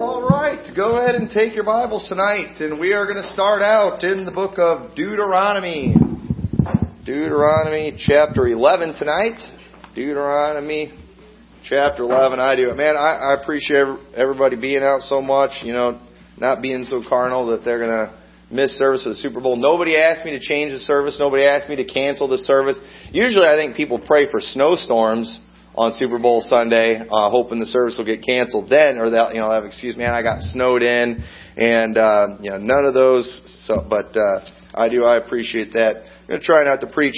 All 0.00 0.28
right, 0.28 0.58
go 0.74 0.96
ahead 0.96 1.14
and 1.14 1.30
take 1.30 1.54
your 1.54 1.62
Bibles 1.62 2.08
tonight, 2.08 2.56
and 2.58 2.80
we 2.80 2.94
are 2.94 3.04
going 3.04 3.22
to 3.22 3.28
start 3.28 3.62
out 3.62 4.02
in 4.02 4.24
the 4.24 4.32
book 4.32 4.58
of 4.58 4.96
Deuteronomy. 4.96 5.94
Deuteronomy 7.04 7.96
chapter 7.96 8.48
11 8.48 8.96
tonight. 8.96 9.38
Deuteronomy 9.94 10.92
chapter 11.62 12.02
11. 12.02 12.40
I 12.40 12.56
do. 12.56 12.70
it. 12.70 12.76
Man, 12.76 12.96
I, 12.96 13.34
I 13.36 13.40
appreciate 13.40 13.86
everybody 14.16 14.56
being 14.56 14.82
out 14.82 15.02
so 15.02 15.22
much, 15.22 15.62
you 15.62 15.72
know, 15.72 16.02
not 16.38 16.60
being 16.60 16.82
so 16.82 17.00
carnal 17.08 17.46
that 17.52 17.64
they're 17.64 17.78
going 17.78 17.90
to 17.90 18.20
miss 18.50 18.76
service 18.76 19.06
of 19.06 19.10
the 19.10 19.20
Super 19.22 19.40
Bowl. 19.40 19.54
Nobody 19.54 19.96
asked 19.96 20.24
me 20.24 20.32
to 20.32 20.40
change 20.40 20.72
the 20.72 20.80
service. 20.80 21.18
Nobody 21.20 21.44
asked 21.44 21.68
me 21.68 21.76
to 21.76 21.84
cancel 21.84 22.26
the 22.26 22.38
service. 22.38 22.80
Usually 23.12 23.46
I 23.46 23.54
think 23.54 23.76
people 23.76 24.00
pray 24.04 24.28
for 24.28 24.40
snowstorms 24.40 25.38
on 25.74 25.92
Super 25.98 26.18
Bowl 26.18 26.40
Sunday, 26.40 27.00
uh, 27.10 27.30
hoping 27.30 27.58
the 27.58 27.66
service 27.66 27.96
will 27.98 28.04
get 28.04 28.22
canceled 28.22 28.70
then, 28.70 28.98
or 28.98 29.10
that 29.10 29.34
you 29.34 29.40
know, 29.40 29.50
have 29.50 29.64
excuse 29.64 29.96
me, 29.96 30.04
I 30.04 30.22
got 30.22 30.40
snowed 30.40 30.82
in, 30.82 31.24
and 31.56 31.98
uh, 31.98 32.28
you 32.40 32.50
know, 32.50 32.58
none 32.58 32.84
of 32.84 32.94
those. 32.94 33.26
So, 33.66 33.84
but 33.88 34.16
uh, 34.16 34.46
I 34.72 34.88
do, 34.88 35.04
I 35.04 35.16
appreciate 35.16 35.72
that. 35.72 35.96
I'm 35.96 36.28
gonna 36.28 36.40
try 36.40 36.64
not 36.64 36.80
to 36.82 36.86
preach 36.86 37.16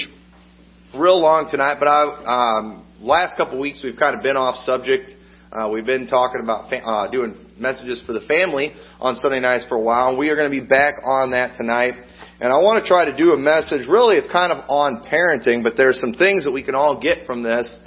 real 0.95 1.21
long 1.21 1.47
tonight, 1.49 1.77
but 1.79 1.87
I 1.87 2.57
um, 2.57 2.87
last 2.99 3.37
couple 3.37 3.59
weeks 3.59 3.81
we've 3.83 3.97
kind 3.97 4.15
of 4.15 4.23
been 4.23 4.37
off 4.37 4.55
subject. 4.65 5.11
Uh, 5.51 5.69
we've 5.71 5.85
been 5.85 6.07
talking 6.07 6.41
about 6.41 6.69
fa- 6.69 6.83
uh, 6.83 7.09
doing 7.11 7.37
messages 7.57 8.03
for 8.05 8.13
the 8.13 8.21
family 8.21 8.73
on 8.99 9.15
Sunday 9.15 9.39
nights 9.39 9.65
for 9.69 9.75
a 9.75 9.81
while, 9.81 10.09
and 10.09 10.17
we 10.17 10.29
are 10.29 10.35
going 10.35 10.51
to 10.51 10.61
be 10.61 10.65
back 10.65 10.95
on 11.05 11.31
that 11.31 11.55
tonight. 11.57 11.93
And 12.39 12.51
I 12.51 12.57
want 12.57 12.83
to 12.83 12.87
try 12.87 13.05
to 13.05 13.15
do 13.15 13.31
a 13.31 13.37
message. 13.37 13.87
Really, 13.89 14.17
it's 14.17 14.31
kind 14.31 14.51
of 14.51 14.65
on 14.67 15.03
parenting, 15.09 15.63
but 15.63 15.73
there's 15.77 15.99
some 15.99 16.13
things 16.13 16.43
that 16.43 16.51
we 16.51 16.63
can 16.63 16.75
all 16.75 16.99
get 17.01 17.25
from 17.25 17.43
this 17.43 17.79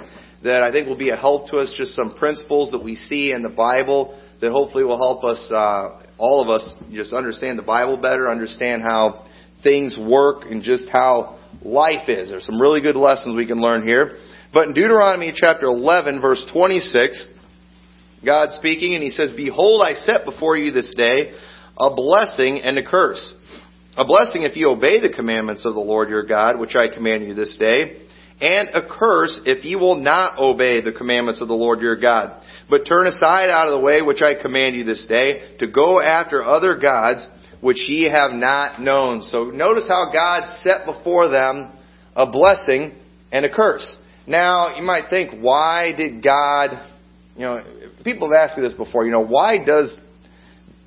that 0.43 0.63
I 0.63 0.71
think 0.71 0.87
will 0.87 0.97
be 0.97 1.09
a 1.09 1.17
help 1.17 1.49
to 1.49 1.57
us, 1.57 1.73
just 1.77 1.95
some 1.95 2.15
principles 2.15 2.71
that 2.71 2.83
we 2.83 2.95
see 2.95 3.31
in 3.31 3.43
the 3.43 3.49
Bible 3.49 4.19
that 4.41 4.51
hopefully 4.51 4.83
will 4.83 4.97
help 4.97 5.23
us, 5.23 5.51
uh, 5.51 6.01
all 6.17 6.41
of 6.41 6.49
us, 6.49 6.73
just 6.91 7.13
understand 7.13 7.59
the 7.59 7.63
Bible 7.63 7.97
better, 7.97 8.29
understand 8.29 8.81
how 8.81 9.25
things 9.63 9.95
work, 9.97 10.43
and 10.49 10.63
just 10.63 10.89
how 10.89 11.39
life 11.61 12.09
is. 12.09 12.31
There's 12.31 12.45
some 12.45 12.59
really 12.59 12.81
good 12.81 12.95
lessons 12.95 13.35
we 13.35 13.45
can 13.45 13.61
learn 13.61 13.87
here. 13.87 14.17
But 14.53 14.67
in 14.67 14.73
Deuteronomy 14.73 15.31
chapter 15.35 15.67
11, 15.67 16.19
verse 16.19 16.43
26, 16.51 17.27
God 18.25 18.53
speaking, 18.53 18.95
and 18.95 19.03
He 19.03 19.11
says, 19.11 19.31
Behold, 19.35 19.81
I 19.83 19.93
set 19.93 20.25
before 20.25 20.57
you 20.57 20.71
this 20.71 20.93
day 20.95 21.33
a 21.77 21.93
blessing 21.93 22.61
and 22.61 22.77
a 22.77 22.85
curse. 22.85 23.33
A 23.95 24.05
blessing 24.05 24.43
if 24.43 24.55
you 24.55 24.69
obey 24.69 25.01
the 25.01 25.13
commandments 25.13 25.65
of 25.65 25.73
the 25.73 25.79
Lord 25.79 26.09
your 26.09 26.25
God, 26.25 26.59
which 26.59 26.75
I 26.75 26.87
command 26.87 27.27
you 27.27 27.35
this 27.35 27.55
day 27.57 27.97
and 28.41 28.69
a 28.73 28.81
curse 28.87 29.39
if 29.45 29.63
ye 29.63 29.75
will 29.75 29.95
not 29.95 30.39
obey 30.39 30.81
the 30.81 30.91
commandments 30.91 31.41
of 31.41 31.47
the 31.47 31.53
Lord 31.53 31.81
your 31.81 31.95
God, 31.95 32.43
but 32.69 32.85
turn 32.85 33.07
aside 33.07 33.49
out 33.49 33.67
of 33.67 33.79
the 33.79 33.85
way 33.85 34.01
which 34.01 34.21
I 34.21 34.41
command 34.41 34.75
you 34.75 34.83
this 34.83 35.05
day, 35.07 35.55
to 35.59 35.67
go 35.67 36.01
after 36.01 36.43
other 36.43 36.77
gods 36.77 37.27
which 37.61 37.87
ye 37.87 38.09
have 38.09 38.31
not 38.31 38.81
known. 38.81 39.21
So 39.21 39.45
notice 39.45 39.87
how 39.87 40.11
God 40.11 40.59
set 40.63 40.85
before 40.85 41.29
them 41.29 41.71
a 42.15 42.29
blessing 42.31 42.95
and 43.31 43.45
a 43.45 43.49
curse. 43.49 43.95
Now, 44.25 44.75
you 44.75 44.83
might 44.83 45.09
think, 45.09 45.41
why 45.41 45.93
did 45.95 46.23
God, 46.23 46.71
you 47.35 47.41
know, 47.41 47.63
people 48.03 48.31
have 48.31 48.49
asked 48.49 48.57
me 48.57 48.63
this 48.63 48.73
before, 48.73 49.05
you 49.05 49.11
know, 49.11 49.25
why 49.25 49.63
does, 49.63 49.95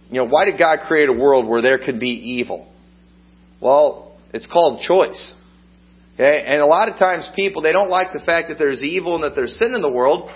you 0.09 0.17
know, 0.17 0.27
why 0.27 0.45
did 0.45 0.59
God 0.59 0.81
create 0.89 1.09
a 1.09 1.13
world 1.13 1.49
where 1.49 1.63
there 1.63 1.79
could 1.79 2.01
be 2.01 2.11
evil? 2.11 2.69
Well, 3.61 4.17
it's 4.33 4.47
called 4.47 4.81
choice. 4.81 5.35
Okay? 6.15 6.45
And 6.47 6.61
a 6.61 6.67
lot 6.67 6.89
of 6.89 6.99
times 6.99 7.29
people, 7.35 7.63
they 7.63 7.73
don't 7.73 7.91
like 7.91 8.13
the 8.13 8.23
fact 8.25 8.49
that 8.49 8.59
there's 8.59 8.83
evil 8.83 9.15
and 9.15 9.25
that 9.25 9.35
there's 9.35 9.59
sin 9.59 9.75
in 9.75 9.83
the 9.83 9.91
world, 9.91 10.31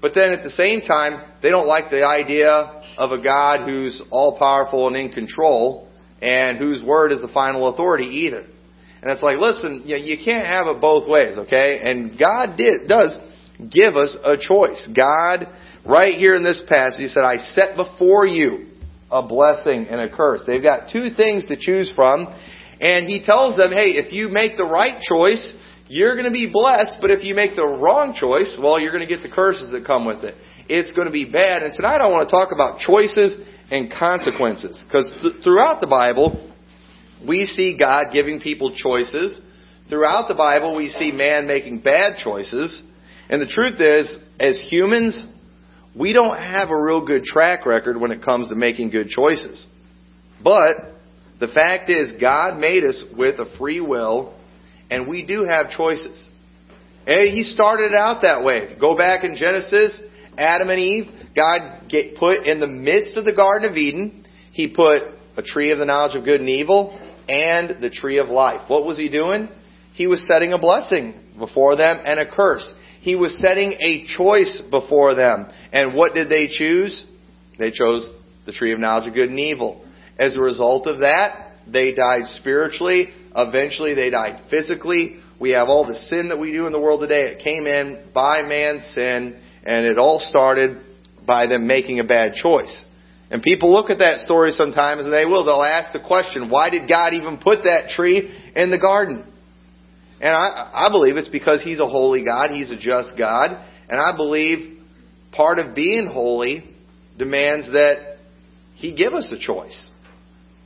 but 0.00 0.12
then 0.14 0.30
at 0.30 0.42
the 0.42 0.50
same 0.50 0.80
time, 0.80 1.22
they 1.42 1.50
don't 1.50 1.66
like 1.66 1.90
the 1.90 2.04
idea 2.04 2.82
of 2.96 3.10
a 3.10 3.22
God 3.22 3.68
who's 3.68 4.02
all 4.10 4.38
powerful 4.38 4.86
and 4.86 4.96
in 4.96 5.10
control 5.10 5.88
and 6.22 6.58
whose 6.58 6.82
word 6.82 7.12
is 7.12 7.20
the 7.20 7.28
final 7.28 7.68
authority 7.68 8.06
either. 8.06 8.44
And 9.00 9.10
it's 9.12 9.22
like, 9.22 9.38
listen, 9.38 9.82
you, 9.84 9.96
know, 9.96 10.02
you 10.02 10.16
can't 10.24 10.46
have 10.46 10.66
it 10.66 10.80
both 10.80 11.08
ways, 11.08 11.38
okay? 11.38 11.80
And 11.82 12.18
God 12.18 12.56
did, 12.56 12.88
does 12.88 13.16
give 13.70 13.96
us 13.96 14.16
a 14.24 14.36
choice. 14.36 14.88
God, 14.94 15.46
right 15.86 16.16
here 16.16 16.34
in 16.34 16.42
this 16.42 16.60
passage, 16.68 17.00
He 17.00 17.08
said, 17.08 17.22
I 17.22 17.36
set 17.36 17.76
before 17.76 18.26
you 18.26 18.66
a 19.10 19.26
blessing 19.26 19.86
and 19.88 20.00
a 20.00 20.14
curse. 20.14 20.42
They've 20.46 20.62
got 20.62 20.90
two 20.92 21.10
things 21.16 21.46
to 21.46 21.56
choose 21.56 21.92
from. 21.94 22.26
And 22.80 23.06
he 23.06 23.22
tells 23.24 23.56
them, 23.56 23.72
hey, 23.72 23.98
if 23.98 24.12
you 24.12 24.28
make 24.28 24.56
the 24.56 24.64
right 24.64 25.00
choice, 25.00 25.54
you're 25.88 26.14
going 26.14 26.26
to 26.26 26.30
be 26.30 26.48
blessed, 26.52 26.98
but 27.00 27.10
if 27.10 27.24
you 27.24 27.34
make 27.34 27.56
the 27.56 27.66
wrong 27.66 28.14
choice, 28.14 28.58
well, 28.60 28.78
you're 28.78 28.92
going 28.92 29.06
to 29.06 29.12
get 29.12 29.22
the 29.22 29.34
curses 29.34 29.72
that 29.72 29.86
come 29.86 30.04
with 30.04 30.22
it. 30.22 30.34
It's 30.68 30.92
going 30.92 31.06
to 31.06 31.12
be 31.12 31.24
bad. 31.24 31.62
And 31.62 31.72
tonight 31.74 31.98
I 31.98 32.08
want 32.08 32.28
to 32.28 32.30
talk 32.30 32.52
about 32.52 32.78
choices 32.78 33.36
and 33.70 33.90
consequences. 33.90 34.84
Because 34.86 35.10
th- 35.22 35.42
throughout 35.42 35.80
the 35.80 35.86
Bible, 35.86 36.52
we 37.26 37.46
see 37.46 37.76
God 37.78 38.12
giving 38.12 38.40
people 38.40 38.74
choices. 38.76 39.40
Throughout 39.88 40.28
the 40.28 40.34
Bible, 40.34 40.76
we 40.76 40.88
see 40.88 41.10
man 41.10 41.46
making 41.46 41.80
bad 41.80 42.18
choices. 42.22 42.82
And 43.30 43.40
the 43.40 43.46
truth 43.46 43.80
is, 43.80 44.18
as 44.38 44.60
humans, 44.68 45.26
we 45.98 46.12
don't 46.12 46.36
have 46.36 46.68
a 46.68 46.80
real 46.80 47.04
good 47.04 47.24
track 47.24 47.64
record 47.64 47.98
when 47.98 48.12
it 48.12 48.22
comes 48.22 48.50
to 48.50 48.54
making 48.54 48.90
good 48.90 49.08
choices. 49.08 49.66
But 50.44 50.97
the 51.40 51.48
fact 51.48 51.90
is, 51.90 52.14
God 52.20 52.58
made 52.58 52.84
us 52.84 53.04
with 53.16 53.38
a 53.38 53.56
free 53.58 53.80
will, 53.80 54.34
and 54.90 55.06
we 55.06 55.24
do 55.24 55.44
have 55.44 55.70
choices. 55.70 56.28
Hey, 57.06 57.30
He 57.30 57.42
started 57.42 57.94
out 57.94 58.22
that 58.22 58.44
way. 58.44 58.76
Go 58.80 58.96
back 58.96 59.24
in 59.24 59.36
Genesis, 59.36 60.00
Adam 60.36 60.70
and 60.70 60.78
Eve, 60.78 61.04
God 61.34 61.88
get 61.88 62.16
put 62.16 62.46
in 62.46 62.60
the 62.60 62.66
midst 62.66 63.16
of 63.16 63.24
the 63.24 63.34
Garden 63.34 63.70
of 63.70 63.76
Eden. 63.76 64.24
He 64.52 64.68
put 64.68 65.02
a 65.36 65.42
tree 65.42 65.72
of 65.72 65.78
the 65.78 65.84
knowledge 65.84 66.16
of 66.16 66.24
good 66.24 66.40
and 66.40 66.48
evil 66.48 66.98
and 67.28 67.82
the 67.82 67.90
tree 67.90 68.18
of 68.18 68.28
life. 68.28 68.62
What 68.68 68.84
was 68.84 68.96
He 68.96 69.08
doing? 69.08 69.48
He 69.94 70.06
was 70.06 70.24
setting 70.28 70.52
a 70.52 70.58
blessing 70.58 71.14
before 71.38 71.76
them 71.76 72.00
and 72.04 72.20
a 72.20 72.30
curse. 72.30 72.72
He 73.00 73.16
was 73.16 73.36
setting 73.40 73.72
a 73.80 74.06
choice 74.16 74.62
before 74.70 75.14
them. 75.14 75.48
And 75.72 75.94
what 75.94 76.14
did 76.14 76.28
they 76.28 76.48
choose? 76.48 77.04
They 77.58 77.70
chose 77.70 78.10
the 78.46 78.52
tree 78.52 78.72
of 78.72 78.78
knowledge 78.78 79.08
of 79.08 79.14
good 79.14 79.30
and 79.30 79.38
evil. 79.38 79.84
As 80.18 80.36
a 80.36 80.40
result 80.40 80.86
of 80.86 81.00
that, 81.00 81.52
they 81.66 81.92
died 81.92 82.26
spiritually. 82.26 83.10
Eventually, 83.34 83.94
they 83.94 84.10
died 84.10 84.42
physically. 84.50 85.20
We 85.40 85.50
have 85.50 85.68
all 85.68 85.86
the 85.86 85.94
sin 85.94 86.30
that 86.30 86.38
we 86.38 86.52
do 86.52 86.66
in 86.66 86.72
the 86.72 86.80
world 86.80 87.00
today. 87.00 87.32
It 87.32 87.44
came 87.44 87.66
in 87.66 88.10
by 88.12 88.42
man's 88.42 88.84
sin, 88.94 89.40
and 89.64 89.86
it 89.86 89.98
all 89.98 90.18
started 90.18 90.82
by 91.26 91.46
them 91.46 91.66
making 91.66 92.00
a 92.00 92.04
bad 92.04 92.32
choice. 92.34 92.84
And 93.30 93.42
people 93.42 93.72
look 93.72 93.90
at 93.90 93.98
that 93.98 94.20
story 94.20 94.50
sometimes, 94.52 95.04
and 95.04 95.12
they 95.12 95.26
will. 95.26 95.44
They'll 95.44 95.62
ask 95.62 95.92
the 95.92 96.04
question, 96.04 96.50
why 96.50 96.70
did 96.70 96.88
God 96.88 97.12
even 97.12 97.36
put 97.36 97.64
that 97.64 97.90
tree 97.90 98.34
in 98.56 98.70
the 98.70 98.78
garden? 98.78 99.24
And 100.20 100.34
I, 100.34 100.88
I 100.88 100.88
believe 100.90 101.16
it's 101.16 101.28
because 101.28 101.62
He's 101.62 101.78
a 101.78 101.88
holy 101.88 102.24
God. 102.24 102.50
He's 102.50 102.70
a 102.70 102.78
just 102.78 103.16
God. 103.16 103.64
And 103.88 104.00
I 104.00 104.16
believe 104.16 104.78
part 105.32 105.58
of 105.58 105.74
being 105.74 106.06
holy 106.06 106.64
demands 107.16 107.66
that 107.68 108.16
He 108.74 108.94
give 108.94 109.12
us 109.12 109.30
a 109.30 109.38
choice. 109.38 109.90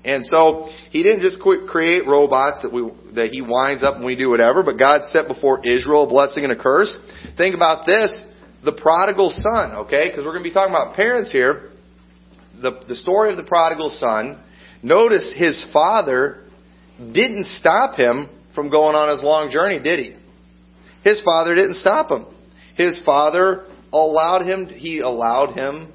And 0.04 0.26
so 0.26 0.68
he 0.90 1.02
didn't 1.02 1.22
just 1.22 1.40
create 1.40 2.06
robots 2.06 2.62
that 2.62 2.72
we 2.72 2.90
that 3.14 3.28
he 3.30 3.40
winds 3.40 3.84
up 3.84 3.96
and 3.96 4.04
we 4.04 4.16
do 4.16 4.30
whatever, 4.30 4.62
but 4.62 4.76
God 4.76 5.02
set 5.12 5.28
before 5.28 5.64
Israel 5.66 6.04
a 6.04 6.08
blessing 6.08 6.42
and 6.42 6.52
a 6.52 6.60
curse. 6.60 6.96
Think 7.36 7.54
about 7.54 7.86
this, 7.86 8.24
the 8.64 8.72
prodigal 8.72 9.30
son, 9.30 9.72
okay? 9.86 10.08
Because 10.08 10.24
we're 10.24 10.32
going 10.32 10.42
to 10.42 10.48
be 10.48 10.52
talking 10.52 10.74
about 10.74 10.96
parents 10.96 11.30
here. 11.30 11.70
The 12.60 12.82
the 12.88 12.96
story 12.96 13.30
of 13.30 13.36
the 13.36 13.44
prodigal 13.44 13.91
son. 13.91 14.42
Notice 14.82 15.32
his 15.36 15.64
father 15.72 16.44
didn't 16.98 17.46
stop 17.46 17.94
him 17.94 18.28
from 18.56 18.70
going 18.70 18.96
on 18.96 19.08
his 19.08 19.22
long 19.22 19.50
journey, 19.50 19.78
did 19.78 20.00
he? 20.00 20.16
His 21.04 21.20
father 21.24 21.54
didn't 21.54 21.76
stop 21.76 22.10
him. 22.10 22.26
His 22.76 23.00
father 23.04 23.66
allowed 23.92 24.46
him 24.46 24.66
he 24.66 24.98
allowed 24.98 25.54
him 25.54 25.92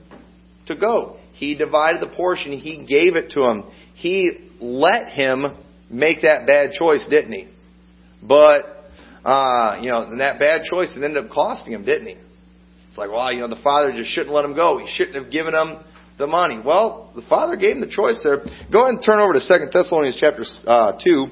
to 0.67 0.77
go. 0.77 1.17
He 1.33 1.55
divided 1.55 2.01
the 2.01 2.15
portion, 2.15 2.53
he 2.53 2.85
gave 2.85 3.15
it 3.15 3.31
to 3.31 3.43
him 3.43 3.65
he 3.97 4.31
let 4.61 5.09
him 5.09 5.57
make 5.89 6.21
that 6.21 6.45
bad 6.45 6.71
choice, 6.71 7.05
didn't 7.09 7.33
he? 7.33 7.47
But, 8.21 8.63
uh, 9.25 9.79
you 9.81 9.89
know, 9.89 10.03
and 10.03 10.19
that 10.19 10.39
bad 10.39 10.63
choice 10.63 10.95
it 10.95 11.03
ended 11.03 11.25
up 11.25 11.31
costing 11.31 11.73
him, 11.73 11.83
didn't 11.83 12.07
he? 12.07 12.15
It's 12.87 12.97
like, 12.97 13.09
well, 13.09 13.33
you 13.33 13.39
know, 13.39 13.47
the 13.47 13.59
father 13.63 13.91
just 13.91 14.11
shouldn't 14.11 14.33
let 14.33 14.45
him 14.45 14.55
go. 14.55 14.77
He 14.77 14.87
shouldn't 14.87 15.15
have 15.15 15.31
given 15.31 15.55
him 15.55 15.77
the 16.19 16.27
money. 16.27 16.59
Well, 16.63 17.11
the 17.15 17.23
father 17.23 17.55
gave 17.55 17.75
him 17.75 17.81
the 17.81 17.87
choice 17.87 18.21
there. 18.23 18.37
Go 18.71 18.83
ahead 18.83 18.95
and 18.95 19.03
turn 19.03 19.19
over 19.19 19.33
to 19.33 19.41
Second 19.41 19.71
Thessalonians 19.73 20.17
chapter 20.19 20.43
uh, 20.67 20.93
2. 21.03 21.25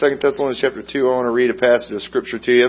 2 0.00 0.16
Thessalonians 0.20 0.58
chapter 0.60 0.82
2, 0.82 1.08
I 1.08 1.10
want 1.10 1.26
to 1.26 1.30
read 1.30 1.50
a 1.50 1.54
passage 1.54 1.92
of 1.92 2.02
scripture 2.02 2.38
to 2.38 2.52
you. 2.52 2.68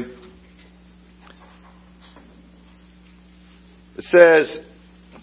It 3.98 4.04
says, 4.04 4.65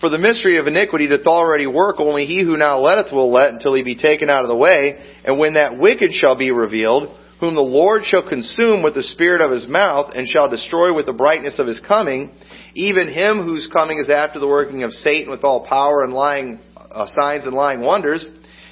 for 0.02 0.10
the 0.10 0.18
mystery 0.18 0.58
of 0.58 0.66
iniquity 0.66 1.06
doth 1.06 1.24
already 1.26 1.68
work, 1.68 2.00
only 2.00 2.26
he 2.26 2.42
who 2.42 2.56
now 2.56 2.80
letteth 2.80 3.12
will 3.12 3.30
let 3.30 3.50
until 3.50 3.72
he 3.72 3.84
be 3.84 3.94
taken 3.94 4.28
out 4.28 4.42
of 4.42 4.48
the 4.48 4.56
way. 4.56 4.98
And 5.24 5.38
when 5.38 5.54
that 5.54 5.78
wicked 5.78 6.12
shall 6.12 6.36
be 6.36 6.50
revealed, 6.50 7.16
whom 7.38 7.54
the 7.54 7.60
Lord 7.60 8.02
shall 8.04 8.28
consume 8.28 8.82
with 8.82 8.94
the 8.94 9.04
spirit 9.04 9.40
of 9.40 9.52
his 9.52 9.68
mouth, 9.68 10.10
and 10.16 10.26
shall 10.26 10.50
destroy 10.50 10.92
with 10.92 11.06
the 11.06 11.12
brightness 11.12 11.60
of 11.60 11.68
his 11.68 11.78
coming, 11.86 12.32
even 12.74 13.12
him 13.12 13.44
whose 13.44 13.70
coming 13.72 14.00
is 14.00 14.10
after 14.10 14.40
the 14.40 14.48
working 14.48 14.82
of 14.82 14.90
Satan 14.90 15.30
with 15.30 15.44
all 15.44 15.68
power 15.68 16.02
and 16.02 16.12
lying 16.12 16.58
uh, 16.76 17.06
signs 17.06 17.46
and 17.46 17.54
lying 17.54 17.80
wonders, 17.80 18.26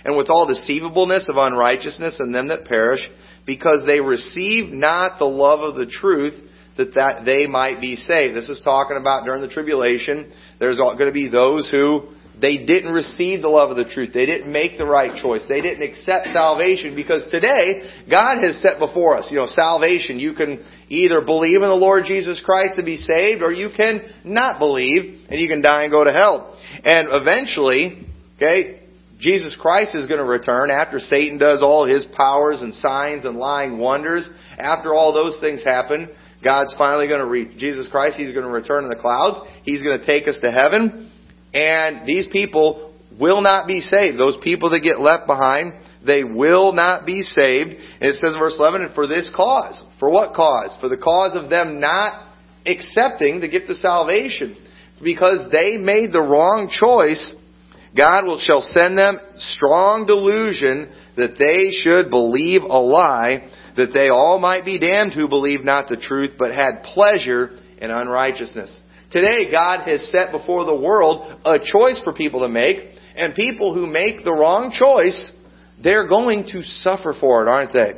and 0.05 0.17
with 0.17 0.31
all 0.31 0.49
deceivableness 0.49 1.29
of 1.31 1.37
unrighteousness 1.37 2.19
in 2.19 2.33
them 2.33 2.49
that 2.49 2.65
perish, 2.65 3.09
because 3.47 3.87
they 3.87 4.01
receive 4.01 4.73
not 4.73 5.21
the 5.21 5.27
love 5.27 5.61
of 5.61 5.77
the 5.77 5.87
truth, 5.87 6.35
that, 6.81 6.95
that 6.95 7.25
they 7.25 7.47
might 7.47 7.81
be 7.81 7.97
saved. 7.97 8.35
This 8.35 8.49
is 8.49 8.61
talking 8.65 8.97
about 8.97 9.25
during 9.25 9.43
the 9.43 9.49
tribulation. 9.49 10.33
There's 10.59 10.79
going 10.79 10.99
to 10.99 11.13
be 11.13 11.29
those 11.29 11.71
who 11.71 12.09
they 12.41 12.65
didn't 12.65 12.93
receive 12.93 13.43
the 13.43 13.49
love 13.49 13.71
of 13.71 13.77
the 13.77 13.85
truth. 13.85 14.11
They 14.15 14.25
didn't 14.25 14.51
make 14.51 14.79
the 14.79 14.87
right 14.87 15.21
choice. 15.21 15.45
They 15.49 15.61
didn't 15.61 15.83
accept 15.83 16.29
salvation 16.29 16.97
because 16.97 17.29
today 17.31 17.91
God 18.11 18.39
has 18.43 18.61
set 18.63 18.79
before 18.79 19.19
us, 19.19 19.29
you 19.31 19.37
know, 19.37 19.47
salvation. 19.47 20.19
You 20.19 20.33
can 20.33 20.65
either 20.89 21.21
believe 21.21 21.57
in 21.57 21.69
the 21.69 21.75
Lord 21.75 22.05
Jesus 22.07 22.43
Christ 22.45 22.75
to 22.77 22.83
be 22.83 22.97
saved 22.97 23.43
or 23.43 23.53
you 23.53 23.69
can 23.77 24.01
not 24.25 24.59
believe 24.59 25.27
and 25.29 25.39
you 25.39 25.49
can 25.49 25.61
die 25.61 25.85
and 25.85 25.93
go 25.93 26.03
to 26.03 26.13
hell. 26.13 26.59
And 26.83 27.09
eventually, 27.11 28.07
okay, 28.37 28.81
Jesus 29.19 29.55
Christ 29.61 29.95
is 29.95 30.07
going 30.07 30.21
to 30.21 30.25
return 30.25 30.71
after 30.71 30.99
Satan 30.99 31.37
does 31.37 31.63
all 31.63 31.85
his 31.85 32.07
powers 32.17 32.63
and 32.63 32.73
signs 32.73 33.27
and 33.27 33.37
lying 33.37 33.79
wonders. 33.79 34.31
After 34.59 34.95
all 34.95 35.13
those 35.13 35.39
things 35.41 35.63
happen, 35.63 36.09
God's 36.43 36.75
finally 36.79 37.07
going 37.07 37.21
to 37.21 37.27
reach 37.27 37.59
Jesus 37.59 37.89
Christ. 37.89 38.17
He's 38.17 38.33
going 38.33 38.47
to 38.47 38.53
return 38.53 38.85
in 38.85 38.91
the 38.91 38.97
clouds. 38.97 39.41
He's 39.63 39.83
going 39.83 39.99
to 39.99 40.07
take 40.07 40.27
us 40.27 40.39
to 40.43 40.51
heaven. 40.51 41.11
And 41.53 42.07
these 42.07 42.27
people 42.31 42.95
will 43.19 43.43
not 43.43 43.67
be 43.67 43.81
saved. 43.81 44.19
Those 44.19 44.39
people 44.43 44.71
that 44.71 44.81
get 44.81 45.01
left 45.01 45.27
behind, 45.27 45.75
they 46.05 46.25
will 46.25 46.73
not 46.73 47.05
be 47.05 47.23
saved. 47.23 47.71
And 47.71 48.11
it 48.11 48.15
says 48.17 48.33
in 48.35 48.39
verse 48.39 48.57
11, 48.59 48.83
and 48.83 48.95
for 48.95 49.07
this 49.07 49.31
cause. 49.37 49.83
For 49.99 50.11
what 50.11 50.35
cause? 50.35 50.77
For 50.81 50.89
the 50.89 50.97
cause 50.97 51.35
of 51.35 51.51
them 51.51 51.81
not 51.81 52.29
accepting 52.65 53.41
the 53.41 53.49
gift 53.49 53.69
of 53.69 53.77
salvation. 53.77 54.57
Because 55.03 55.51
they 55.51 55.77
made 55.77 56.13
the 56.13 56.21
wrong 56.21 56.71
choice, 56.71 57.35
God 57.97 58.27
will, 58.27 58.39
shall 58.39 58.61
send 58.61 58.97
them 58.97 59.19
strong 59.39 60.07
delusion 60.07 60.93
that 61.17 61.37
they 61.39 61.71
should 61.71 62.11
believe 62.11 62.63
a 62.63 62.81
lie, 62.81 63.51
that 63.81 63.93
they 63.95 64.09
all 64.09 64.39
might 64.39 64.65
be 64.65 64.79
damned 64.79 65.15
who 65.15 65.29
believed 65.29 65.65
not 65.65 65.89
the 65.89 65.97
truth, 65.97 66.33
but 66.39 66.55
had 66.55 66.83
pleasure 66.83 67.59
in 67.79 67.91
unrighteousness. 67.91 68.83
Today, 69.11 69.51
God 69.51 69.89
has 69.89 70.09
set 70.11 70.33
before 70.33 70.65
the 70.65 70.77
world 70.77 71.41
a 71.45 71.59
choice 71.59 72.01
for 72.05 72.13
people 72.13 72.41
to 72.41 72.49
make, 72.49 72.79
and 73.17 73.35
people 73.35 73.75
who 73.75 73.87
make 73.87 74.23
the 74.23 74.33
wrong 74.33 74.71
choice, 74.71 75.33
they're 75.83 76.07
going 76.07 76.45
to 76.53 76.63
suffer 76.63 77.15
for 77.19 77.43
it, 77.43 77.49
aren't 77.49 77.73
they? 77.73 77.95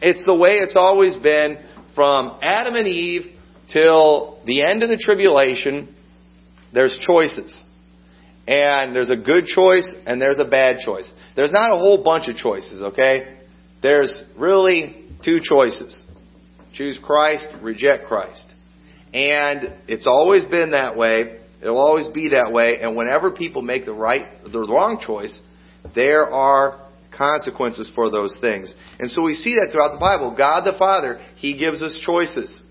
It's 0.00 0.24
the 0.24 0.34
way 0.34 0.54
it's 0.54 0.76
always 0.76 1.16
been 1.16 1.58
from 1.94 2.38
Adam 2.40 2.74
and 2.74 2.88
Eve 2.88 3.36
till 3.72 4.40
the 4.46 4.62
end 4.62 4.82
of 4.82 4.88
the 4.88 4.96
tribulation. 4.96 5.94
There's 6.72 6.98
choices. 7.06 7.62
And 8.48 8.96
there's 8.96 9.10
a 9.10 9.16
good 9.16 9.44
choice 9.44 9.94
and 10.06 10.20
there's 10.20 10.38
a 10.38 10.48
bad 10.48 10.78
choice. 10.84 11.10
There's 11.36 11.52
not 11.52 11.70
a 11.70 11.76
whole 11.76 12.02
bunch 12.02 12.28
of 12.28 12.36
choices, 12.36 12.82
okay? 12.82 13.36
There's 13.82 14.24
really 14.36 14.99
two 15.24 15.40
choices. 15.42 16.04
Choose 16.74 16.98
Christ, 17.02 17.48
reject 17.62 18.06
Christ. 18.06 18.54
And 19.12 19.74
it's 19.88 20.06
always 20.06 20.44
been 20.46 20.70
that 20.70 20.96
way. 20.96 21.40
It'll 21.60 21.78
always 21.78 22.08
be 22.08 22.30
that 22.30 22.52
way. 22.52 22.78
And 22.80 22.96
whenever 22.96 23.30
people 23.32 23.62
make 23.62 23.84
the 23.84 23.94
right, 23.94 24.26
the 24.50 24.60
wrong 24.60 25.02
choice, 25.04 25.40
there 25.94 26.30
are 26.30 26.88
consequences 27.16 27.90
for 27.94 28.10
those 28.10 28.38
things. 28.40 28.72
And 28.98 29.10
so 29.10 29.22
we 29.22 29.34
see 29.34 29.56
that 29.56 29.72
throughout 29.72 29.92
the 29.92 30.00
Bible. 30.00 30.34
God 30.36 30.64
the 30.64 30.78
Father, 30.78 31.20
He 31.36 31.58
gives 31.58 31.82
us 31.82 32.00
choices. 32.04 32.62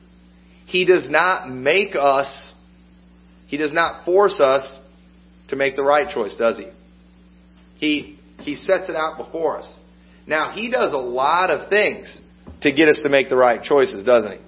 He 0.66 0.86
does 0.86 1.10
not 1.10 1.50
make 1.50 1.96
us, 1.96 2.54
He 3.48 3.58
does 3.58 3.74
not 3.74 4.06
force 4.06 4.40
us 4.40 4.80
to 5.50 5.56
make 5.56 5.76
the 5.76 5.84
right 5.84 6.10
choice, 6.10 6.36
does 6.38 6.58
He? 6.58 6.68
He, 7.76 8.20
he 8.40 8.56
sets 8.56 8.90
it 8.90 8.96
out 8.96 9.18
before 9.18 9.60
us. 9.60 9.78
Now, 10.26 10.52
He 10.54 10.72
does 10.72 10.94
a 10.94 10.98
lot 10.98 11.50
of 11.50 11.70
things 11.70 12.20
to 12.62 12.72
get 12.74 12.88
us 12.88 13.00
to 13.04 13.10
make 13.10 13.30
the 13.30 13.36
right 13.36 13.62
choices, 13.62 14.06
doesn't 14.06 14.32
He? 14.32 14.40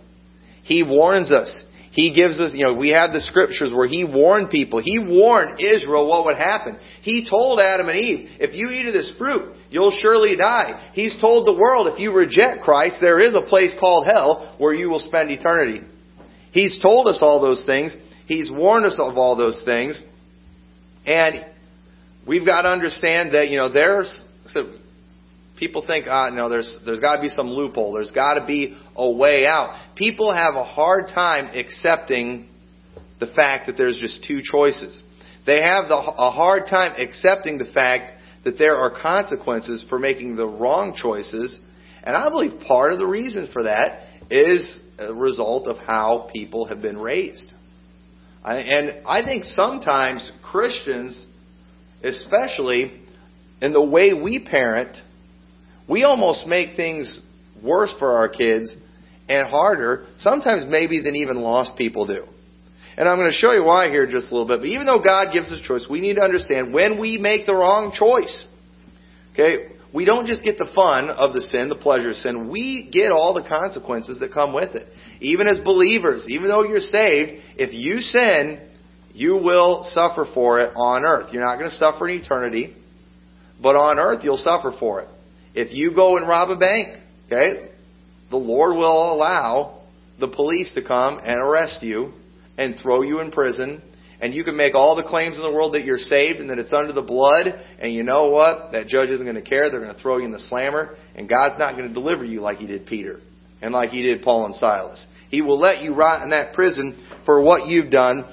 He 0.64 0.84
warns 0.84 1.32
us. 1.32 1.66
He 1.92 2.14
gives 2.14 2.40
us, 2.40 2.54
you 2.54 2.64
know, 2.64 2.74
we 2.74 2.90
have 2.92 3.12
the 3.12 3.20
scriptures 3.20 3.74
where 3.76 3.88
He 3.88 4.06
warned 4.06 4.50
people. 4.50 4.82
He 4.82 4.98
warned 4.98 5.60
Israel 5.60 6.08
what 6.08 6.26
would 6.26 6.38
happen. 6.38 6.78
He 7.02 7.28
told 7.30 7.60
Adam 7.60 7.90
and 7.90 7.98
Eve, 7.98 8.30
if 8.40 8.56
you 8.56 8.70
eat 8.70 8.88
of 8.88 8.94
this 8.94 9.12
fruit, 9.18 9.56
you'll 9.70 9.92
surely 9.92 10.38
die. 10.38 10.92
He's 10.94 11.20
told 11.20 11.48
the 11.48 11.60
world, 11.60 11.92
if 11.92 12.00
you 12.00 12.14
reject 12.14 12.64
Christ, 12.64 12.98
there 13.02 13.20
is 13.20 13.36
a 13.36 13.46
place 13.48 13.76
called 13.78 14.08
hell 14.08 14.56
where 14.58 14.74
you 14.74 14.90
will 14.90 15.00
spend 15.00 15.32
eternity. 15.32 15.82
He's 16.52 16.80
told 16.82 17.08
us 17.08 17.20
all 17.22 17.42
those 17.42 17.66
things. 17.66 17.94
He's 18.26 18.50
warned 18.50 18.86
us 18.86 18.98
of 18.98 19.18
all 19.18 19.36
those 19.36 19.62
things. 19.66 20.02
And 21.06 21.46
we've 22.26 22.46
got 22.46 22.62
to 22.62 22.70
understand 22.70 23.34
that, 23.34 23.50
you 23.50 23.58
know, 23.58 23.72
there's, 23.72 24.24
so 24.48 24.70
people 25.62 25.86
think, 25.86 26.08
ah, 26.10 26.32
no, 26.32 26.50
there's, 26.50 26.80
there's 26.88 27.00
got 27.00 27.18
to 27.18 27.22
be 27.22 27.30
some 27.30 27.48
loophole. 27.48 27.94
There's 27.94 28.10
got 28.10 28.34
to 28.34 28.46
be 28.48 28.76
a 28.96 29.12
way 29.12 29.46
out. 29.46 29.80
People 29.96 30.34
have 30.34 30.56
a 30.56 30.64
hard 30.64 31.10
time 31.14 31.56
accepting 31.56 32.50
the 33.20 33.28
fact 33.28 33.68
that 33.68 33.78
there's 33.78 34.00
just 34.00 34.26
two 34.28 34.42
choices. 34.44 35.04
They 35.46 35.62
have 35.62 35.88
the, 35.88 35.96
a 35.98 36.32
hard 36.32 36.64
time 36.68 36.94
accepting 36.98 37.60
the 37.60 37.72
fact 37.72 38.20
that 38.44 38.58
there 38.58 38.76
are 38.76 38.90
consequences 38.90 39.86
for 39.88 40.00
making 40.00 40.36
the 40.36 40.48
wrong 40.48 40.98
choices. 41.00 41.60
And 42.02 42.16
I 42.16 42.30
believe 42.30 42.60
part 42.62 42.92
of 42.92 42.98
the 42.98 43.06
reason 43.06 43.48
for 43.54 43.62
that 43.62 44.08
is 44.32 44.82
a 44.98 45.14
result 45.14 45.68
of 45.68 45.78
how 45.78 46.28
people 46.34 46.66
have 46.66 46.82
been 46.82 46.98
raised. 46.98 47.54
And 48.44 49.06
I 49.06 49.24
think 49.24 49.44
sometimes 49.44 50.32
Christians, 50.42 51.24
especially 52.02 53.00
in 53.62 53.74
the 53.74 53.86
way 53.86 54.14
we 54.14 54.44
parent, 54.44 54.98
we 55.88 56.04
almost 56.04 56.48
make 56.48 56.76
things 56.76 57.20
worse 57.64 57.94
for 58.00 58.18
our 58.18 58.30
kids 58.30 58.76
and 59.30 59.48
harder, 59.48 60.08
sometimes 60.20 60.66
maybe 60.68 61.02
than 61.02 61.16
even 61.16 61.38
lost 61.42 61.78
people 61.78 62.06
do. 62.06 62.26
And 62.98 63.08
I'm 63.08 63.18
going 63.18 63.30
to 63.30 63.36
show 63.36 63.52
you 63.54 63.64
why 63.64 63.90
here 63.90 64.06
just 64.06 64.32
a 64.32 64.36
little 64.36 64.48
bit. 64.48 64.60
But 64.60 64.68
even 64.68 64.86
though 64.86 65.00
God 65.00 65.32
gives 65.32 65.52
us 65.52 65.62
choice, 65.66 65.88
we 65.90 66.02
need 66.02 66.16
to 66.16 66.22
understand 66.22 66.74
when 66.74 67.00
we 67.00 67.18
make 67.18 67.46
the 67.46 67.56
wrong 67.56 67.94
choice, 67.98 68.48
okay, 69.34 69.70
we 69.94 70.06
don't 70.06 70.26
just 70.26 70.44
get 70.44 70.58
the 70.58 70.70
fun 70.76 71.10
of 71.10 71.34
the 71.34 71.42
sin, 71.42 71.70
the 71.70 71.76
pleasure 71.76 72.10
of 72.10 72.16
sin. 72.16 72.50
We 72.50 72.90
get 72.92 73.12
all 73.12 73.34
the 73.34 73.48
consequences 73.48 74.20
that 74.20 74.34
come 74.34 74.54
with 74.54 74.76
it. 74.76 74.88
Even 75.22 75.48
as 75.48 75.60
believers, 75.60 76.26
even 76.28 76.50
though 76.50 76.64
you're 76.64 76.80
saved, 76.80 77.42
if 77.58 77.74
you 77.74 78.02
sin, 78.02 78.68
you 79.14 79.34
will 79.34 79.84
suffer 79.92 80.26
for 80.34 80.60
it 80.60 80.74
on 80.76 81.04
earth. 81.04 81.34
You're 81.34 81.44
not 81.44 81.58
going 81.58 81.70
to 81.70 81.76
suffer 81.76 82.08
in 82.10 82.22
eternity, 82.22 82.76
but 83.62 83.76
on 83.76 84.00
earth 84.00 84.24
you'll 84.24 84.38
suffer 84.38 84.74
for 84.80 85.02
it. 85.02 85.10
If 85.54 85.74
you 85.74 85.94
go 85.94 86.18
and 86.18 86.28
rob 86.28 86.50
a 86.50 86.58
bank, 86.58 86.98
okay, 87.28 87.72
the 88.30 88.38
Lord 88.38 88.76
will 88.76 89.14
allow 89.14 89.82
the 90.20 90.28
police 90.28 90.74
to 90.76 90.86
come 90.86 91.20
and 91.22 91.38
arrest 91.38 91.84
you 91.84 92.14
and 92.58 92.80
throw 92.82 93.02
you 93.02 93.20
in 93.20 93.32
prison. 93.32 93.82
And 94.22 94.36
you 94.36 94.44
can 94.44 94.56
make 94.56 94.76
all 94.76 94.96
the 94.96 95.04
claims 95.04 95.38
in 95.38 95.44
the 95.44 95.52
world 95.52 95.74
that 95.74 95.84
you're 95.84 95.98
saved 95.98 96.40
and 96.40 96.50
that 96.52 96.60
it's 96.60 96.72
under 96.72 96.94
the 96.94 97.02
blood. 97.02 97.48
And 97.80 97.92
you 97.92 98.04
know 98.04 98.30
what? 98.30 98.72
That 98.72 98.88
judge 98.88 99.10
isn't 99.10 99.26
going 99.26 99.42
to 99.42 99.50
care. 99.50 99.70
They're 99.70 99.82
going 99.82 99.96
to 99.96 100.02
throw 100.02 100.20
you 100.20 100.26
in 100.26 100.32
the 100.32 100.40
slammer. 100.40 100.96
And 101.16 101.28
God's 101.28 101.58
not 101.58 101.76
going 101.76 101.88
to 101.88 101.94
deliver 101.94 102.24
you 102.24 102.40
like 102.40 102.60
He 102.60 102.68
did 102.68 102.86
Peter 102.86 103.20
and 103.62 103.74
like 103.74 103.90
He 103.90 104.04
did 104.04 104.22
Paul 104.22 104.46
and 104.46 104.56
Silas. 104.56 105.06
He 105.30 105.42
will 105.42 105.60
let 105.60 105.82
you 105.82 105.96
rot 105.96 106.22
in 106.22 106.30
that 106.30 106.54
prison 106.54 107.08
for 107.26 107.42
what 107.42 107.68
you've 107.68 107.92
done. 107.92 108.26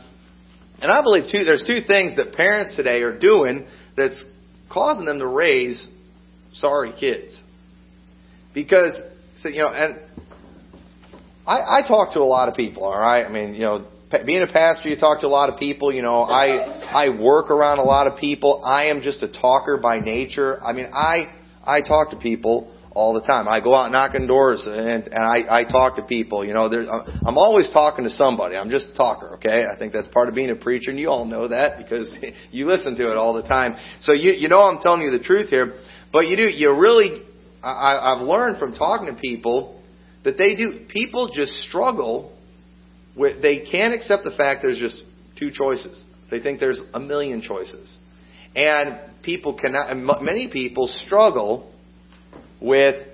And 0.80 0.92
I 0.92 1.02
believe 1.02 1.25
too, 1.32 1.44
there's 1.44 1.64
two 1.66 1.80
things 1.87 2.16
that 2.16 2.34
parents 2.34 2.76
today 2.76 3.02
are 3.02 3.18
doing 3.18 3.66
that's 3.96 4.22
causing 4.70 5.06
them 5.06 5.18
to 5.20 5.26
raise 5.26 5.88
sorry 6.60 6.92
kids. 6.98 7.42
Because, 8.54 9.00
so, 9.36 9.48
you 9.48 9.62
know, 9.62 9.72
and 9.72 10.00
I, 11.46 11.78
I 11.78 11.88
talk 11.88 12.14
to 12.14 12.20
a 12.20 12.22
lot 12.28 12.48
of 12.48 12.54
people, 12.54 12.84
all 12.84 12.98
right? 12.98 13.24
I 13.24 13.30
mean, 13.30 13.54
you 13.54 13.62
know, 13.62 13.86
being 14.24 14.42
a 14.42 14.52
pastor, 14.52 14.88
you 14.88 14.96
talk 14.96 15.20
to 15.20 15.26
a 15.26 15.28
lot 15.28 15.50
of 15.50 15.58
people. 15.58 15.94
You 15.94 16.02
know, 16.02 16.22
I 16.22 17.06
I 17.06 17.20
work 17.20 17.50
around 17.50 17.78
a 17.78 17.84
lot 17.84 18.06
of 18.06 18.18
people. 18.18 18.62
I 18.64 18.86
am 18.86 19.02
just 19.02 19.22
a 19.22 19.28
talker 19.28 19.76
by 19.76 20.00
nature. 20.00 20.62
I 20.62 20.72
mean, 20.72 20.90
I 20.92 21.34
I 21.62 21.82
talk 21.82 22.10
to 22.10 22.16
people 22.16 22.72
all 22.98 23.14
the 23.14 23.20
time. 23.20 23.46
I 23.46 23.60
go 23.60 23.74
out 23.74 23.92
knocking 23.92 24.26
doors 24.26 24.66
and, 24.66 25.06
and 25.06 25.14
I, 25.14 25.60
I 25.60 25.64
talk 25.64 25.96
to 25.96 26.02
people. 26.02 26.44
You 26.44 26.52
know, 26.52 26.68
there's, 26.68 26.88
I'm 26.88 27.38
always 27.38 27.70
talking 27.70 28.04
to 28.04 28.10
somebody. 28.10 28.56
I'm 28.56 28.70
just 28.70 28.88
a 28.90 28.94
talker, 28.94 29.34
okay? 29.36 29.66
I 29.72 29.78
think 29.78 29.92
that's 29.92 30.08
part 30.08 30.28
of 30.28 30.34
being 30.34 30.50
a 30.50 30.56
preacher, 30.56 30.90
and 30.90 30.98
you 30.98 31.08
all 31.08 31.24
know 31.24 31.46
that 31.46 31.78
because 31.78 32.12
you 32.50 32.66
listen 32.66 32.96
to 32.96 33.10
it 33.10 33.16
all 33.16 33.34
the 33.34 33.42
time. 33.42 33.76
So 34.00 34.12
you 34.12 34.32
you 34.32 34.48
know 34.48 34.62
I'm 34.62 34.80
telling 34.80 35.02
you 35.02 35.10
the 35.10 35.22
truth 35.22 35.48
here. 35.50 35.74
But 36.12 36.26
you 36.26 36.36
do, 36.36 36.42
you 36.44 36.70
really, 36.72 37.22
I, 37.62 38.14
I've 38.14 38.26
learned 38.26 38.58
from 38.58 38.74
talking 38.74 39.14
to 39.14 39.20
people 39.20 39.82
that 40.24 40.38
they 40.38 40.54
do, 40.54 40.86
people 40.88 41.30
just 41.32 41.52
struggle 41.62 42.36
with, 43.16 43.42
they 43.42 43.66
can't 43.70 43.94
accept 43.94 44.24
the 44.24 44.30
fact 44.30 44.60
there's 44.62 44.78
just 44.78 45.04
two 45.38 45.50
choices. 45.50 46.04
They 46.30 46.40
think 46.40 46.60
there's 46.60 46.82
a 46.92 47.00
million 47.00 47.40
choices. 47.40 47.98
And 48.54 48.98
people 49.22 49.54
cannot, 49.54 49.90
and 49.90 50.08
many 50.22 50.50
people 50.50 50.88
struggle 50.88 51.72
with, 52.60 53.06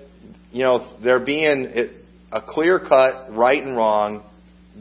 you 0.51 0.63
know, 0.63 0.97
there 1.03 1.23
being 1.23 1.89
a 2.31 2.41
clear 2.41 2.79
cut 2.79 3.27
right 3.31 3.61
and 3.61 3.75
wrong, 3.75 4.23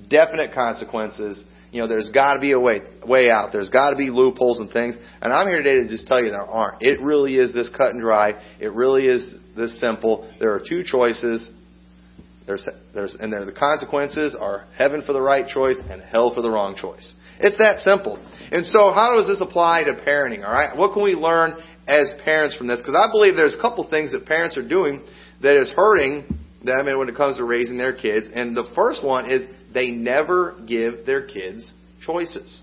definite 0.08 0.52
consequences. 0.54 1.42
You 1.74 1.80
know, 1.80 1.88
there's 1.88 2.10
got 2.10 2.34
to 2.34 2.40
be 2.40 2.52
a 2.52 2.60
way 2.60 2.82
way 3.04 3.30
out. 3.30 3.50
There's 3.50 3.68
got 3.68 3.90
to 3.90 3.96
be 3.96 4.08
loopholes 4.08 4.60
and 4.60 4.70
things. 4.70 4.94
And 5.20 5.32
I'm 5.32 5.48
here 5.48 5.60
today 5.60 5.82
to 5.82 5.88
just 5.88 6.06
tell 6.06 6.22
you 6.22 6.30
there 6.30 6.40
aren't. 6.40 6.80
It 6.82 7.00
really 7.00 7.34
is 7.34 7.52
this 7.52 7.68
cut 7.76 7.90
and 7.90 8.00
dry. 8.00 8.40
It 8.60 8.72
really 8.72 9.08
is 9.08 9.34
this 9.56 9.80
simple. 9.80 10.32
There 10.38 10.52
are 10.52 10.60
two 10.60 10.84
choices. 10.86 11.50
There's, 12.46 12.64
there's, 12.94 13.16
and 13.18 13.32
there, 13.32 13.44
the 13.44 13.52
consequences 13.52 14.36
are 14.38 14.66
heaven 14.78 15.02
for 15.04 15.14
the 15.14 15.20
right 15.20 15.48
choice 15.48 15.82
and 15.90 16.00
hell 16.00 16.32
for 16.32 16.42
the 16.42 16.50
wrong 16.50 16.76
choice. 16.80 17.12
It's 17.40 17.58
that 17.58 17.80
simple. 17.80 18.18
And 18.52 18.64
so, 18.66 18.92
how 18.92 19.16
does 19.16 19.26
this 19.26 19.40
apply 19.40 19.82
to 19.84 19.94
parenting? 19.94 20.44
All 20.44 20.54
right, 20.54 20.76
what 20.76 20.92
can 20.92 21.02
we 21.02 21.14
learn 21.14 21.56
as 21.88 22.14
parents 22.24 22.54
from 22.54 22.68
this? 22.68 22.78
Because 22.78 22.94
I 22.94 23.10
believe 23.10 23.34
there's 23.34 23.56
a 23.56 23.60
couple 23.60 23.82
things 23.90 24.12
that 24.12 24.26
parents 24.26 24.56
are 24.56 24.66
doing 24.66 25.02
that 25.42 25.60
is 25.60 25.72
hurting 25.74 26.38
them 26.62 26.86
when 26.96 27.08
it 27.08 27.16
comes 27.16 27.38
to 27.38 27.44
raising 27.44 27.78
their 27.78 27.94
kids. 27.94 28.28
And 28.32 28.56
the 28.56 28.70
first 28.76 29.04
one 29.04 29.28
is 29.28 29.42
they 29.74 29.90
never 29.90 30.56
give 30.66 31.04
their 31.04 31.26
kids 31.26 31.72
choices. 32.06 32.62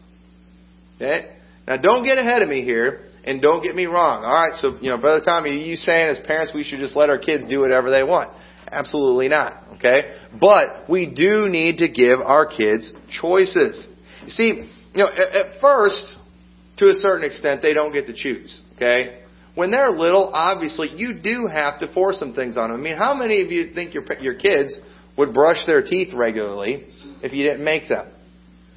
Okay? 0.96 1.36
Now, 1.68 1.78
don't 1.78 2.04
get 2.04 2.18
ahead 2.18 2.42
of 2.42 2.50
me 2.50 2.64
here. 2.64 3.02
And 3.24 3.42
don't 3.42 3.62
get 3.62 3.76
me 3.76 3.86
wrong. 3.86 4.24
All 4.24 4.34
right, 4.34 4.56
so 4.56 4.78
you 4.82 4.90
know, 4.90 4.98
Brother 4.98 5.24
Tommy, 5.24 5.52
are 5.52 5.54
you 5.54 5.76
saying 5.76 6.10
as 6.10 6.20
parents 6.26 6.54
we 6.56 6.64
should 6.64 6.80
just 6.80 6.96
let 6.96 7.10
our 7.10 7.20
kids 7.20 7.46
do 7.48 7.60
whatever 7.60 7.92
they 7.92 8.04
want? 8.04 8.36
Absolutely 8.72 9.28
not. 9.28 9.64
Okay? 9.76 10.16
But 10.40 10.90
we 10.90 11.06
do 11.06 11.46
need 11.48 11.78
to 11.80 11.88
give 11.88 12.20
our 12.20 12.48
kids 12.48 12.92
choices. 13.22 13.86
You 14.24 14.30
see, 14.30 14.48
you 14.94 15.04
know, 15.04 15.08
at, 15.08 15.36
at 15.36 15.62
first, 15.62 16.16
to 16.78 16.90
a 16.90 16.94
certain 16.96 17.24
extent, 17.24 17.62
they 17.62 17.74
don't 17.74 17.94
get 17.94 18.08
to 18.08 18.14
choose. 18.14 18.60
Okay? 18.76 19.20
When 19.54 19.70
they're 19.70 19.92
little, 19.92 20.32
obviously, 20.34 20.90
you 20.96 21.14
do 21.14 21.48
have 21.52 21.80
to 21.82 21.94
force 21.94 22.18
some 22.18 22.34
things 22.34 22.58
on 22.58 22.72
them. 22.72 22.80
I 22.80 22.84
mean, 22.84 22.98
how 22.98 23.14
many 23.14 23.44
of 23.44 23.52
you 23.52 23.74
think 23.74 23.94
your 23.94 24.04
your 24.20 24.36
kids 24.36 24.80
would 25.18 25.34
brush 25.34 25.66
their 25.68 25.84
teeth 25.84 26.14
regularly 26.14 26.88
if 27.24 27.34
you 27.34 27.44
didn't 27.44 27.64
make 27.64 27.90
them? 27.90 28.08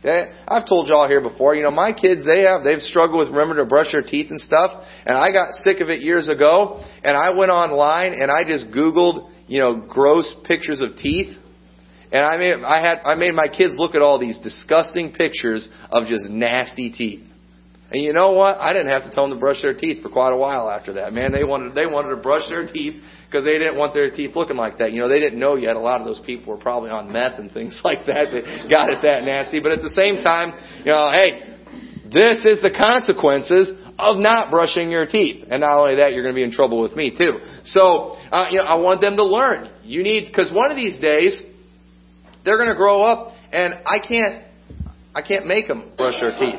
Okay? 0.00 0.32
I've 0.46 0.68
told 0.68 0.88
y'all 0.88 1.08
here 1.08 1.22
before, 1.22 1.54
you 1.54 1.62
know, 1.62 1.70
my 1.70 1.92
kids, 1.92 2.24
they 2.26 2.42
have, 2.42 2.62
they've 2.62 2.82
struggled 2.82 3.20
with 3.20 3.28
remembering 3.28 3.64
to 3.64 3.68
brush 3.68 3.92
their 3.92 4.02
teeth 4.02 4.30
and 4.30 4.40
stuff, 4.40 4.84
and 5.06 5.16
I 5.16 5.32
got 5.32 5.54
sick 5.54 5.80
of 5.80 5.88
it 5.88 6.02
years 6.02 6.28
ago, 6.28 6.84
and 7.02 7.16
I 7.16 7.30
went 7.36 7.50
online 7.50 8.12
and 8.12 8.30
I 8.30 8.44
just 8.44 8.66
Googled 8.66 9.30
you 9.46 9.60
know, 9.60 9.76
gross 9.76 10.34
pictures 10.44 10.80
of 10.80 10.96
teeth. 10.96 11.36
And 12.12 12.24
I 12.24 12.36
made, 12.36 12.62
I 12.62 12.80
had, 12.80 13.00
I 13.04 13.14
made 13.16 13.34
my 13.34 13.48
kids 13.48 13.74
look 13.76 13.94
at 13.94 14.02
all 14.02 14.18
these 14.18 14.38
disgusting 14.38 15.12
pictures 15.12 15.68
of 15.90 16.06
just 16.06 16.28
nasty 16.30 16.90
teeth. 16.90 17.24
And 17.94 18.02
you 18.02 18.12
know 18.12 18.32
what? 18.32 18.56
I 18.58 18.72
didn't 18.72 18.88
have 18.88 19.04
to 19.04 19.10
tell 19.12 19.22
them 19.22 19.38
to 19.38 19.40
brush 19.40 19.62
their 19.62 19.72
teeth 19.72 20.02
for 20.02 20.08
quite 20.08 20.32
a 20.32 20.36
while 20.36 20.68
after 20.68 20.94
that. 20.94 21.12
Man, 21.12 21.30
they 21.30 21.44
wanted, 21.44 21.76
they 21.76 21.86
wanted 21.86 22.08
to 22.08 22.16
brush 22.16 22.48
their 22.48 22.66
teeth 22.66 23.00
because 23.24 23.44
they 23.44 23.56
didn't 23.56 23.76
want 23.76 23.94
their 23.94 24.10
teeth 24.10 24.34
looking 24.34 24.56
like 24.56 24.78
that. 24.78 24.90
You 24.90 25.02
know, 25.02 25.08
they 25.08 25.20
didn't 25.20 25.38
know 25.38 25.54
yet. 25.54 25.76
A 25.76 25.78
lot 25.78 26.00
of 26.00 26.06
those 26.08 26.20
people 26.26 26.52
were 26.52 26.60
probably 26.60 26.90
on 26.90 27.12
meth 27.12 27.38
and 27.38 27.52
things 27.52 27.80
like 27.84 28.04
that 28.06 28.34
that 28.34 28.66
got 28.68 28.90
it 28.90 29.02
that 29.02 29.22
nasty. 29.22 29.60
But 29.60 29.70
at 29.70 29.80
the 29.80 29.90
same 29.90 30.24
time, 30.24 30.58
you 30.80 30.86
know, 30.86 31.08
hey, 31.12 31.54
this 32.12 32.42
is 32.42 32.60
the 32.62 32.74
consequences 32.76 33.70
of 33.96 34.18
not 34.18 34.50
brushing 34.50 34.90
your 34.90 35.06
teeth. 35.06 35.46
And 35.48 35.60
not 35.60 35.78
only 35.78 35.94
that, 35.94 36.14
you're 36.14 36.24
going 36.24 36.34
to 36.34 36.38
be 36.38 36.42
in 36.42 36.50
trouble 36.50 36.80
with 36.80 36.96
me 36.96 37.14
too. 37.16 37.38
So, 37.62 38.18
uh, 38.32 38.48
you 38.50 38.58
know, 38.58 38.64
I 38.64 38.74
want 38.80 39.02
them 39.02 39.16
to 39.18 39.24
learn. 39.24 39.70
You 39.84 40.02
need, 40.02 40.26
because 40.26 40.52
one 40.52 40.72
of 40.72 40.76
these 40.76 40.98
days, 40.98 41.40
they're 42.44 42.58
going 42.58 42.70
to 42.70 42.74
grow 42.74 43.02
up 43.02 43.36
and 43.52 43.72
I 43.86 44.02
can't, 44.02 44.42
I 45.14 45.22
can't 45.22 45.46
make 45.46 45.68
them 45.68 45.92
brush 45.96 46.20
their 46.20 46.32
teeth. 46.32 46.58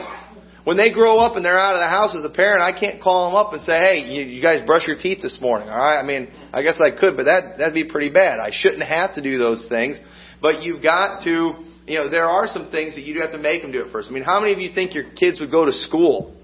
When 0.65 0.77
they 0.77 0.91
grow 0.91 1.19
up 1.19 1.37
and 1.37 1.45
they're 1.45 1.59
out 1.59 1.75
of 1.75 1.81
the 1.81 1.87
house 1.87 2.15
as 2.17 2.25
a 2.25 2.29
parent, 2.29 2.61
I 2.61 2.77
can't 2.77 3.01
call 3.01 3.29
them 3.29 3.35
up 3.37 3.53
and 3.53 3.61
say, 3.61 3.79
"Hey, 3.79 3.99
you, 4.11 4.23
you 4.25 4.41
guys 4.41 4.65
brush 4.65 4.87
your 4.87 4.97
teeth 4.97 5.21
this 5.21 5.39
morning." 5.39 5.69
All 5.69 5.77
right? 5.77 5.97
I 5.97 6.03
mean, 6.03 6.27
I 6.51 6.63
guess 6.63 6.81
I 6.81 6.91
could, 6.91 7.15
but 7.15 7.25
that 7.25 7.57
that'd 7.57 7.73
be 7.73 7.85
pretty 7.85 8.09
bad. 8.09 8.39
I 8.39 8.49
shouldn't 8.51 8.83
have 8.83 9.15
to 9.15 9.21
do 9.21 9.37
those 9.37 9.65
things, 9.69 9.97
but 10.41 10.63
you've 10.63 10.83
got 10.83 11.23
to, 11.23 11.53
you 11.87 11.95
know, 11.95 12.09
there 12.09 12.25
are 12.25 12.47
some 12.47 12.69
things 12.71 12.95
that 12.95 13.05
you 13.05 13.13
do 13.13 13.21
have 13.21 13.31
to 13.31 13.39
make 13.39 13.61
them 13.61 13.71
do 13.71 13.85
it 13.85 13.91
first. 13.91 14.09
I 14.09 14.11
mean, 14.11 14.23
how 14.23 14.41
many 14.41 14.53
of 14.53 14.59
you 14.59 14.73
think 14.73 14.93
your 14.93 15.05
kids 15.11 15.39
would 15.39 15.51
go 15.51 15.65
to 15.65 15.71
school 15.71 16.35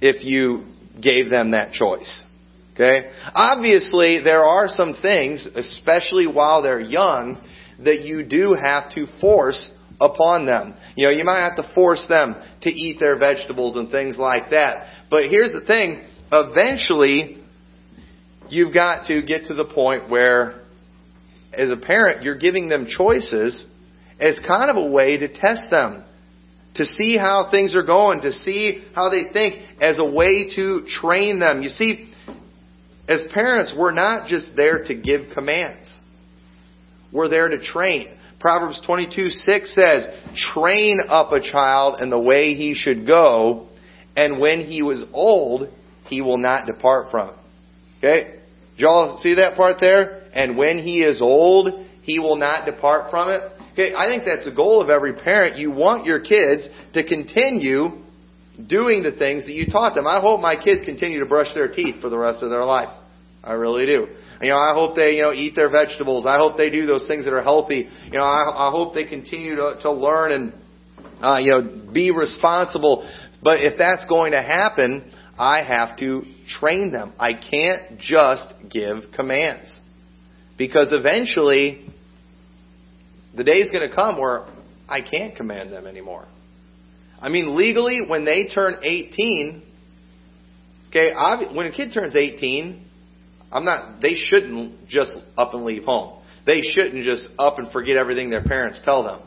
if 0.00 0.24
you 0.24 0.64
gave 1.00 1.30
them 1.30 1.52
that 1.52 1.72
choice. 1.72 2.24
Okay? 2.74 3.10
Obviously, 3.34 4.20
there 4.22 4.44
are 4.44 4.68
some 4.68 4.94
things, 5.00 5.46
especially 5.54 6.26
while 6.26 6.62
they're 6.62 6.80
young, 6.80 7.42
that 7.84 8.02
you 8.02 8.24
do 8.24 8.54
have 8.54 8.92
to 8.94 9.06
force 9.20 9.70
upon 10.00 10.46
them. 10.46 10.74
You 10.96 11.06
know, 11.06 11.12
you 11.12 11.24
might 11.24 11.40
have 11.40 11.56
to 11.56 11.74
force 11.74 12.04
them 12.08 12.34
to 12.62 12.70
eat 12.70 12.98
their 12.98 13.18
vegetables 13.18 13.76
and 13.76 13.90
things 13.90 14.16
like 14.18 14.50
that. 14.50 14.86
But 15.10 15.24
here's 15.26 15.52
the 15.52 15.60
thing, 15.60 16.04
eventually, 16.32 17.38
you've 18.48 18.72
got 18.72 19.06
to 19.08 19.22
get 19.22 19.44
to 19.46 19.54
the 19.54 19.66
point 19.66 20.08
where, 20.08 20.62
as 21.52 21.70
a 21.70 21.76
parent, 21.76 22.22
you're 22.22 22.38
giving 22.38 22.68
them 22.68 22.86
choices 22.88 23.66
as 24.18 24.40
kind 24.46 24.70
of 24.70 24.76
a 24.76 24.90
way 24.90 25.18
to 25.18 25.28
test 25.28 25.70
them 25.70 26.04
to 26.74 26.84
see 26.84 27.16
how 27.18 27.48
things 27.50 27.74
are 27.74 27.84
going, 27.84 28.20
to 28.22 28.32
see 28.32 28.84
how 28.94 29.10
they 29.10 29.32
think 29.32 29.56
as 29.80 29.98
a 29.98 30.04
way 30.04 30.54
to 30.54 30.86
train 31.00 31.40
them. 31.40 31.62
You 31.62 31.68
see, 31.68 32.12
as 33.08 33.24
parents, 33.34 33.74
we're 33.76 33.90
not 33.90 34.28
just 34.28 34.52
there 34.56 34.84
to 34.84 34.94
give 34.94 35.22
commands. 35.34 35.98
We're 37.12 37.28
there 37.28 37.48
to 37.48 37.58
train. 37.58 38.08
Proverbs 38.40 38.80
22, 38.84 39.30
6 39.30 39.74
says, 39.74 40.08
train 40.34 40.98
up 41.08 41.32
a 41.32 41.40
child 41.40 42.00
in 42.00 42.10
the 42.10 42.18
way 42.18 42.54
he 42.54 42.74
should 42.74 43.06
go, 43.06 43.68
and 44.16 44.40
when 44.40 44.62
he 44.62 44.82
was 44.82 45.04
old, 45.12 45.68
he 46.06 46.22
will 46.22 46.38
not 46.38 46.66
depart 46.66 47.10
from 47.10 47.28
it. 47.28 47.34
Okay? 47.98 48.38
Did 48.76 48.82
y'all 48.82 49.18
see 49.18 49.34
that 49.34 49.56
part 49.56 49.76
there? 49.80 50.24
And 50.32 50.56
when 50.56 50.78
he 50.78 51.02
is 51.02 51.20
old, 51.20 51.86
he 52.02 52.18
will 52.18 52.36
not 52.36 52.64
depart 52.64 53.10
from 53.10 53.28
it. 53.28 53.42
Okay, 53.72 53.94
I 53.94 54.06
think 54.06 54.24
that's 54.24 54.44
the 54.44 54.54
goal 54.54 54.82
of 54.82 54.90
every 54.90 55.12
parent. 55.12 55.56
You 55.56 55.70
want 55.70 56.04
your 56.04 56.20
kids 56.20 56.68
to 56.94 57.06
continue 57.06 57.98
doing 58.66 59.02
the 59.02 59.12
things 59.12 59.46
that 59.46 59.52
you 59.52 59.66
taught 59.66 59.94
them. 59.94 60.06
I 60.06 60.20
hope 60.20 60.40
my 60.40 60.56
kids 60.56 60.80
continue 60.84 61.20
to 61.20 61.26
brush 61.26 61.54
their 61.54 61.68
teeth 61.68 62.00
for 62.00 62.10
the 62.10 62.18
rest 62.18 62.42
of 62.42 62.50
their 62.50 62.64
life. 62.64 62.88
I 63.42 63.52
really 63.52 63.86
do. 63.86 64.06
You 64.42 64.50
know, 64.50 64.56
I 64.56 64.72
hope 64.74 64.96
they, 64.96 65.16
you 65.16 65.22
know, 65.22 65.32
eat 65.32 65.54
their 65.54 65.70
vegetables. 65.70 66.26
I 66.26 66.36
hope 66.36 66.56
they 66.56 66.70
do 66.70 66.86
those 66.86 67.06
things 67.06 67.24
that 67.24 67.32
are 67.34 67.42
healthy. 67.42 67.88
You 68.06 68.18
know, 68.18 68.24
I, 68.24 68.68
I 68.68 68.70
hope 68.70 68.94
they 68.94 69.06
continue 69.06 69.56
to, 69.56 69.78
to 69.82 69.92
learn 69.92 70.32
and, 70.32 70.52
uh, 71.22 71.38
you 71.38 71.50
know, 71.50 71.92
be 71.92 72.10
responsible. 72.10 73.08
But 73.42 73.60
if 73.60 73.78
that's 73.78 74.06
going 74.06 74.32
to 74.32 74.42
happen, 74.42 75.10
I 75.38 75.62
have 75.62 75.96
to 75.98 76.24
train 76.46 76.92
them. 76.92 77.14
I 77.18 77.32
can't 77.34 77.98
just 77.98 78.52
give 78.70 79.12
commands. 79.14 79.78
Because 80.58 80.88
eventually, 80.92 81.86
the 83.34 83.44
day 83.44 83.58
is 83.58 83.70
going 83.70 83.88
to 83.88 83.94
come 83.94 84.18
where 84.18 84.46
I 84.88 85.00
can't 85.00 85.34
command 85.34 85.72
them 85.72 85.86
anymore. 85.86 86.26
I 87.20 87.28
mean, 87.28 87.56
legally, 87.56 88.00
when 88.06 88.24
they 88.24 88.48
turn 88.54 88.76
18, 88.82 89.62
okay, 90.88 91.12
when 91.54 91.66
a 91.66 91.72
kid 91.72 91.92
turns 91.92 92.16
18, 92.16 92.86
I'm 93.52 93.64
not, 93.64 94.00
they 94.00 94.14
shouldn't 94.14 94.88
just 94.88 95.18
up 95.36 95.54
and 95.54 95.64
leave 95.64 95.84
home. 95.84 96.22
They 96.46 96.62
shouldn't 96.62 97.04
just 97.04 97.28
up 97.38 97.58
and 97.58 97.70
forget 97.72 97.96
everything 97.96 98.30
their 98.30 98.44
parents 98.44 98.80
tell 98.84 99.02
them. 99.04 99.20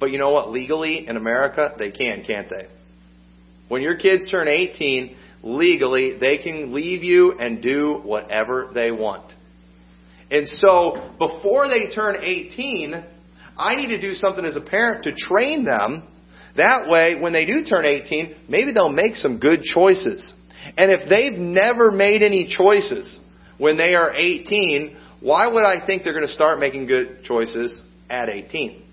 But 0.00 0.10
you 0.10 0.18
know 0.18 0.30
what? 0.30 0.50
Legally, 0.50 1.06
in 1.08 1.16
America, 1.16 1.74
they 1.78 1.90
can, 1.90 2.24
can't 2.24 2.48
they? 2.48 2.68
When 3.68 3.82
your 3.82 3.96
kids 3.96 4.26
turn 4.30 4.48
18, 4.48 5.16
legally, 5.42 6.18
they 6.18 6.38
can 6.38 6.74
leave 6.74 7.02
you 7.02 7.32
and 7.38 7.62
do 7.62 8.00
whatever 8.04 8.70
they 8.72 8.90
want. 8.90 9.32
And 10.30 10.46
so, 10.46 11.14
before 11.18 11.68
they 11.68 11.94
turn 11.94 12.16
18, 12.20 13.04
I 13.56 13.76
need 13.76 13.88
to 13.88 14.00
do 14.00 14.14
something 14.14 14.44
as 14.44 14.56
a 14.56 14.60
parent 14.60 15.04
to 15.04 15.14
train 15.14 15.64
them. 15.64 16.06
That 16.56 16.88
way, 16.88 17.20
when 17.20 17.32
they 17.32 17.46
do 17.46 17.64
turn 17.64 17.84
18, 17.84 18.36
maybe 18.48 18.72
they'll 18.72 18.88
make 18.88 19.16
some 19.16 19.38
good 19.38 19.62
choices. 19.62 20.32
And 20.76 20.90
if 20.90 21.08
they've 21.08 21.38
never 21.38 21.90
made 21.90 22.22
any 22.22 22.46
choices 22.46 23.18
when 23.58 23.76
they 23.76 23.94
are 23.94 24.12
18, 24.14 24.96
why 25.20 25.48
would 25.48 25.64
I 25.64 25.84
think 25.84 26.04
they're 26.04 26.12
going 26.12 26.26
to 26.26 26.32
start 26.32 26.58
making 26.58 26.86
good 26.86 27.22
choices 27.24 27.82
at 28.08 28.28
18? 28.28 28.84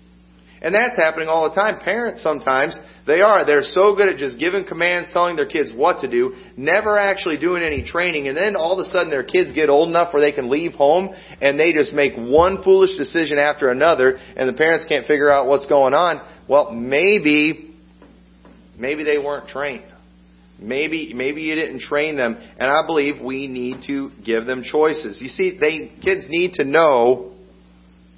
And 0.62 0.74
that's 0.74 0.96
happening 0.96 1.28
all 1.28 1.48
the 1.48 1.54
time. 1.54 1.80
Parents 1.80 2.22
sometimes, 2.22 2.78
they 3.06 3.20
are. 3.20 3.44
They're 3.44 3.62
so 3.62 3.94
good 3.94 4.08
at 4.08 4.16
just 4.16 4.38
giving 4.40 4.64
commands, 4.64 5.12
telling 5.12 5.36
their 5.36 5.46
kids 5.46 5.70
what 5.74 6.00
to 6.00 6.08
do, 6.08 6.34
never 6.56 6.98
actually 6.98 7.36
doing 7.36 7.62
any 7.62 7.84
training, 7.84 8.26
and 8.26 8.36
then 8.36 8.56
all 8.56 8.72
of 8.72 8.78
a 8.78 8.88
sudden 8.88 9.10
their 9.10 9.22
kids 9.22 9.52
get 9.52 9.68
old 9.68 9.88
enough 9.88 10.12
where 10.14 10.20
they 10.20 10.32
can 10.32 10.50
leave 10.50 10.72
home 10.72 11.14
and 11.40 11.60
they 11.60 11.72
just 11.72 11.92
make 11.92 12.14
one 12.16 12.64
foolish 12.64 12.96
decision 12.96 13.38
after 13.38 13.70
another 13.70 14.18
and 14.36 14.48
the 14.48 14.54
parents 14.54 14.86
can't 14.88 15.06
figure 15.06 15.30
out 15.30 15.46
what's 15.46 15.66
going 15.66 15.94
on. 15.94 16.26
Well, 16.48 16.72
maybe, 16.72 17.74
maybe 18.78 19.04
they 19.04 19.18
weren't 19.18 19.48
trained. 19.48 19.92
Maybe, 20.58 21.12
maybe 21.14 21.42
you 21.42 21.54
didn't 21.54 21.80
train 21.80 22.16
them, 22.16 22.36
and 22.36 22.70
I 22.70 22.86
believe 22.86 23.22
we 23.22 23.46
need 23.46 23.84
to 23.88 24.10
give 24.24 24.46
them 24.46 24.62
choices. 24.62 25.20
You 25.20 25.28
see, 25.28 25.58
they, 25.60 25.92
kids 26.02 26.26
need 26.28 26.54
to 26.54 26.64
know 26.64 27.34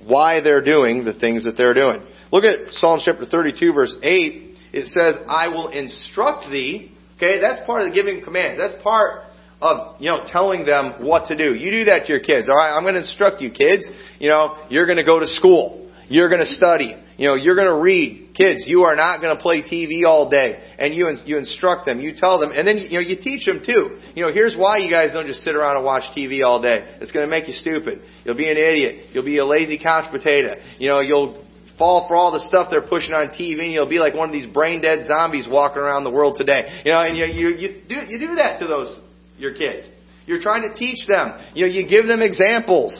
why 0.06 0.40
they're 0.40 0.64
doing 0.64 1.04
the 1.04 1.14
things 1.14 1.44
that 1.44 1.56
they're 1.56 1.74
doing. 1.74 2.02
Look 2.30 2.44
at 2.44 2.72
Psalm 2.74 3.00
chapter 3.04 3.26
32 3.26 3.72
verse 3.72 3.94
8. 4.02 4.48
It 4.72 4.86
says, 4.86 5.16
I 5.28 5.48
will 5.48 5.68
instruct 5.68 6.50
thee. 6.50 6.92
Okay, 7.16 7.40
that's 7.40 7.64
part 7.66 7.82
of 7.82 7.88
the 7.88 7.94
giving 7.94 8.22
commands. 8.22 8.60
That's 8.60 8.80
part 8.82 9.22
of, 9.60 10.00
you 10.00 10.10
know, 10.10 10.24
telling 10.26 10.64
them 10.64 11.04
what 11.04 11.28
to 11.28 11.36
do. 11.36 11.54
You 11.54 11.70
do 11.70 11.84
that 11.86 12.06
to 12.06 12.12
your 12.12 12.20
kids. 12.20 12.48
All 12.48 12.56
right, 12.56 12.76
I'm 12.76 12.84
going 12.84 12.94
to 12.94 13.00
instruct 13.00 13.40
you 13.40 13.50
kids. 13.50 13.88
You 14.20 14.28
know, 14.28 14.66
you're 14.68 14.86
going 14.86 14.98
to 14.98 15.04
go 15.04 15.18
to 15.18 15.26
school. 15.26 15.90
You're 16.08 16.28
going 16.28 16.40
to 16.40 16.46
study. 16.46 16.96
You 17.18 17.26
know, 17.26 17.34
you're 17.34 17.56
going 17.56 17.66
to 17.66 17.82
read. 17.82 18.30
Kids, 18.34 18.64
you 18.66 18.82
are 18.82 18.94
not 18.94 19.20
going 19.20 19.36
to 19.36 19.42
play 19.42 19.62
TV 19.62 20.06
all 20.06 20.30
day. 20.30 20.62
And 20.78 20.94
you, 20.94 21.10
you 21.26 21.36
instruct 21.36 21.84
them. 21.84 22.00
You 22.00 22.14
tell 22.16 22.38
them. 22.38 22.52
And 22.54 22.66
then, 22.66 22.78
you 22.78 22.94
know, 22.94 23.04
you 23.04 23.16
teach 23.20 23.44
them 23.44 23.60
too. 23.66 23.98
You 24.14 24.24
know, 24.24 24.32
here's 24.32 24.54
why 24.56 24.78
you 24.78 24.88
guys 24.88 25.12
don't 25.12 25.26
just 25.26 25.40
sit 25.40 25.56
around 25.56 25.76
and 25.76 25.84
watch 25.84 26.04
TV 26.16 26.44
all 26.44 26.62
day. 26.62 26.96
It's 27.00 27.10
going 27.10 27.26
to 27.26 27.30
make 27.30 27.48
you 27.48 27.54
stupid. 27.54 28.02
You'll 28.24 28.36
be 28.36 28.48
an 28.48 28.56
idiot. 28.56 29.10
You'll 29.10 29.24
be 29.24 29.38
a 29.38 29.44
lazy 29.44 29.78
couch 29.78 30.12
potato. 30.12 30.54
You 30.78 30.88
know, 30.88 31.00
you'll 31.00 31.44
fall 31.76 32.06
for 32.06 32.16
all 32.16 32.30
the 32.30 32.40
stuff 32.40 32.68
they're 32.70 32.86
pushing 32.86 33.14
on 33.14 33.30
TV, 33.30 33.66
and 33.66 33.72
you'll 33.72 33.88
be 33.88 33.98
like 33.98 34.14
one 34.14 34.28
of 34.28 34.32
these 34.32 34.46
brain 34.46 34.80
dead 34.80 35.04
zombies 35.04 35.48
walking 35.50 35.82
around 35.82 36.04
the 36.04 36.10
world 36.10 36.36
today. 36.38 36.82
You 36.84 36.92
know, 36.92 37.02
and 37.02 37.16
you 37.16 37.24
you 37.26 37.48
you 37.56 37.82
do 37.88 37.94
you 37.94 38.18
do 38.18 38.34
that 38.36 38.60
to 38.60 38.66
those 38.66 39.00
your 39.38 39.54
kids. 39.54 39.88
You're 40.26 40.40
trying 40.40 40.62
to 40.70 40.74
teach 40.74 41.06
them. 41.08 41.34
You 41.54 41.66
know, 41.66 41.72
you 41.72 41.88
give 41.88 42.06
them 42.06 42.22
examples. 42.22 42.92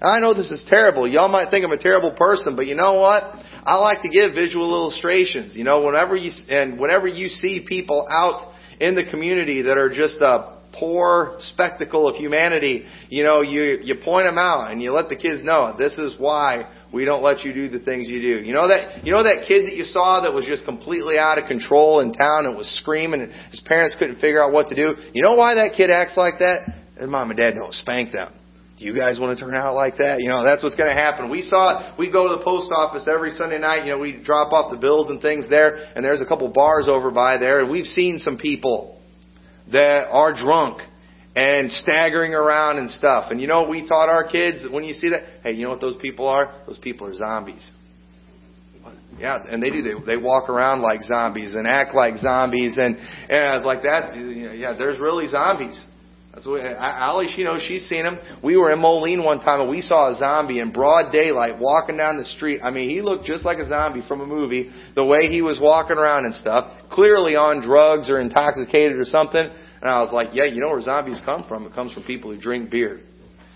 I 0.00 0.20
know 0.20 0.34
this 0.34 0.52
is 0.52 0.64
terrible. 0.68 1.08
Y'all 1.08 1.28
might 1.28 1.50
think 1.50 1.64
I'm 1.64 1.72
a 1.72 1.78
terrible 1.78 2.12
person, 2.12 2.54
but 2.54 2.66
you 2.66 2.76
know 2.76 3.00
what? 3.00 3.24
I 3.66 3.76
like 3.78 4.02
to 4.02 4.08
give 4.08 4.32
visual 4.32 4.70
illustrations. 4.70 5.56
You 5.56 5.64
know, 5.64 5.84
whenever 5.84 6.14
you 6.14 6.30
and 6.48 6.78
whenever 6.78 7.08
you 7.08 7.28
see 7.28 7.64
people 7.66 8.06
out 8.08 8.52
in 8.80 8.94
the 8.94 9.04
community 9.04 9.62
that 9.62 9.76
are 9.76 9.90
just 9.90 10.20
a 10.20 10.56
poor 10.78 11.34
spectacle 11.38 12.08
of 12.08 12.14
humanity, 12.14 12.86
you 13.08 13.24
know, 13.24 13.40
you 13.42 13.78
you 13.82 13.96
point 14.04 14.26
them 14.26 14.38
out 14.38 14.70
and 14.70 14.80
you 14.80 14.92
let 14.92 15.08
the 15.08 15.16
kids 15.16 15.42
know 15.42 15.74
this 15.76 15.98
is 15.98 16.14
why 16.18 16.70
we 16.92 17.04
don't 17.04 17.22
let 17.22 17.42
you 17.42 17.52
do 17.52 17.68
the 17.68 17.80
things 17.80 18.06
you 18.06 18.20
do. 18.20 18.44
You 18.46 18.54
know 18.54 18.68
that 18.68 19.04
you 19.04 19.10
know 19.10 19.24
that 19.24 19.44
kid 19.48 19.66
that 19.66 19.74
you 19.74 19.84
saw 19.84 20.20
that 20.22 20.32
was 20.32 20.46
just 20.46 20.64
completely 20.64 21.18
out 21.18 21.36
of 21.38 21.48
control 21.48 21.98
in 22.00 22.12
town 22.12 22.46
and 22.46 22.56
was 22.56 22.68
screaming 22.78 23.20
and 23.20 23.32
his 23.50 23.60
parents 23.66 23.96
couldn't 23.98 24.20
figure 24.20 24.40
out 24.40 24.52
what 24.52 24.68
to 24.68 24.76
do. 24.76 24.94
You 25.12 25.22
know 25.22 25.34
why 25.34 25.56
that 25.56 25.74
kid 25.76 25.90
acts 25.90 26.16
like 26.16 26.38
that? 26.38 26.72
His 26.96 27.10
mom 27.10 27.30
and 27.30 27.36
dad 27.36 27.54
don't 27.54 27.74
spank 27.74 28.12
them. 28.12 28.32
Do 28.78 28.84
you 28.84 28.94
guys 28.94 29.18
want 29.18 29.38
to 29.38 29.42
turn 29.42 29.54
out 29.54 29.74
like 29.74 29.96
that? 29.98 30.20
You 30.20 30.28
know, 30.28 30.44
that's 30.44 30.62
what's 30.62 30.76
going 30.76 30.94
to 30.94 31.00
happen. 31.00 31.30
We 31.30 31.40
saw 31.40 31.94
it. 31.94 31.98
We 31.98 32.12
go 32.12 32.28
to 32.28 32.36
the 32.36 32.44
post 32.44 32.70
office 32.70 33.08
every 33.08 33.30
Sunday 33.30 33.56
night. 33.56 33.84
You 33.84 33.92
know, 33.92 33.98
we 33.98 34.20
drop 34.22 34.52
off 34.52 34.70
the 34.70 34.76
bills 34.76 35.08
and 35.08 35.20
things 35.20 35.48
there, 35.48 35.92
and 35.96 36.04
there's 36.04 36.20
a 36.20 36.26
couple 36.26 36.48
bars 36.52 36.86
over 36.86 37.10
by 37.10 37.38
there, 37.38 37.60
and 37.60 37.70
we've 37.70 37.86
seen 37.86 38.18
some 38.18 38.36
people 38.36 39.00
that 39.72 40.08
are 40.10 40.34
drunk 40.34 40.82
and 41.34 41.70
staggering 41.70 42.34
around 42.34 42.76
and 42.76 42.90
stuff. 42.90 43.30
And 43.30 43.40
you 43.40 43.46
know, 43.46 43.66
we 43.66 43.86
taught 43.86 44.10
our 44.10 44.28
kids 44.28 44.66
when 44.70 44.84
you 44.84 44.92
see 44.92 45.08
that, 45.08 45.22
hey, 45.42 45.52
you 45.52 45.64
know 45.64 45.70
what 45.70 45.80
those 45.80 45.96
people 45.96 46.28
are? 46.28 46.60
Those 46.66 46.78
people 46.78 47.06
are 47.06 47.14
zombies. 47.14 47.70
Yeah, 49.18 49.38
and 49.48 49.62
they 49.62 49.70
do. 49.70 49.80
They 49.80 49.94
they 50.04 50.16
walk 50.18 50.50
around 50.50 50.82
like 50.82 51.02
zombies 51.02 51.54
and 51.54 51.66
act 51.66 51.94
like 51.94 52.18
zombies, 52.18 52.76
and 52.76 52.96
and 52.96 53.48
I 53.48 53.56
was 53.56 53.64
like 53.64 53.82
that. 53.84 54.14
Yeah, 54.14 54.76
there's 54.78 55.00
really 55.00 55.26
zombies. 55.28 55.82
That's 56.36 56.46
what 56.46 56.60
Allie, 56.60 57.28
she 57.34 57.44
knows 57.44 57.64
she's 57.66 57.88
seen 57.88 58.04
him. 58.04 58.18
We 58.44 58.58
were 58.58 58.70
in 58.70 58.78
Moline 58.78 59.24
one 59.24 59.40
time 59.40 59.62
and 59.62 59.70
we 59.70 59.80
saw 59.80 60.12
a 60.12 60.18
zombie 60.18 60.58
in 60.58 60.70
broad 60.70 61.10
daylight 61.10 61.58
walking 61.58 61.96
down 61.96 62.18
the 62.18 62.26
street. 62.26 62.60
I 62.62 62.70
mean, 62.70 62.90
he 62.90 63.00
looked 63.00 63.24
just 63.24 63.46
like 63.46 63.56
a 63.56 63.66
zombie 63.66 64.02
from 64.06 64.20
a 64.20 64.26
movie, 64.26 64.70
the 64.94 65.04
way 65.04 65.28
he 65.28 65.40
was 65.40 65.58
walking 65.62 65.96
around 65.96 66.26
and 66.26 66.34
stuff. 66.34 66.70
Clearly 66.90 67.36
on 67.36 67.62
drugs 67.62 68.10
or 68.10 68.20
intoxicated 68.20 68.98
or 68.98 69.04
something. 69.04 69.40
And 69.40 69.90
I 69.90 70.02
was 70.02 70.12
like, 70.12 70.34
yeah, 70.34 70.44
you 70.44 70.60
know 70.60 70.68
where 70.68 70.80
zombies 70.82 71.22
come 71.24 71.42
from? 71.48 71.64
It 71.64 71.72
comes 71.72 71.94
from 71.94 72.02
people 72.02 72.34
who 72.34 72.38
drink 72.38 72.70
beer. 72.70 73.00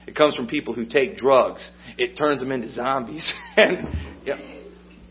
It 0.07 0.17
comes 0.17 0.35
from 0.35 0.47
people 0.47 0.73
who 0.73 0.87
take 0.87 1.19
drugs. 1.19 1.71
It 1.99 2.17
turns 2.17 2.41
them 2.41 2.51
into 2.51 2.71
zombies. 2.71 3.31
and 3.59 3.89
yeah, 4.25 4.39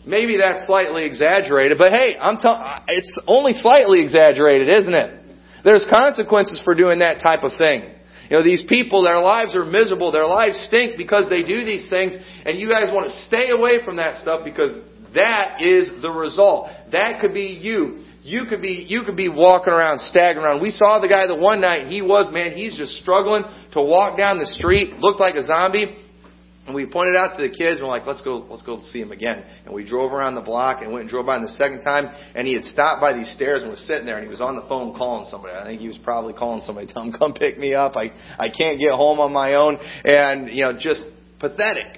maybe 0.07 0.38
that's 0.38 0.65
slightly 0.65 1.05
exaggerated, 1.05 1.77
but 1.77 1.91
hey, 1.91 2.17
I'm 2.19 2.38
telling, 2.38 2.63
it's 2.88 3.11
only 3.27 3.53
slightly 3.53 4.01
exaggerated, 4.01 4.73
isn't 4.73 4.93
it? 4.95 5.18
There's 5.63 5.85
consequences 5.89 6.61
for 6.63 6.75
doing 6.75 6.99
that 6.99 7.19
type 7.21 7.43
of 7.43 7.51
thing. 7.57 7.95
You 8.29 8.37
know, 8.37 8.43
these 8.43 8.63
people, 8.67 9.03
their 9.03 9.19
lives 9.19 9.55
are 9.55 9.65
miserable, 9.65 10.11
their 10.11 10.27
lives 10.27 10.57
stink 10.67 10.97
because 10.97 11.29
they 11.29 11.41
do 11.41 11.65
these 11.65 11.89
things, 11.89 12.15
and 12.45 12.59
you 12.59 12.69
guys 12.69 12.91
want 12.93 13.09
to 13.09 13.15
stay 13.25 13.49
away 13.49 13.83
from 13.83 13.97
that 13.97 14.17
stuff 14.17 14.45
because 14.45 14.77
that 15.15 15.57
is 15.61 15.89
the 16.01 16.11
result. 16.11 16.69
That 16.91 17.19
could 17.21 17.33
be 17.33 17.57
you. 17.59 18.05
You 18.21 18.45
could 18.47 18.61
be 18.61 18.85
you 18.87 19.03
could 19.03 19.17
be 19.17 19.29
walking 19.29 19.73
around, 19.73 19.99
staggering 19.99 20.45
around. 20.45 20.61
We 20.61 20.69
saw 20.69 20.99
the 20.99 21.07
guy 21.07 21.25
the 21.25 21.35
one 21.35 21.61
night, 21.61 21.87
he 21.87 22.01
was, 22.01 22.31
man, 22.31 22.51
he's 22.51 22.77
just 22.77 23.01
struggling 23.01 23.43
to 23.73 23.81
walk 23.81 24.17
down 24.17 24.37
the 24.37 24.45
street, 24.45 24.99
looked 24.99 25.19
like 25.19 25.35
a 25.35 25.41
zombie. 25.41 25.98
And 26.69 26.75
we 26.75 26.86
pointed 26.86 27.15
out 27.15 27.36
to 27.36 27.41
the 27.41 27.49
kids, 27.49 27.77
and 27.77 27.82
we're 27.82 27.89
like, 27.89 28.05
let's 28.05 28.21
go, 28.21 28.45
let's 28.47 28.62
go 28.62 28.79
see 28.79 29.01
him 29.01 29.12
again. 29.12 29.43
And 29.65 29.73
we 29.73 29.84
drove 29.84 30.13
around 30.13 30.36
the 30.36 30.41
block 30.41 30.84
and 30.84 30.93
went 30.93 31.01
and 31.01 31.10
drove 31.10 31.25
by 31.25 31.38
him 31.38 31.41
the 31.41 31.49
second 31.49 31.82
time, 31.82 32.13
and 32.36 32.45
he 32.45 32.53
had 32.53 32.63
stopped 32.63 33.01
by 33.01 33.12
these 33.12 33.34
stairs 33.34 33.63
and 33.63 33.71
was 33.71 33.79
sitting 33.88 34.05
there, 34.05 34.17
and 34.17 34.23
he 34.23 34.29
was 34.29 34.39
on 34.39 34.55
the 34.55 34.62
phone 34.69 34.93
calling 34.93 35.25
somebody. 35.25 35.55
I 35.55 35.65
think 35.65 35.82
he 35.82 35.88
was 35.88 35.97
probably 36.03 36.34
calling 36.34 36.62
somebody, 36.62 36.86
tell 36.86 37.01
him 37.01 37.12
come 37.12 37.34
pick 37.34 37.58
me 37.58 37.73
up. 37.73 37.95
I 37.95 38.12
I 38.38 38.51
can't 38.55 38.79
get 38.79 38.91
home 38.91 39.19
on 39.19 39.34
my 39.34 39.55
own, 39.55 39.79
and 40.05 40.53
you 40.53 40.62
know, 40.62 40.73
just 40.77 41.08
pathetic, 41.39 41.97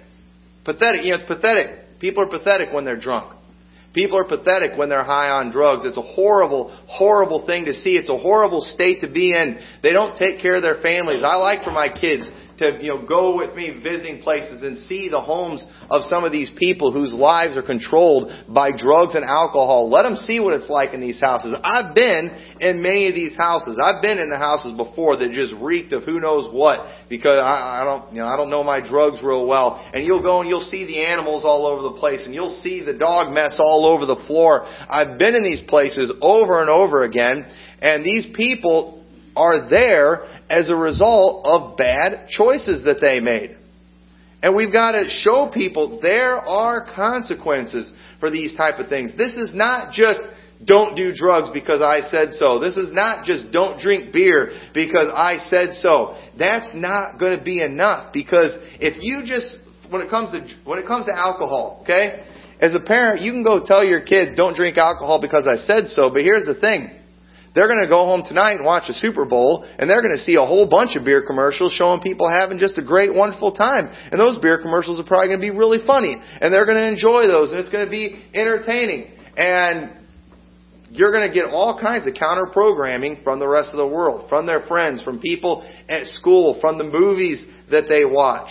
pathetic. 0.64 1.04
You 1.04 1.12
know, 1.12 1.18
it's 1.18 1.28
pathetic. 1.28 2.00
People 2.00 2.24
are 2.24 2.30
pathetic 2.30 2.74
when 2.74 2.86
they're 2.86 2.98
drunk. 2.98 3.36
People 3.94 4.18
are 4.18 4.26
pathetic 4.26 4.78
when 4.78 4.88
they're 4.88 5.04
high 5.04 5.32
on 5.32 5.52
drugs. 5.52 5.84
It's 5.84 5.98
a 5.98 6.02
horrible, 6.02 6.72
horrible 6.88 7.46
thing 7.46 7.66
to 7.66 7.74
see. 7.74 7.98
It's 7.98 8.08
a 8.08 8.18
horrible 8.18 8.62
state 8.62 9.02
to 9.02 9.10
be 9.10 9.34
in. 9.36 9.60
They 9.84 9.92
don't 9.92 10.16
take 10.16 10.42
care 10.42 10.56
of 10.56 10.62
their 10.62 10.80
families. 10.82 11.24
I 11.26 11.36
like 11.36 11.66
for 11.66 11.72
my 11.72 11.92
kids 11.92 12.30
to 12.62 12.78
you 12.80 12.94
know 12.94 13.06
go 13.06 13.36
with 13.36 13.56
me 13.56 13.82
visiting 13.84 14.22
places 14.22 14.62
and 14.62 14.78
see 14.86 15.10
the 15.10 15.20
homes 15.20 15.66
of 15.90 16.04
some 16.06 16.24
of 16.24 16.32
these 16.32 16.52
people 16.56 16.92
whose 16.92 17.12
lives 17.12 17.58
are 17.58 17.64
controlled 17.64 18.32
by 18.48 18.72
drugs 18.72 19.16
and 19.16 19.26
alcohol. 19.26 19.90
Let 19.90 20.04
them 20.04 20.16
see 20.16 20.40
what 20.40 20.54
it's 20.54 20.70
like 20.70 20.94
in 20.94 21.02
these 21.02 21.20
houses. 21.20 21.56
I've 21.64 21.96
been 21.96 22.30
in 22.60 22.82
many 22.82 23.10
of 23.10 23.16
these 23.16 23.36
houses. 23.36 23.82
I've 23.82 24.02
been 24.02 24.20
in 24.20 24.30
the 24.30 24.38
houses 24.38 24.78
before 24.78 25.18
that 25.18 25.32
just 25.32 25.54
reeked 25.60 25.92
of 25.94 26.04
who 26.04 26.20
knows 26.20 26.48
what 26.54 26.88
because 27.10 27.42
I, 27.42 27.82
I 27.82 27.84
don't 27.84 28.14
you 28.14 28.22
know 28.22 28.28
I 28.28 28.38
don't 28.38 28.50
know 28.50 28.64
my 28.64 28.80
drugs 28.80 29.22
real 29.24 29.48
well. 29.48 29.82
And 29.94 30.06
you'll 30.06 30.22
go 30.22 30.40
and 30.42 30.48
you'll 30.50 30.70
see 30.70 30.86
the 30.86 31.06
animals 31.06 31.44
all 31.44 31.66
over 31.66 31.82
the 31.82 32.00
place 32.00 32.22
and 32.26 32.34
you'll 32.34 32.60
see 32.62 32.86
the 32.86 32.94
dog 32.94 33.34
mess 33.34 33.60
all 33.60 33.86
over 33.86 34.06
the 34.06 34.22
floor. 34.28 34.66
I've 34.66 35.18
been 35.18 35.36
in 35.36 35.44
these 35.44 35.64
places 35.68 36.14
over 36.22 36.62
and 36.62 36.70
over 36.70 37.04
again 37.04 37.46
and 37.82 38.06
these 38.06 38.28
people 38.36 39.04
are 39.36 39.70
there 39.70 40.28
as 40.52 40.70
a 40.70 40.76
result 40.76 41.46
of 41.46 41.78
bad 41.78 42.28
choices 42.28 42.84
that 42.84 43.00
they 43.00 43.22
made. 43.22 43.58
And 44.44 44.56
we've 44.56 44.72
got 44.72 44.92
to 44.92 45.08
show 45.08 45.50
people 45.54 46.00
there 46.02 46.36
are 46.36 46.86
consequences 46.94 47.92
for 48.20 48.30
these 48.30 48.54
type 48.54 48.80
of 48.80 48.90
things. 48.90 49.16
This 49.16 49.38
is 49.38 49.56
not 49.56 49.94
just 49.94 50.20
don't 50.66 50.96
do 50.96 51.14
drugs 51.14 51.50
because 51.54 51.82
I 51.82 52.02
said 52.10 52.34
so. 52.34 52.60
This 52.60 52.76
is 52.76 52.92
not 52.92 53.24
just 53.26 53.52
don't 53.52 53.80
drink 53.80 54.12
beer 54.12 54.52
because 54.74 55.12
I 55.16 55.38
said 55.38 55.74
so. 55.74 56.18
That's 56.38 56.74
not 56.76 57.18
going 57.18 57.38
to 57.38 57.44
be 57.44 57.62
enough 57.64 58.12
because 58.12 58.58
if 58.80 59.02
you 59.02 59.24
just 59.26 59.58
when 59.90 60.02
it 60.02 60.10
comes 60.10 60.32
to 60.32 60.46
when 60.66 60.80
it 60.80 60.86
comes 60.86 61.06
to 61.06 61.16
alcohol, 61.16 61.80
okay? 61.84 62.26
As 62.60 62.76
a 62.76 62.80
parent, 62.80 63.22
you 63.22 63.32
can 63.32 63.44
go 63.44 63.62
tell 63.64 63.84
your 63.84 64.02
kids 64.02 64.32
don't 64.36 64.56
drink 64.56 64.78
alcohol 64.78 65.20
because 65.22 65.48
I 65.50 65.58
said 65.58 65.88
so, 65.88 66.10
but 66.10 66.22
here's 66.22 66.46
the 66.46 66.60
thing. 66.60 67.01
They're 67.54 67.68
going 67.68 67.82
to 67.82 67.90
go 67.90 68.06
home 68.06 68.24
tonight 68.26 68.56
and 68.56 68.66
watch 68.66 68.88
a 68.88 68.94
Super 68.94 69.26
Bowl, 69.26 69.68
and 69.78 69.90
they're 69.90 70.02
going 70.02 70.16
to 70.16 70.24
see 70.24 70.36
a 70.36 70.46
whole 70.46 70.70
bunch 70.70 70.96
of 70.96 71.04
beer 71.04 71.22
commercials 71.26 71.74
showing 71.74 72.00
people 72.00 72.32
having 72.40 72.60
just 72.60 72.78
a 72.78 72.82
great, 72.82 73.14
wonderful 73.14 73.52
time. 73.52 73.90
And 74.12 74.20
those 74.20 74.38
beer 74.38 74.62
commercials 74.62 75.00
are 75.00 75.04
probably 75.04 75.28
going 75.28 75.40
to 75.40 75.52
be 75.52 75.58
really 75.58 75.80
funny, 75.86 76.16
and 76.16 76.54
they're 76.54 76.66
going 76.66 76.78
to 76.78 76.88
enjoy 76.88 77.28
those, 77.28 77.52
and 77.52 77.60
it's 77.60 77.70
going 77.70 77.86
to 77.86 77.92
be 77.92 78.24
entertaining. 78.34 79.12
And 79.36 79.98
you're 80.92 81.12
going 81.12 81.28
to 81.28 81.34
get 81.34 81.46
all 81.46 81.80
kinds 81.80 82.08
of 82.08 82.14
counter 82.14 82.48
programming 82.52 83.20
from 83.24 83.40
the 83.40 83.48
rest 83.48 83.72
of 83.72 83.78
the 83.78 83.88
world, 83.88 84.30
from 84.30 84.46
their 84.46 84.62
friends, 84.68 85.04
from 85.04 85.20
people 85.20 85.70
at 85.90 86.06
school, 86.06 86.58
from 86.62 86.78
the 86.78 86.84
movies 86.86 87.46
that 87.70 87.88
they 87.90 88.06
watch. 88.06 88.50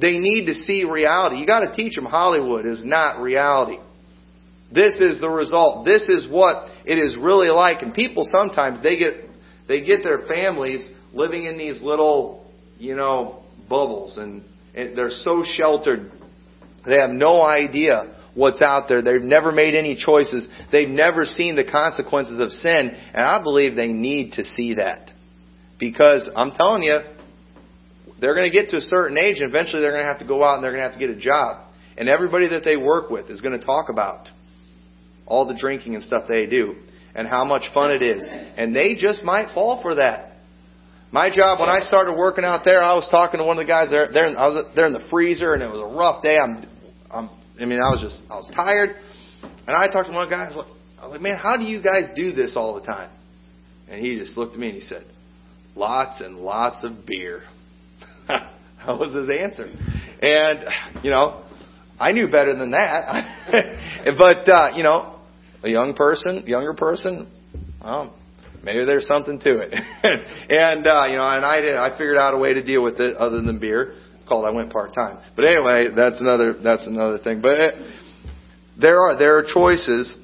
They 0.00 0.16
need 0.16 0.46
to 0.46 0.54
see 0.54 0.84
reality. 0.84 1.36
You 1.36 1.46
got 1.46 1.60
to 1.60 1.74
teach 1.74 1.96
them 1.96 2.04
Hollywood 2.04 2.64
is 2.64 2.82
not 2.84 3.20
reality. 3.20 3.78
This 4.72 5.00
is 5.00 5.20
the 5.20 5.30
result. 5.30 5.86
This 5.86 6.02
is 6.08 6.30
what 6.30 6.68
it 6.88 6.98
is 6.98 7.16
really 7.20 7.48
like. 7.48 7.82
And 7.82 7.92
people 7.92 8.24
sometimes 8.24 8.82
they 8.82 8.98
get 8.98 9.14
they 9.68 9.84
get 9.84 10.02
their 10.02 10.26
families 10.26 10.88
living 11.12 11.44
in 11.44 11.58
these 11.58 11.82
little, 11.82 12.50
you 12.78 12.96
know, 12.96 13.42
bubbles 13.68 14.16
and, 14.16 14.42
and 14.74 14.96
they're 14.96 15.10
so 15.10 15.44
sheltered. 15.44 16.10
They 16.86 16.96
have 16.96 17.10
no 17.10 17.42
idea 17.42 18.16
what's 18.34 18.62
out 18.62 18.88
there. 18.88 19.02
They've 19.02 19.20
never 19.20 19.52
made 19.52 19.74
any 19.74 19.94
choices. 19.94 20.48
They've 20.72 20.88
never 20.88 21.26
seen 21.26 21.54
the 21.54 21.64
consequences 21.64 22.40
of 22.40 22.50
sin. 22.50 22.96
And 23.12 23.22
I 23.22 23.42
believe 23.42 23.76
they 23.76 23.88
need 23.92 24.32
to 24.32 24.44
see 24.44 24.74
that. 24.74 25.10
Because 25.78 26.30
I'm 26.34 26.52
telling 26.52 26.84
you, 26.84 27.00
they're 28.20 28.34
going 28.34 28.50
to 28.50 28.56
get 28.56 28.70
to 28.70 28.78
a 28.78 28.80
certain 28.80 29.18
age 29.18 29.40
and 29.40 29.50
eventually 29.50 29.82
they're 29.82 29.92
going 29.92 30.02
to 30.02 30.08
have 30.08 30.20
to 30.20 30.26
go 30.26 30.42
out 30.42 30.56
and 30.56 30.64
they're 30.64 30.72
going 30.72 30.82
to 30.82 30.90
have 30.90 30.98
to 30.98 31.06
get 31.06 31.10
a 31.10 31.20
job. 31.20 31.66
And 31.98 32.08
everybody 32.08 32.48
that 32.48 32.64
they 32.64 32.76
work 32.76 33.10
with 33.10 33.28
is 33.28 33.42
going 33.42 33.58
to 33.58 33.64
talk 33.64 33.90
about 33.90 34.28
all 35.28 35.46
the 35.46 35.54
drinking 35.54 35.94
and 35.94 36.02
stuff 36.02 36.24
they 36.26 36.46
do, 36.46 36.74
and 37.14 37.28
how 37.28 37.44
much 37.44 37.62
fun 37.72 37.92
it 37.92 38.02
is. 38.02 38.26
And 38.56 38.74
they 38.74 38.96
just 38.96 39.22
might 39.22 39.54
fall 39.54 39.80
for 39.82 39.96
that. 39.96 40.32
My 41.12 41.30
job 41.30 41.60
when 41.60 41.68
I 41.68 41.80
started 41.80 42.14
working 42.14 42.44
out 42.44 42.64
there, 42.64 42.82
I 42.82 42.94
was 42.94 43.08
talking 43.10 43.38
to 43.38 43.44
one 43.44 43.58
of 43.58 43.64
the 43.64 43.70
guys 43.70 43.88
there. 43.90 44.10
there 44.12 44.26
I 44.26 44.48
was 44.48 44.66
there 44.74 44.86
in 44.86 44.92
the 44.92 45.06
freezer, 45.10 45.54
and 45.54 45.62
it 45.62 45.70
was 45.70 45.80
a 45.80 45.96
rough 45.96 46.22
day. 46.22 46.36
I'm, 46.36 46.66
I'm, 47.10 47.30
I 47.60 47.64
mean, 47.64 47.80
I 47.80 47.90
was 47.90 48.02
just, 48.02 48.24
I 48.30 48.36
was 48.36 48.50
tired, 48.54 48.96
and 49.42 49.76
I 49.76 49.86
talked 49.92 50.08
to 50.08 50.14
one 50.14 50.24
of 50.24 50.28
the 50.28 50.36
guys. 50.36 50.52
I 51.00 51.06
was 51.06 51.12
like, 51.12 51.20
man, 51.20 51.36
how 51.36 51.56
do 51.56 51.64
you 51.64 51.82
guys 51.82 52.08
do 52.16 52.32
this 52.32 52.56
all 52.56 52.74
the 52.74 52.84
time? 52.84 53.10
And 53.88 54.04
he 54.04 54.18
just 54.18 54.36
looked 54.36 54.54
at 54.54 54.58
me 54.58 54.68
and 54.68 54.74
he 54.74 54.82
said, 54.82 55.06
lots 55.74 56.20
and 56.20 56.38
lots 56.38 56.84
of 56.84 57.06
beer. 57.06 57.42
that 58.28 58.50
was 58.86 59.14
his 59.14 59.30
answer. 59.30 59.64
And, 60.20 61.04
you 61.04 61.10
know, 61.10 61.44
I 61.98 62.12
knew 62.12 62.30
better 62.30 62.54
than 62.54 62.72
that. 62.72 63.44
but, 64.18 64.48
uh, 64.48 64.70
you 64.74 64.82
know, 64.82 65.17
a 65.62 65.70
young 65.70 65.94
person, 65.94 66.44
younger 66.46 66.74
person, 66.74 67.30
well, 67.82 68.14
maybe 68.62 68.84
there's 68.84 69.06
something 69.06 69.38
to 69.40 69.60
it. 69.60 69.72
and, 70.50 70.86
uh, 70.86 71.04
you 71.08 71.16
know, 71.16 71.28
and 71.28 71.44
I 71.44 71.60
did, 71.60 71.76
I 71.76 71.90
figured 71.90 72.16
out 72.16 72.34
a 72.34 72.38
way 72.38 72.54
to 72.54 72.62
deal 72.62 72.82
with 72.82 73.00
it 73.00 73.16
other 73.16 73.42
than 73.42 73.58
beer. 73.58 73.94
It's 74.16 74.24
called 74.28 74.44
I 74.44 74.50
went 74.50 74.72
part 74.72 74.94
time. 74.94 75.18
But 75.36 75.46
anyway, 75.46 75.88
that's 75.94 76.20
another, 76.20 76.54
that's 76.62 76.86
another 76.86 77.18
thing. 77.18 77.40
But 77.40 77.60
it, 77.60 77.74
there 78.80 79.00
are, 79.00 79.18
there 79.18 79.38
are 79.38 79.44
choices 79.44 80.16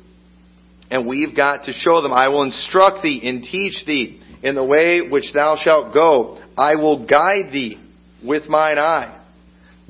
and 0.91 1.07
we've 1.07 1.35
got 1.35 1.65
to 1.65 1.73
show 1.73 2.03
them, 2.03 2.13
I 2.13 2.29
will 2.29 2.43
instruct 2.43 3.03
thee 3.03 3.21
and 3.25 3.43
teach 3.43 3.85
thee 3.87 4.21
in 4.43 4.55
the 4.55 4.65
way 4.65 5.01
which 5.09 5.33
thou 5.33 5.57
shalt 5.61 5.95
go. 5.95 6.41
I 6.57 6.77
will 6.77 7.07
guide 7.07 7.53
thee 7.53 7.83
with 8.25 8.49
mine 8.49 8.79
eye. 8.79 9.21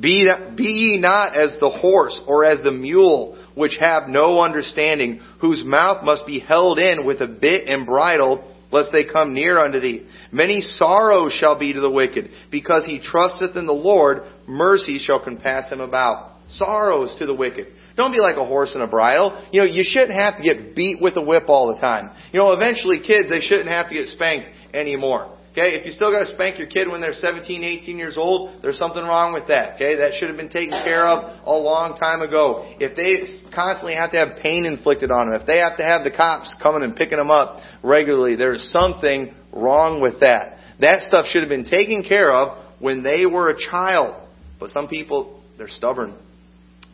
Be, 0.00 0.28
be 0.56 0.64
ye 0.64 0.98
not 0.98 1.36
as 1.36 1.56
the 1.60 1.70
horse 1.70 2.18
or 2.26 2.44
as 2.44 2.62
the 2.64 2.72
mule, 2.72 3.38
which 3.54 3.76
have 3.80 4.08
no 4.08 4.40
understanding, 4.40 5.20
whose 5.40 5.62
mouth 5.64 6.04
must 6.04 6.26
be 6.26 6.40
held 6.40 6.78
in 6.78 7.04
with 7.04 7.20
a 7.20 7.28
bit 7.28 7.68
and 7.68 7.86
bridle, 7.86 8.52
lest 8.70 8.90
they 8.92 9.04
come 9.04 9.34
near 9.34 9.58
unto 9.58 9.80
thee. 9.80 10.06
Many 10.32 10.60
sorrows 10.60 11.32
shall 11.32 11.58
be 11.58 11.72
to 11.72 11.80
the 11.80 11.90
wicked, 11.90 12.30
because 12.50 12.84
he 12.84 13.00
trusteth 13.00 13.56
in 13.56 13.66
the 13.66 13.72
Lord, 13.72 14.22
mercy 14.48 14.98
shall 14.98 15.22
compass 15.22 15.70
him 15.70 15.80
about. 15.80 16.32
Sorrows 16.48 17.14
to 17.18 17.26
the 17.26 17.34
wicked. 17.34 17.68
Don't 17.96 18.12
be 18.12 18.18
like 18.18 18.36
a 18.36 18.44
horse 18.44 18.74
in 18.74 18.80
a 18.80 18.88
bridle. 18.88 19.46
You 19.52 19.60
know, 19.60 19.66
you 19.66 19.82
shouldn't 19.84 20.18
have 20.18 20.36
to 20.36 20.42
get 20.42 20.74
beat 20.74 21.00
with 21.00 21.16
a 21.16 21.22
whip 21.22 21.44
all 21.48 21.72
the 21.72 21.80
time. 21.80 22.10
You 22.32 22.40
know, 22.40 22.52
eventually 22.52 22.98
kids, 22.98 23.30
they 23.30 23.40
shouldn't 23.40 23.68
have 23.68 23.88
to 23.88 23.94
get 23.94 24.08
spanked 24.08 24.48
anymore. 24.74 25.38
Okay, 25.54 25.76
if 25.78 25.86
you 25.86 25.92
still 25.92 26.10
got 26.10 26.18
to 26.18 26.34
spank 26.34 26.58
your 26.58 26.66
kid 26.66 26.88
when 26.88 27.00
they're 27.00 27.12
17, 27.12 27.62
18 27.62 27.96
years 27.96 28.18
old, 28.18 28.60
there's 28.60 28.76
something 28.76 29.04
wrong 29.04 29.32
with 29.32 29.46
that. 29.46 29.76
Okay, 29.76 29.94
that 29.94 30.14
should 30.14 30.26
have 30.26 30.36
been 30.36 30.48
taken 30.48 30.74
care 30.82 31.06
of 31.06 31.46
a 31.46 31.54
long 31.54 31.96
time 31.96 32.22
ago. 32.22 32.74
If 32.80 32.96
they 32.96 33.22
constantly 33.54 33.94
have 33.94 34.10
to 34.10 34.16
have 34.16 34.42
pain 34.42 34.66
inflicted 34.66 35.12
on 35.12 35.30
them, 35.30 35.40
if 35.40 35.46
they 35.46 35.58
have 35.58 35.76
to 35.76 35.84
have 35.84 36.02
the 36.02 36.10
cops 36.10 36.56
coming 36.60 36.82
and 36.82 36.96
picking 36.96 37.18
them 37.18 37.30
up 37.30 37.60
regularly, 37.84 38.34
there's 38.34 38.68
something 38.72 39.32
wrong 39.52 40.02
with 40.02 40.18
that. 40.20 40.58
That 40.80 41.02
stuff 41.02 41.26
should 41.26 41.42
have 41.42 41.50
been 41.50 41.64
taken 41.64 42.02
care 42.02 42.32
of 42.32 42.58
when 42.80 43.04
they 43.04 43.24
were 43.24 43.50
a 43.50 43.56
child. 43.56 44.28
But 44.58 44.70
some 44.70 44.88
people, 44.88 45.40
they're 45.56 45.68
stubborn. 45.68 46.16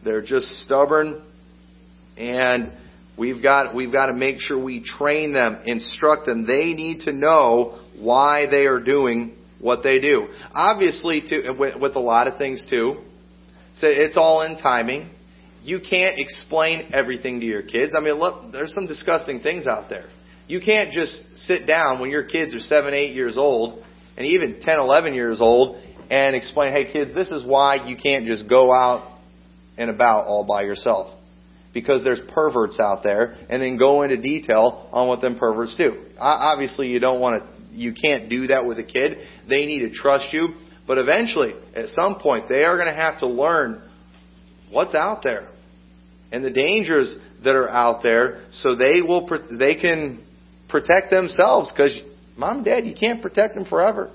They're 0.04 0.20
just 0.20 0.48
stubborn 0.64 1.22
and 2.18 2.72
we've 3.16 3.42
got, 3.42 3.74
we've 3.74 3.92
got 3.92 4.06
to 4.06 4.12
make 4.12 4.38
sure 4.40 4.62
we 4.62 4.84
train 4.84 5.32
them, 5.32 5.62
instruct 5.64 6.26
them. 6.26 6.46
They 6.46 6.74
need 6.74 7.00
to 7.06 7.12
know 7.12 7.79
why 8.00 8.46
they 8.50 8.66
are 8.66 8.80
doing 8.80 9.36
what 9.60 9.82
they 9.82 10.00
do. 10.00 10.28
Obviously, 10.52 11.22
to, 11.28 11.52
with, 11.58 11.80
with 11.80 11.96
a 11.96 12.00
lot 12.00 12.26
of 12.26 12.38
things 12.38 12.66
too, 12.68 13.02
so 13.74 13.86
it's 13.88 14.16
all 14.16 14.42
in 14.42 14.56
timing. 14.56 15.10
You 15.62 15.78
can't 15.78 16.18
explain 16.18 16.90
everything 16.92 17.40
to 17.40 17.46
your 17.46 17.62
kids. 17.62 17.94
I 17.96 18.00
mean, 18.00 18.14
look, 18.14 18.52
there's 18.52 18.74
some 18.74 18.86
disgusting 18.86 19.40
things 19.40 19.66
out 19.66 19.90
there. 19.90 20.06
You 20.48 20.60
can't 20.60 20.90
just 20.90 21.22
sit 21.34 21.66
down 21.66 22.00
when 22.00 22.10
your 22.10 22.24
kids 22.24 22.54
are 22.54 22.58
7, 22.58 22.92
8 22.92 23.14
years 23.14 23.36
old, 23.36 23.84
and 24.16 24.26
even 24.26 24.60
10, 24.60 24.80
11 24.80 25.14
years 25.14 25.40
old, 25.40 25.80
and 26.10 26.34
explain, 26.34 26.72
hey 26.72 26.92
kids, 26.92 27.14
this 27.14 27.30
is 27.30 27.44
why 27.44 27.86
you 27.86 27.96
can't 27.96 28.26
just 28.26 28.48
go 28.48 28.72
out 28.72 29.18
and 29.78 29.90
about 29.90 30.26
all 30.26 30.44
by 30.44 30.62
yourself. 30.62 31.16
Because 31.72 32.02
there's 32.02 32.20
perverts 32.34 32.80
out 32.80 33.04
there, 33.04 33.36
and 33.48 33.62
then 33.62 33.78
go 33.78 34.02
into 34.02 34.20
detail 34.20 34.88
on 34.92 35.06
what 35.06 35.20
them 35.20 35.38
perverts 35.38 35.76
do. 35.76 36.04
Obviously, 36.18 36.88
you 36.88 36.98
don't 36.98 37.20
want 37.20 37.42
to, 37.42 37.59
you 37.72 37.94
can't 37.94 38.28
do 38.28 38.48
that 38.48 38.66
with 38.66 38.78
a 38.78 38.84
kid. 38.84 39.18
They 39.48 39.66
need 39.66 39.80
to 39.80 39.90
trust 39.90 40.32
you. 40.32 40.48
But 40.86 40.98
eventually, 40.98 41.54
at 41.74 41.88
some 41.88 42.18
point, 42.18 42.48
they 42.48 42.64
are 42.64 42.76
going 42.76 42.88
to 42.88 42.94
have 42.94 43.20
to 43.20 43.26
learn 43.26 43.82
what's 44.70 44.94
out 44.94 45.22
there 45.22 45.48
and 46.32 46.44
the 46.44 46.50
dangers 46.50 47.16
that 47.44 47.56
are 47.56 47.68
out 47.68 48.02
there 48.02 48.44
so 48.52 48.76
they 48.76 49.00
will, 49.02 49.28
they 49.58 49.74
can 49.74 50.24
protect 50.68 51.10
themselves 51.10 51.72
because 51.72 51.94
mom 52.36 52.58
and 52.58 52.64
dad, 52.64 52.86
you 52.86 52.94
can't 52.98 53.22
protect 53.22 53.54
them 53.54 53.64
forever. 53.64 54.10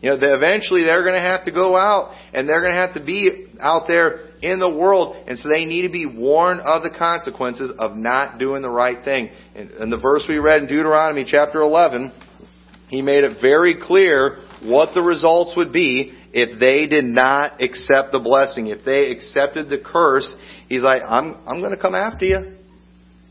You 0.00 0.10
know, 0.10 0.18
they, 0.18 0.26
eventually 0.26 0.84
they're 0.84 1.02
going 1.02 1.14
to 1.14 1.28
have 1.28 1.44
to 1.44 1.50
go 1.50 1.76
out 1.76 2.14
and 2.34 2.48
they're 2.48 2.60
going 2.60 2.74
to 2.74 2.80
have 2.80 2.94
to 2.94 3.04
be 3.04 3.48
out 3.60 3.84
there 3.88 4.20
in 4.42 4.58
the 4.58 4.68
world, 4.68 5.16
and 5.26 5.38
so 5.38 5.48
they 5.48 5.64
need 5.64 5.86
to 5.86 5.92
be 5.92 6.04
warned 6.04 6.60
of 6.60 6.82
the 6.82 6.90
consequences 6.90 7.72
of 7.78 7.96
not 7.96 8.38
doing 8.38 8.60
the 8.60 8.68
right 8.68 9.02
thing. 9.02 9.30
And, 9.54 9.70
in 9.70 9.90
the 9.90 9.96
verse 9.96 10.26
we 10.28 10.36
read 10.36 10.60
in 10.60 10.68
Deuteronomy 10.68 11.24
chapter 11.26 11.60
11, 11.60 12.12
he 12.88 13.02
made 13.02 13.24
it 13.24 13.38
very 13.40 13.76
clear 13.80 14.42
what 14.62 14.94
the 14.94 15.02
results 15.02 15.54
would 15.56 15.72
be 15.72 16.12
if 16.32 16.58
they 16.58 16.86
did 16.86 17.04
not 17.04 17.60
accept 17.62 18.12
the 18.12 18.20
blessing. 18.20 18.66
If 18.66 18.84
they 18.84 19.10
accepted 19.10 19.68
the 19.68 19.78
curse, 19.78 20.34
he's 20.68 20.82
like, 20.82 21.00
I'm, 21.06 21.36
I'm 21.46 21.60
going 21.60 21.74
to 21.74 21.80
come 21.80 21.94
after 21.94 22.24
you. 22.24 22.56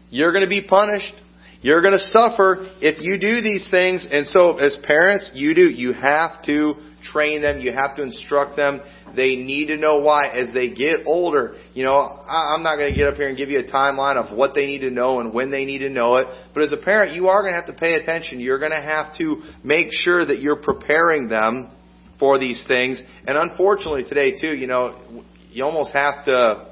You're 0.10 0.32
going 0.32 0.44
to 0.44 0.50
be 0.50 0.64
punished. 0.64 1.14
You're 1.62 1.82
going 1.82 1.94
to 1.94 2.12
suffer 2.12 2.70
if 2.82 3.02
you 3.02 3.18
do 3.18 3.42
these 3.42 3.68
things. 3.72 4.08
And 4.10 4.28
so 4.28 4.58
as 4.58 4.78
parents, 4.84 5.32
you 5.34 5.54
do, 5.56 5.62
you 5.62 5.94
have 5.94 6.44
to 6.44 6.76
train 7.04 7.42
them. 7.42 7.60
You 7.60 7.74
have 7.74 7.96
to 7.98 8.04
instruct 8.04 8.56
them. 8.56 8.82
They 9.16 9.36
need 9.36 9.68
to 9.68 9.78
know 9.78 10.00
why 10.00 10.30
as 10.30 10.50
they 10.54 10.74
get 10.74 11.02
older. 11.06 11.56
You 11.74 11.84
know, 11.84 11.98
I'm 11.98 12.64
not 12.64 12.78
going 12.78 12.92
to 12.92 12.98
get 12.98 13.08
up 13.08 13.16
here 13.16 13.28
and 13.28 13.38
give 13.38 13.50
you 13.50 13.60
a 13.60 13.64
timeline 13.64 14.16
of 14.16 14.36
what 14.36 14.56
they 14.56 14.66
need 14.66 14.80
to 14.80 14.90
know 14.90 15.20
and 15.20 15.34
when 15.34 15.52
they 15.52 15.66
need 15.66 15.80
to 15.80 15.90
know 15.90 16.16
it. 16.16 16.28
But 16.54 16.64
as 16.64 16.74
a 16.74 16.78
parent, 16.78 17.16
you 17.16 17.28
are 17.28 17.42
going 17.42 17.54
to 17.54 17.60
have 17.60 17.68
to 17.68 17.74
pay 17.74 17.96
attention. 17.96 18.40
You're 18.40 18.60
going 18.60 18.72
to 18.72 18.82
have 18.82 19.16
to 19.18 19.44
make 19.64 19.88
sure 19.92 20.26
that 20.26 20.40
you're 20.40 20.62
preparing 20.62 21.28
them 21.28 21.72
for 22.20 22.40
these 22.40 22.64
things. 22.68 23.02
And 23.28 23.38
unfortunately 23.38 24.06
today 24.06 24.40
too, 24.40 24.56
you 24.56 24.68
know, 24.68 25.24
you 25.52 25.64
almost 25.64 25.94
have 25.94 26.26
to, 26.26 26.72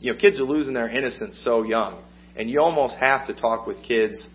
you 0.00 0.12
know, 0.12 0.18
kids 0.18 0.40
are 0.40 0.44
losing 0.44 0.74
their 0.74 0.88
innocence 0.88 1.40
so 1.44 1.62
young. 1.62 2.02
And 2.36 2.48
you 2.48 2.60
almost 2.60 2.96
have 2.98 3.26
to 3.26 3.34
talk 3.34 3.66
with 3.66 3.82
kids 3.86 4.28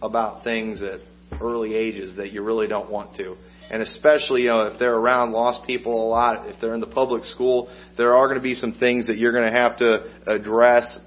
about 0.00 0.44
things 0.44 0.82
at 0.82 1.00
early 1.40 1.74
ages 1.74 2.16
that 2.16 2.32
you 2.32 2.42
really 2.42 2.66
don't 2.66 2.90
want 2.90 3.16
to. 3.16 3.36
And 3.70 3.82
especially, 3.82 4.42
you 4.42 4.48
know, 4.48 4.66
if 4.66 4.78
they're 4.78 4.96
around 4.96 5.32
lost 5.32 5.66
people 5.66 5.92
a 5.92 6.08
lot, 6.08 6.48
if 6.48 6.60
they're 6.60 6.74
in 6.74 6.80
the 6.80 6.86
public 6.86 7.24
school, 7.24 7.70
there 7.96 8.14
are 8.14 8.26
going 8.26 8.38
to 8.38 8.42
be 8.42 8.54
some 8.54 8.72
things 8.72 9.08
that 9.08 9.18
you're 9.18 9.32
going 9.32 9.50
to 9.50 9.56
have 9.56 9.76
to 9.78 10.10
address 10.26 10.98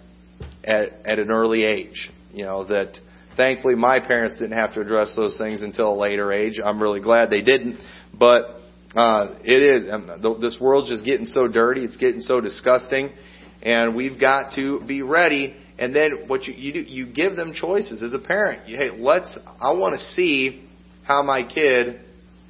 at, 0.63 0.89
at 1.05 1.19
an 1.19 1.31
early 1.31 1.63
age. 1.63 2.11
You 2.33 2.45
know, 2.45 2.65
that 2.65 2.97
thankfully 3.35 3.75
my 3.75 3.99
parents 3.99 4.37
didn't 4.37 4.57
have 4.57 4.73
to 4.75 4.81
address 4.81 5.15
those 5.15 5.37
things 5.37 5.63
until 5.63 5.93
a 5.93 5.97
later 5.99 6.31
age. 6.31 6.59
I'm 6.63 6.81
really 6.81 7.01
glad 7.01 7.29
they 7.29 7.41
didn't. 7.41 7.79
But 8.17 8.57
uh, 8.95 9.39
it 9.43 9.83
is, 9.83 9.91
um, 9.91 10.39
this 10.41 10.57
world's 10.61 10.89
just 10.89 11.03
getting 11.03 11.25
so 11.25 11.47
dirty, 11.47 11.83
it's 11.83 11.97
getting 11.97 12.21
so 12.21 12.41
disgusting, 12.41 13.11
and 13.61 13.95
we've 13.95 14.19
got 14.19 14.55
to 14.55 14.81
be 14.85 15.01
ready 15.01 15.55
and 15.81 15.95
then 15.95 16.27
what 16.27 16.43
you, 16.43 16.53
you 16.53 16.73
do, 16.73 16.79
you 16.81 17.07
give 17.07 17.35
them 17.35 17.53
choices 17.53 18.03
as 18.03 18.13
a 18.13 18.19
parent. 18.19 18.69
You, 18.69 18.77
hey, 18.77 18.91
let's, 18.95 19.37
I 19.59 19.73
want 19.73 19.93
to 19.93 19.99
see 19.99 20.69
how 21.01 21.23
my 21.23 21.41
kid 21.43 22.01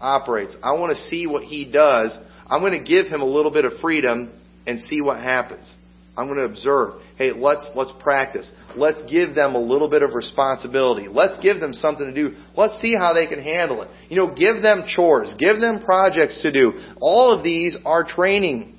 operates. 0.02 0.56
I 0.62 0.74
want 0.74 0.92
to 0.92 1.04
see 1.04 1.28
what 1.28 1.44
he 1.44 1.70
does. 1.72 2.18
I'm 2.48 2.62
going 2.62 2.84
to 2.84 2.84
give 2.84 3.08
him 3.08 3.22
a 3.22 3.26
little 3.26 3.52
bit 3.52 3.66
of 3.66 3.74
freedom 3.82 4.38
and 4.68 4.80
see 4.80 5.02
what 5.02 5.18
happens. 5.18 5.74
I'm 6.18 6.28
going 6.28 6.40
to 6.40 6.46
observe. 6.46 7.02
Hey, 7.18 7.32
let's, 7.32 7.72
let's 7.76 7.94
practice. 8.02 8.52
Let's 8.76 9.02
give 9.10 9.34
them 9.34 9.56
a 9.56 9.60
little 9.60 9.90
bit 9.90 10.04
of 10.04 10.14
responsibility. 10.14 11.08
Let's 11.08 11.40
give 11.40 11.60
them 11.60 11.74
something 11.74 12.06
to 12.06 12.14
do. 12.14 12.36
Let's 12.58 12.82
see 12.82 12.96
how 12.96 13.14
they 13.14 13.28
can 13.28 13.42
handle 13.42 13.82
it. 13.84 13.90
You 14.10 14.18
know, 14.18 14.34
give 14.34 14.62
them 14.62 14.84
chores. 14.88 15.34
Give 15.40 15.60
them 15.60 15.84
projects 15.84 16.42
to 16.42 16.52
do. 16.52 16.74
All 17.00 17.34
of 17.38 17.44
these 17.44 17.78
are 17.86 18.04
training 18.04 18.76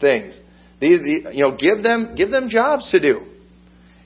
things. 0.00 0.38
These, 0.80 1.00
you 1.32 1.42
know, 1.42 1.56
give 1.56 1.82
them, 1.82 2.14
give 2.16 2.30
them 2.30 2.48
jobs 2.48 2.90
to 2.90 3.00
do. 3.00 3.20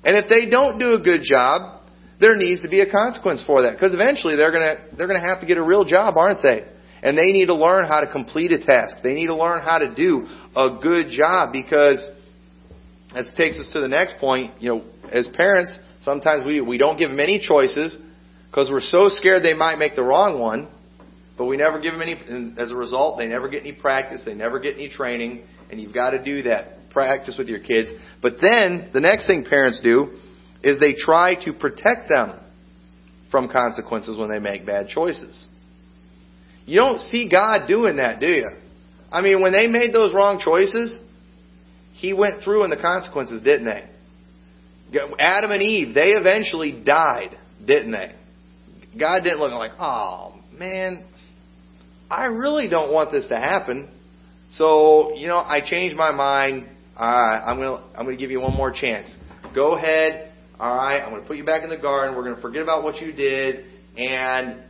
And 0.04 0.16
if 0.16 0.28
they 0.28 0.50
don't 0.50 0.78
do 0.78 0.94
a 0.94 1.00
good 1.00 1.22
job, 1.22 1.77
there 2.20 2.36
needs 2.36 2.62
to 2.62 2.68
be 2.68 2.80
a 2.80 2.90
consequence 2.90 3.42
for 3.46 3.62
that. 3.62 3.72
Because 3.72 3.94
eventually 3.94 4.36
they're 4.36 4.52
gonna, 4.52 4.76
they're 4.96 5.06
gonna 5.06 5.26
have 5.26 5.40
to 5.40 5.46
get 5.46 5.56
a 5.56 5.62
real 5.62 5.84
job, 5.84 6.16
aren't 6.16 6.42
they? 6.42 6.66
And 7.02 7.16
they 7.16 7.30
need 7.30 7.46
to 7.46 7.54
learn 7.54 7.86
how 7.86 8.00
to 8.00 8.10
complete 8.10 8.50
a 8.50 8.58
task. 8.58 8.96
They 9.02 9.14
need 9.14 9.28
to 9.28 9.36
learn 9.36 9.62
how 9.62 9.78
to 9.78 9.94
do 9.94 10.26
a 10.56 10.78
good 10.82 11.10
job 11.10 11.52
because 11.52 12.08
this 13.14 13.32
takes 13.36 13.58
us 13.58 13.70
to 13.72 13.80
the 13.80 13.88
next 13.88 14.18
point. 14.18 14.60
You 14.60 14.70
know, 14.70 14.84
as 15.10 15.28
parents, 15.34 15.78
sometimes 16.00 16.44
we, 16.44 16.60
we 16.60 16.76
don't 16.76 16.98
give 16.98 17.10
them 17.10 17.20
any 17.20 17.40
choices 17.40 17.96
because 18.50 18.68
we're 18.68 18.80
so 18.80 19.08
scared 19.08 19.44
they 19.44 19.54
might 19.54 19.76
make 19.76 19.94
the 19.94 20.02
wrong 20.02 20.40
one. 20.40 20.68
But 21.36 21.44
we 21.44 21.56
never 21.56 21.80
give 21.80 21.92
them 21.92 22.02
any, 22.02 22.54
as 22.58 22.72
a 22.72 22.74
result, 22.74 23.16
they 23.18 23.28
never 23.28 23.48
get 23.48 23.60
any 23.62 23.70
practice, 23.70 24.22
they 24.24 24.34
never 24.34 24.58
get 24.58 24.74
any 24.74 24.88
training, 24.88 25.44
and 25.70 25.80
you've 25.80 25.94
got 25.94 26.10
to 26.10 26.22
do 26.22 26.42
that 26.42 26.90
practice 26.90 27.36
with 27.38 27.46
your 27.46 27.60
kids. 27.60 27.90
But 28.20 28.38
then 28.40 28.90
the 28.92 28.98
next 29.00 29.28
thing 29.28 29.44
parents 29.44 29.78
do 29.80 30.18
is 30.62 30.78
they 30.80 30.94
try 30.94 31.34
to 31.44 31.52
protect 31.52 32.08
them 32.08 32.38
from 33.30 33.48
consequences 33.48 34.18
when 34.18 34.28
they 34.28 34.38
make 34.38 34.66
bad 34.66 34.88
choices. 34.88 35.48
You 36.66 36.76
don't 36.76 37.00
see 37.00 37.28
God 37.28 37.66
doing 37.66 37.96
that, 37.96 38.20
do 38.20 38.26
you? 38.26 38.50
I 39.10 39.22
mean, 39.22 39.40
when 39.40 39.52
they 39.52 39.66
made 39.66 39.92
those 39.92 40.12
wrong 40.12 40.40
choices, 40.44 41.00
He 41.92 42.12
went 42.12 42.42
through 42.42 42.64
and 42.64 42.72
the 42.72 42.76
consequences, 42.76 43.42
didn't 43.42 43.66
they? 43.66 43.88
Adam 45.18 45.50
and 45.50 45.62
Eve, 45.62 45.94
they 45.94 46.10
eventually 46.10 46.72
died, 46.72 47.38
didn't 47.64 47.92
they? 47.92 48.14
God 48.98 49.22
didn't 49.22 49.38
look 49.38 49.52
like, 49.52 49.72
oh 49.78 50.34
man, 50.52 51.04
I 52.10 52.26
really 52.26 52.68
don't 52.68 52.92
want 52.92 53.12
this 53.12 53.28
to 53.28 53.36
happen. 53.36 53.90
So, 54.50 55.14
you 55.14 55.26
know, 55.26 55.38
I 55.38 55.60
changed 55.64 55.96
my 55.96 56.10
mind. 56.10 56.68
All 56.96 57.06
right, 57.06 57.44
I'm 57.46 57.58
going 57.58 57.78
to 57.78 57.98
I'm 57.98 58.06
going 58.06 58.16
to 58.16 58.20
give 58.20 58.30
you 58.30 58.40
one 58.40 58.56
more 58.56 58.72
chance. 58.72 59.14
Go 59.54 59.74
ahead. 59.74 60.27
All 60.58 60.76
right, 60.76 61.00
I'm 61.00 61.10
going 61.10 61.22
to 61.22 61.28
put 61.28 61.36
you 61.36 61.44
back 61.44 61.62
in 61.62 61.70
the 61.70 61.76
garden. 61.76 62.16
We're 62.16 62.24
going 62.24 62.36
to 62.36 62.42
forget 62.42 62.62
about 62.62 62.82
what 62.82 62.96
you 62.96 63.12
did 63.12 63.64
and 63.96 64.62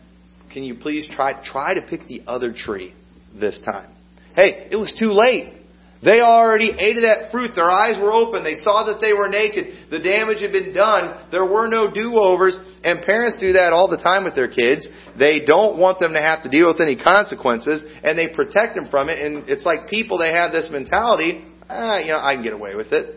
can 0.50 0.62
you 0.62 0.74
please 0.74 1.08
try 1.10 1.32
try 1.44 1.74
to 1.74 1.82
pick 1.82 2.06
the 2.08 2.22
other 2.26 2.52
tree 2.52 2.94
this 3.38 3.60
time? 3.64 3.94
Hey, 4.34 4.68
it 4.70 4.76
was 4.76 4.94
too 4.98 5.12
late. 5.12 5.54
They 6.02 6.20
already 6.20 6.70
ate 6.70 6.96
of 6.96 7.02
that 7.02 7.32
fruit. 7.32 7.52
Their 7.56 7.68
eyes 7.68 8.00
were 8.00 8.12
open. 8.12 8.44
They 8.44 8.54
saw 8.62 8.86
that 8.86 9.00
they 9.00 9.12
were 9.12 9.28
naked. 9.28 9.90
The 9.90 9.98
damage 9.98 10.40
had 10.40 10.52
been 10.52 10.72
done. 10.72 11.26
There 11.32 11.44
were 11.44 11.66
no 11.66 11.90
do-overs. 11.90 12.56
And 12.84 13.02
parents 13.02 13.38
do 13.40 13.54
that 13.54 13.72
all 13.72 13.88
the 13.88 13.96
time 13.96 14.22
with 14.22 14.36
their 14.36 14.46
kids. 14.46 14.86
They 15.18 15.40
don't 15.44 15.76
want 15.76 15.98
them 15.98 16.12
to 16.12 16.22
have 16.22 16.44
to 16.44 16.48
deal 16.48 16.68
with 16.68 16.80
any 16.80 16.94
consequences, 16.94 17.84
and 18.04 18.16
they 18.16 18.28
protect 18.28 18.76
them 18.76 18.86
from 18.88 19.08
it. 19.08 19.18
And 19.18 19.48
it's 19.48 19.66
like 19.66 19.88
people, 19.88 20.18
they 20.18 20.32
have 20.32 20.52
this 20.52 20.68
mentality, 20.70 21.44
ah, 21.68 21.98
you 21.98 22.14
know, 22.14 22.20
I 22.22 22.34
can 22.34 22.44
get 22.44 22.52
away 22.52 22.76
with 22.76 22.92
it. 22.92 23.16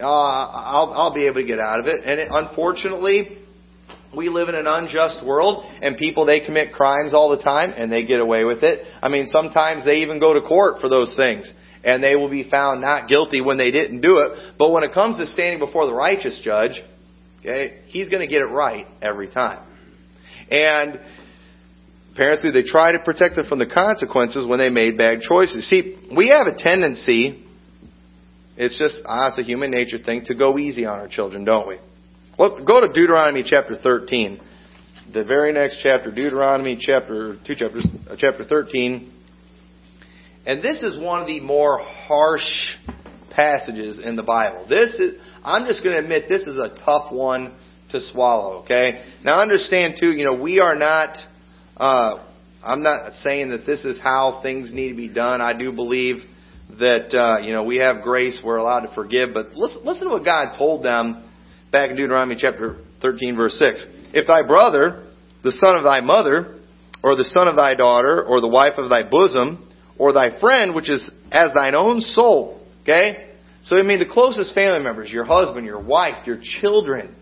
Uh, 0.00 0.04
I'll, 0.04 0.92
I'll 0.94 1.14
be 1.14 1.26
able 1.26 1.40
to 1.40 1.46
get 1.46 1.58
out 1.58 1.80
of 1.80 1.86
it. 1.86 2.04
And 2.04 2.20
it, 2.20 2.28
unfortunately, 2.30 3.38
we 4.16 4.28
live 4.28 4.48
in 4.48 4.54
an 4.54 4.66
unjust 4.66 5.24
world 5.24 5.64
and 5.82 5.96
people 5.96 6.26
they 6.26 6.40
commit 6.40 6.72
crimes 6.72 7.14
all 7.14 7.30
the 7.36 7.42
time 7.42 7.72
and 7.76 7.90
they 7.90 8.04
get 8.04 8.20
away 8.20 8.44
with 8.44 8.62
it. 8.62 8.86
I 9.02 9.08
mean, 9.08 9.26
sometimes 9.28 9.84
they 9.84 9.96
even 9.96 10.20
go 10.20 10.34
to 10.34 10.40
court 10.40 10.80
for 10.80 10.88
those 10.88 11.14
things 11.16 11.52
and 11.84 12.02
they 12.02 12.16
will 12.16 12.30
be 12.30 12.48
found 12.48 12.80
not 12.80 13.08
guilty 13.08 13.40
when 13.40 13.58
they 13.58 13.70
didn't 13.70 14.00
do 14.00 14.18
it. 14.18 14.54
But 14.58 14.72
when 14.72 14.82
it 14.82 14.92
comes 14.92 15.18
to 15.18 15.26
standing 15.26 15.60
before 15.60 15.86
the 15.86 15.94
righteous 15.94 16.40
judge, 16.42 16.82
okay, 17.40 17.80
he's 17.86 18.08
going 18.08 18.26
to 18.26 18.26
get 18.26 18.42
it 18.42 18.46
right 18.46 18.86
every 19.00 19.30
time. 19.30 19.66
And 20.50 21.00
apparently 22.12 22.50
they 22.50 22.66
try 22.66 22.92
to 22.92 22.98
protect 22.98 23.36
them 23.36 23.46
from 23.46 23.58
the 23.58 23.66
consequences 23.66 24.48
when 24.48 24.58
they 24.58 24.70
made 24.70 24.98
bad 24.98 25.20
choices. 25.20 25.68
See, 25.68 25.96
we 26.16 26.28
have 26.28 26.46
a 26.46 26.56
tendency, 26.56 27.45
it's 28.56 28.78
just, 28.78 29.02
ah, 29.06 29.28
it's 29.28 29.38
a 29.38 29.42
human 29.42 29.70
nature 29.70 29.98
thing, 29.98 30.24
to 30.26 30.34
go 30.34 30.58
easy 30.58 30.84
on 30.86 30.98
our 30.98 31.08
children, 31.08 31.44
don't 31.44 31.68
we? 31.68 31.78
Let's 32.38 32.56
go 32.66 32.80
to 32.80 32.88
Deuteronomy 32.88 33.42
chapter 33.44 33.76
13. 33.76 34.40
The 35.12 35.24
very 35.24 35.52
next 35.52 35.80
chapter, 35.82 36.10
Deuteronomy 36.10 36.76
chapter, 36.80 37.36
two 37.46 37.54
chapters, 37.54 37.86
uh, 38.10 38.16
chapter 38.18 38.44
13. 38.44 39.12
And 40.46 40.62
this 40.62 40.82
is 40.82 40.98
one 41.00 41.20
of 41.20 41.26
the 41.26 41.40
more 41.40 41.78
harsh 41.78 42.76
passages 43.30 43.98
in 43.98 44.16
the 44.16 44.22
Bible. 44.22 44.66
This 44.68 44.94
is, 44.94 45.14
I'm 45.44 45.66
just 45.66 45.82
going 45.82 45.96
to 45.96 46.02
admit 46.02 46.24
this 46.28 46.42
is 46.42 46.56
a 46.56 46.76
tough 46.84 47.12
one 47.12 47.56
to 47.90 48.00
swallow, 48.00 48.62
okay? 48.62 49.04
Now 49.24 49.40
understand 49.40 49.94
too, 50.00 50.12
you 50.12 50.24
know, 50.24 50.40
we 50.40 50.60
are 50.60 50.74
not, 50.74 51.16
uh, 51.76 52.24
I'm 52.64 52.82
not 52.82 53.12
saying 53.14 53.50
that 53.50 53.66
this 53.66 53.84
is 53.84 54.00
how 54.02 54.40
things 54.42 54.72
need 54.72 54.90
to 54.90 54.96
be 54.96 55.08
done. 55.08 55.40
I 55.40 55.56
do 55.56 55.72
believe 55.72 56.16
that, 56.78 57.14
uh, 57.14 57.38
you 57.42 57.52
know, 57.52 57.64
we 57.64 57.76
have 57.76 58.02
grace, 58.02 58.40
we're 58.44 58.56
allowed 58.56 58.80
to 58.80 58.94
forgive, 58.94 59.30
but 59.32 59.54
listen, 59.54 59.84
listen 59.84 60.08
to 60.08 60.12
what 60.12 60.24
God 60.24 60.56
told 60.58 60.84
them 60.84 61.28
back 61.72 61.90
in 61.90 61.96
Deuteronomy 61.96 62.36
chapter 62.38 62.78
13 63.02 63.36
verse 63.36 63.56
6. 63.58 63.86
If 64.12 64.26
thy 64.26 64.46
brother, 64.46 65.06
the 65.42 65.52
son 65.52 65.76
of 65.76 65.84
thy 65.84 66.00
mother, 66.00 66.58
or 67.02 67.14
the 67.14 67.24
son 67.24 67.48
of 67.48 67.56
thy 67.56 67.74
daughter, 67.74 68.24
or 68.24 68.40
the 68.40 68.48
wife 68.48 68.74
of 68.78 68.90
thy 68.90 69.08
bosom, 69.08 69.70
or 69.98 70.12
thy 70.12 70.38
friend, 70.40 70.74
which 70.74 70.90
is 70.90 71.10
as 71.30 71.52
thine 71.54 71.74
own 71.74 72.00
soul, 72.00 72.60
okay? 72.82 73.30
So 73.62 73.76
I 73.76 73.82
mean 73.82 73.98
the 73.98 74.10
closest 74.10 74.54
family 74.54 74.82
members, 74.82 75.10
your 75.10 75.24
husband, 75.24 75.66
your 75.66 75.82
wife, 75.82 76.26
your 76.26 76.40
children, 76.60 77.14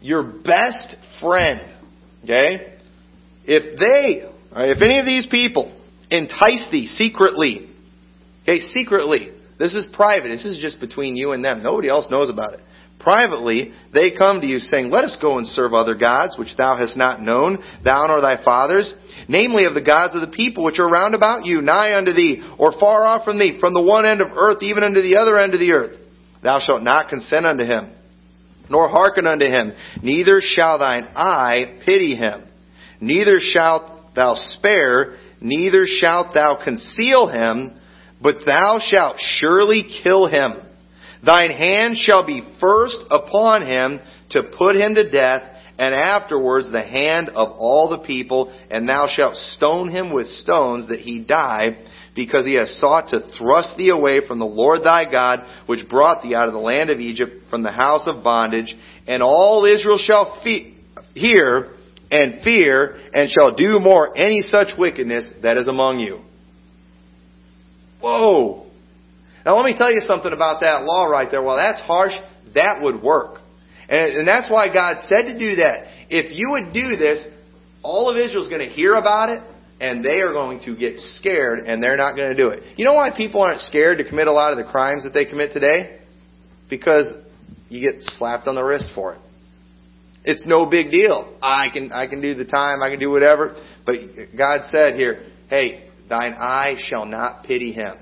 your 0.00 0.22
best 0.22 0.96
friend, 1.20 1.74
okay? 2.22 2.78
If 3.44 3.78
they, 3.78 4.28
if 4.62 4.82
any 4.82 4.98
of 4.98 5.06
these 5.06 5.26
people 5.26 5.76
entice 6.10 6.66
thee 6.70 6.86
secretly, 6.86 7.73
okay, 8.44 8.60
secretly, 8.60 9.32
this 9.58 9.74
is 9.74 9.84
private, 9.92 10.28
this 10.28 10.44
is 10.44 10.58
just 10.60 10.80
between 10.80 11.16
you 11.16 11.32
and 11.32 11.44
them, 11.44 11.62
nobody 11.62 11.88
else 11.88 12.08
knows 12.10 12.30
about 12.30 12.54
it. 12.54 12.60
Privately, 13.04 13.74
they 13.92 14.12
come 14.12 14.40
to 14.40 14.46
you 14.46 14.58
saying, 14.58 14.90
Let 14.90 15.04
us 15.04 15.18
go 15.20 15.36
and 15.36 15.46
serve 15.46 15.74
other 15.74 15.94
gods, 15.94 16.36
which 16.38 16.56
thou 16.56 16.78
hast 16.78 16.96
not 16.96 17.20
known, 17.20 17.58
thou 17.84 18.06
nor 18.06 18.22
thy 18.22 18.42
fathers, 18.42 18.94
namely 19.28 19.66
of 19.66 19.74
the 19.74 19.82
gods 19.82 20.14
of 20.14 20.22
the 20.22 20.34
people 20.34 20.64
which 20.64 20.78
are 20.78 20.88
round 20.88 21.14
about 21.14 21.44
you, 21.44 21.60
nigh 21.60 21.96
unto 21.98 22.14
thee, 22.14 22.42
or 22.58 22.72
far 22.80 23.04
off 23.04 23.26
from 23.26 23.38
thee, 23.38 23.58
from 23.60 23.74
the 23.74 23.82
one 23.82 24.06
end 24.06 24.22
of 24.22 24.28
earth 24.34 24.62
even 24.62 24.82
unto 24.82 25.02
the 25.02 25.16
other 25.16 25.36
end 25.36 25.52
of 25.52 25.60
the 25.60 25.72
earth. 25.72 26.00
Thou 26.42 26.60
shalt 26.60 26.82
not 26.82 27.10
consent 27.10 27.44
unto 27.44 27.64
him, 27.64 27.92
nor 28.70 28.88
hearken 28.88 29.26
unto 29.26 29.44
him, 29.44 29.74
neither 30.02 30.40
shall 30.42 30.78
thine 30.78 31.06
eye 31.14 31.80
pity 31.84 32.16
him, 32.16 32.48
neither 33.00 33.36
shalt 33.38 34.14
thou 34.14 34.34
spare, 34.34 35.16
neither 35.42 35.84
shalt 35.86 36.32
thou 36.32 36.58
conceal 36.64 37.28
him, 37.28 37.78
but 38.24 38.38
thou 38.46 38.80
shalt 38.82 39.16
surely 39.18 39.84
kill 40.02 40.26
him. 40.26 40.54
Thine 41.24 41.50
hand 41.50 41.98
shall 41.98 42.26
be 42.26 42.42
first 42.58 42.98
upon 43.10 43.66
him 43.66 44.00
to 44.30 44.50
put 44.56 44.76
him 44.76 44.94
to 44.94 45.10
death, 45.10 45.42
and 45.78 45.94
afterwards 45.94 46.72
the 46.72 46.82
hand 46.82 47.28
of 47.28 47.50
all 47.58 47.90
the 47.90 48.06
people, 48.06 48.58
and 48.70 48.88
thou 48.88 49.08
shalt 49.14 49.36
stone 49.36 49.90
him 49.90 50.12
with 50.12 50.26
stones 50.26 50.88
that 50.88 51.00
he 51.00 51.20
die, 51.20 51.76
because 52.16 52.46
he 52.46 52.54
has 52.54 52.80
sought 52.80 53.10
to 53.10 53.20
thrust 53.36 53.76
thee 53.76 53.90
away 53.90 54.26
from 54.26 54.38
the 54.38 54.46
Lord 54.46 54.84
thy 54.84 55.10
God, 55.10 55.40
which 55.66 55.88
brought 55.88 56.22
thee 56.22 56.34
out 56.34 56.48
of 56.48 56.54
the 56.54 56.60
land 56.60 56.88
of 56.88 57.00
Egypt 57.00 57.50
from 57.50 57.62
the 57.62 57.72
house 57.72 58.06
of 58.06 58.24
bondage. 58.24 58.74
And 59.06 59.22
all 59.22 59.66
Israel 59.66 59.98
shall 59.98 60.40
fe- 60.42 60.76
hear 61.14 61.74
and 62.10 62.42
fear, 62.42 62.96
and 63.12 63.30
shall 63.30 63.54
do 63.54 63.80
more 63.80 64.16
any 64.16 64.40
such 64.40 64.68
wickedness 64.78 65.30
that 65.42 65.58
is 65.58 65.68
among 65.68 65.98
you. 65.98 66.23
Whoa! 68.04 68.66
Now 69.46 69.56
let 69.56 69.64
me 69.64 69.74
tell 69.78 69.90
you 69.90 70.00
something 70.00 70.30
about 70.30 70.60
that 70.60 70.84
law 70.84 71.06
right 71.06 71.28
there. 71.30 71.42
Well, 71.42 71.56
that's 71.56 71.80
harsh. 71.80 72.12
That 72.54 72.82
would 72.82 73.02
work. 73.02 73.40
And, 73.88 74.18
and 74.18 74.28
that's 74.28 74.50
why 74.50 74.70
God 74.70 74.96
said 75.06 75.22
to 75.22 75.38
do 75.38 75.56
that. 75.56 75.86
If 76.10 76.36
you 76.36 76.50
would 76.50 76.74
do 76.74 76.96
this, 76.96 77.26
all 77.82 78.10
of 78.10 78.18
Israel's 78.18 78.48
going 78.48 78.66
to 78.66 78.74
hear 78.74 78.94
about 78.94 79.30
it, 79.30 79.42
and 79.80 80.04
they 80.04 80.20
are 80.20 80.32
going 80.32 80.60
to 80.66 80.76
get 80.76 80.98
scared, 80.98 81.60
and 81.60 81.82
they're 81.82 81.96
not 81.96 82.14
going 82.14 82.28
to 82.28 82.36
do 82.36 82.48
it. 82.48 82.76
You 82.76 82.84
know 82.84 82.92
why 82.92 83.10
people 83.16 83.42
aren't 83.42 83.62
scared 83.62 83.96
to 83.98 84.04
commit 84.04 84.26
a 84.26 84.32
lot 84.32 84.52
of 84.52 84.58
the 84.58 84.70
crimes 84.70 85.04
that 85.04 85.14
they 85.14 85.24
commit 85.24 85.54
today? 85.54 85.98
Because 86.68 87.10
you 87.70 87.80
get 87.80 88.02
slapped 88.02 88.46
on 88.48 88.54
the 88.54 88.62
wrist 88.62 88.90
for 88.94 89.14
it. 89.14 89.20
It's 90.24 90.44
no 90.46 90.66
big 90.66 90.90
deal. 90.90 91.38
I 91.40 91.68
can 91.72 91.90
I 91.90 92.06
can 92.06 92.20
do 92.20 92.34
the 92.34 92.44
time, 92.44 92.82
I 92.82 92.90
can 92.90 92.98
do 92.98 93.10
whatever. 93.10 93.56
But 93.86 93.96
God 94.36 94.62
said 94.70 94.94
here, 94.94 95.22
hey, 95.48 95.83
thine 96.08 96.34
eye 96.34 96.76
shall 96.88 97.06
not 97.06 97.44
pity 97.44 97.72
him. 97.72 97.96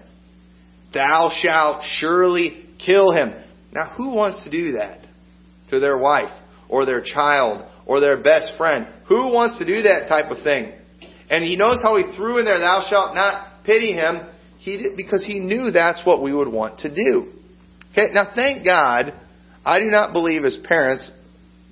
Thou 0.93 1.31
shalt 1.43 1.83
surely 1.99 2.67
kill 2.85 3.13
him. 3.13 3.33
Now, 3.73 3.93
who 3.97 4.15
wants 4.15 4.45
to 4.45 4.51
do 4.51 4.73
that 4.73 5.07
to 5.71 5.81
their 5.81 5.97
wife 5.99 6.33
or 6.69 6.85
their 6.85 7.03
child 7.03 7.67
or 7.87 8.01
their 8.01 8.23
best 8.23 8.53
friend? 8.59 8.87
Who 9.09 9.33
wants 9.33 9.59
to 9.59 9.65
do 9.65 9.83
that 9.83 10.07
type 10.09 10.31
of 10.31 10.43
thing? 10.43 10.73
And 11.31 11.43
he 11.43 11.57
knows 11.57 11.81
how 11.83 11.97
he 11.97 12.15
threw 12.15 12.39
in 12.39 12.45
there, 12.45 12.59
thou 12.59 12.87
shalt 12.89 13.15
not 13.15 13.65
pity 13.65 13.93
him, 13.93 14.29
he 14.59 14.77
did, 14.77 14.97
because 14.97 15.25
he 15.25 15.41
knew 15.41 15.71
that's 15.71 16.05
what 16.05 16.23
we 16.23 16.35
would 16.35 16.49
want 16.49 16.81
to 16.81 16.95
do. 16.95 17.33
Okay, 17.93 18.13
now 18.13 18.33
thank 18.35 18.65
God, 18.65 19.15
I 19.65 19.81
do 19.81 19.87
not 19.87 20.13
believe 20.13 20.45
as 20.45 20.59
parents 20.65 21.11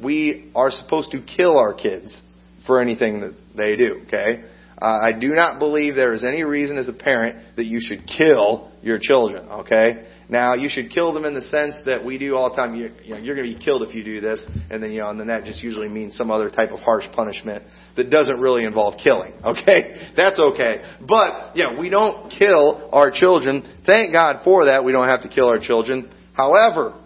we 0.02 0.50
are 0.54 0.70
supposed 0.70 1.10
to 1.10 1.22
kill 1.22 1.58
our 1.58 1.74
kids 1.74 2.20
for 2.66 2.80
anything 2.80 3.20
that 3.20 3.34
they 3.56 3.76
do, 3.76 4.02
okay? 4.06 4.44
Uh, 4.80 4.98
I 5.08 5.12
do 5.12 5.28
not 5.28 5.58
believe 5.58 5.94
there 5.94 6.14
is 6.14 6.24
any 6.24 6.42
reason 6.42 6.78
as 6.78 6.88
a 6.88 6.92
parent 6.92 7.56
that 7.56 7.66
you 7.66 7.80
should 7.80 8.06
kill 8.06 8.70
your 8.82 8.98
children, 8.98 9.46
okay? 9.48 10.06
Now, 10.30 10.54
you 10.54 10.68
should 10.70 10.90
kill 10.90 11.12
them 11.12 11.24
in 11.24 11.34
the 11.34 11.42
sense 11.42 11.76
that 11.84 12.02
we 12.02 12.16
do 12.16 12.34
all 12.34 12.50
the 12.50 12.56
time. 12.56 12.74
You, 12.74 12.92
you 13.04 13.10
know, 13.10 13.18
you're 13.18 13.34
going 13.34 13.50
to 13.50 13.58
be 13.58 13.62
killed 13.62 13.82
if 13.82 13.94
you 13.94 14.02
do 14.02 14.20
this, 14.20 14.46
and 14.70 14.82
then, 14.82 14.92
you 14.92 15.00
know, 15.00 15.10
and 15.10 15.20
then 15.20 15.26
that 15.26 15.44
just 15.44 15.62
usually 15.62 15.88
means 15.88 16.16
some 16.16 16.30
other 16.30 16.48
type 16.48 16.70
of 16.70 16.78
harsh 16.78 17.04
punishment 17.12 17.64
that 17.96 18.08
doesn't 18.08 18.40
really 18.40 18.64
involve 18.64 18.94
killing, 19.02 19.34
okay? 19.44 20.12
That's 20.16 20.38
okay. 20.38 20.82
But, 21.06 21.56
yeah, 21.56 21.78
we 21.78 21.90
don't 21.90 22.30
kill 22.30 22.88
our 22.92 23.10
children. 23.10 23.82
Thank 23.84 24.12
God 24.12 24.42
for 24.44 24.66
that. 24.66 24.82
We 24.84 24.92
don't 24.92 25.08
have 25.08 25.22
to 25.22 25.28
kill 25.28 25.48
our 25.48 25.58
children. 25.60 26.10
However, 26.32 26.98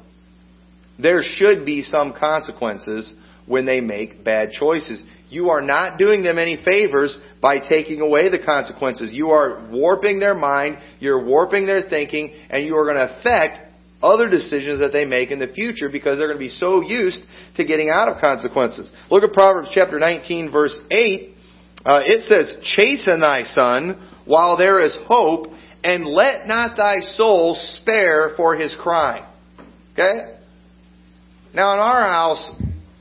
there 0.99 1.23
should 1.25 1.67
be 1.67 1.83
some 1.83 2.13
consequences 2.13 3.13
when 3.47 3.67
they 3.67 3.81
make 3.81 4.25
bad 4.25 4.53
choices. 4.53 5.05
You 5.29 5.51
are 5.51 5.61
not 5.61 5.99
doing 5.99 6.23
them 6.23 6.39
any 6.39 6.63
favors 6.65 7.17
by 7.41 7.59
taking 7.59 8.01
away 8.01 8.31
the 8.31 8.39
consequences. 8.39 9.13
You 9.13 9.31
are 9.31 9.69
warping 9.71 10.19
their 10.19 10.35
mind, 10.35 10.79
you're 10.99 11.25
warping 11.25 11.67
their 11.67 11.83
thinking, 11.89 12.35
and 12.51 12.67
you 12.67 12.77
are 12.77 12.85
going 12.85 12.97
to 12.97 13.19
affect 13.19 13.65
other 14.03 14.29
decisions 14.29 14.81
that 14.81 14.93
they 14.93 15.05
make 15.05 15.31
in 15.31 15.39
the 15.39 15.47
future 15.47 15.89
because 15.89 16.19
they're 16.19 16.27
going 16.27 16.39
to 16.39 16.45
be 16.45 16.49
so 16.49 16.83
used 16.83 17.21
to 17.57 17.65
getting 17.65 17.89
out 17.89 18.09
of 18.09 18.21
consequences. 18.21 18.93
Look 19.11 19.25
at 19.25 19.33
Proverbs 19.33 19.71
chapter 19.73 19.99
19 19.99 20.53
verse 20.53 20.79
8. 20.91 21.35
Uh, 21.87 22.01
it 22.05 22.23
says, 22.23 22.57
Chasten 22.77 23.21
thy 23.21 23.43
son 23.45 24.11
while 24.27 24.57
there 24.57 24.81
is 24.81 24.97
hope, 25.07 25.49
and 25.83 26.07
let 26.07 26.47
not 26.47 26.77
thy 26.77 27.01
soul 27.01 27.55
spare 27.55 28.33
for 28.37 28.57
his 28.57 28.75
crime. 28.81 29.25
Okay? 29.93 30.39
Now 31.55 31.75
in 31.75 31.79
our 31.79 32.03
house, 32.03 32.53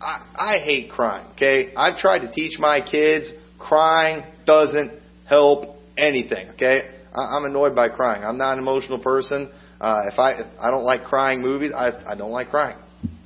I, 0.04 0.56
I 0.56 0.60
hate 0.60 0.92
crying, 0.92 1.28
okay? 1.34 1.74
I've 1.76 1.98
tried 1.98 2.20
to 2.20 2.32
teach 2.32 2.60
my 2.60 2.82
kids 2.82 3.32
crying 3.58 4.24
doesn't 4.46 5.00
help 5.26 5.78
anything, 5.98 6.50
okay? 6.52 6.90
I, 7.14 7.38
I'm 7.38 7.46
annoyed 7.46 7.76
by 7.76 7.90
crying. 7.90 8.24
I'm 8.24 8.38
not 8.38 8.54
an 8.54 8.60
emotional 8.60 9.00
person. 9.00 9.52
Uh, 9.80 10.02
if 10.12 10.20
I 10.20 10.34
if 10.34 10.48
I 10.60 10.72
don't 10.72 10.84
like 10.84 11.04
crying 11.04 11.42
movies, 11.42 11.72
I 11.76 11.90
I 12.08 12.16
don't 12.16 12.32
like 12.32 12.50
crying. 12.50 12.78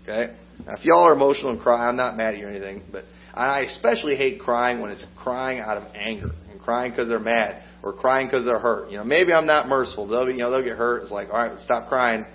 Okay. 0.04 0.34
Now, 0.66 0.74
if 0.74 0.86
y'all 0.86 1.08
are 1.08 1.13
emotional 1.13 1.52
and 1.52 1.60
cry, 1.60 1.88
I'm 1.88 1.98
not 1.98 2.18
mad 2.18 2.34
at 2.34 2.40
you 2.40 2.48
or 2.48 2.50
anything, 2.50 2.84
but 2.92 3.06
I 3.34 3.62
especially 3.62 4.16
hate 4.16 4.40
crying 4.40 4.82
when 4.82 4.90
it's 4.90 5.06
crying 5.16 5.60
out 5.60 5.78
of 5.78 5.84
anger 5.94 6.32
and 6.50 6.60
crying 6.60 6.92
because 6.92 7.10
they're 7.10 7.20
mad 7.20 7.63
or 7.84 7.94
crying 7.94 8.26
because 8.28 8.46
they're 8.46 8.60
hurt. 8.60 8.90
You 8.90 8.98
know, 8.98 9.04
maybe 9.04 9.34
I'm 9.34 9.46
not 9.46 9.68
merciful. 9.68 10.08
They'll 10.08 10.26
be, 10.26 10.34
you 10.34 10.40
know 10.40 10.50
they'll 10.50 10.63
get 10.63 10.78
hurt. 10.78 11.04
It's 11.04 11.12
like, 11.12 11.30
all 11.30 11.48
right, 11.48 11.60
stop 11.60 11.90
crying. 11.90 12.26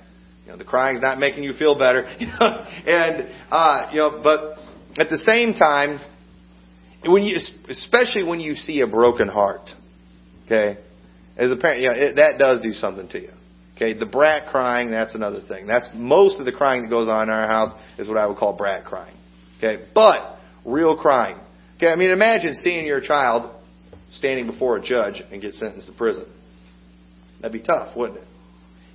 You 0.44 0.52
know, 0.52 0.58
the 0.58 0.64
crying's 0.64 1.00
not 1.00 1.18
making 1.18 1.44
you 1.44 1.52
feel 1.52 1.78
better. 1.78 2.04
You 2.18 2.26
know, 2.26 2.66
and 2.86 3.28
uh, 3.50 3.90
you 3.92 3.98
know, 3.98 4.20
but 4.22 4.58
at 5.00 5.08
the 5.08 5.18
same 5.18 5.54
time, 5.54 6.00
when 7.04 7.22
you, 7.22 7.38
especially 7.68 8.24
when 8.24 8.40
you 8.40 8.54
see 8.54 8.80
a 8.80 8.86
broken 8.86 9.28
heart, 9.28 9.70
okay, 10.46 10.78
as 11.36 11.50
a 11.50 11.56
parent, 11.56 11.82
you 11.82 11.88
know, 11.88 11.94
it, 11.94 12.16
that 12.16 12.38
does 12.38 12.62
do 12.62 12.70
something 12.70 13.08
to 13.08 13.20
you. 13.20 13.30
Okay, 13.74 13.98
the 13.98 14.06
brat 14.06 14.50
crying, 14.50 14.90
that's 14.90 15.14
another 15.14 15.40
thing. 15.48 15.66
That's 15.66 15.88
most 15.94 16.38
of 16.38 16.46
the 16.46 16.52
crying 16.52 16.82
that 16.82 16.90
goes 16.90 17.08
on 17.08 17.24
in 17.24 17.30
our 17.30 17.48
house 17.48 17.72
is 17.98 18.08
what 18.08 18.18
I 18.18 18.26
would 18.26 18.36
call 18.36 18.56
brat 18.56 18.84
crying. 18.84 19.16
Okay, 19.58 19.84
but 19.94 20.36
real 20.64 20.96
crying. 20.96 21.38
Okay, 21.76 21.88
I 21.88 21.96
mean, 21.96 22.10
imagine 22.10 22.54
seeing 22.54 22.86
your 22.86 23.00
child 23.00 23.54
standing 24.12 24.46
before 24.46 24.76
a 24.76 24.82
judge 24.82 25.22
and 25.32 25.40
get 25.40 25.54
sentenced 25.54 25.88
to 25.88 25.94
prison. 25.94 26.30
That'd 27.40 27.60
be 27.60 27.66
tough, 27.66 27.96
wouldn't 27.96 28.20
it? 28.20 28.26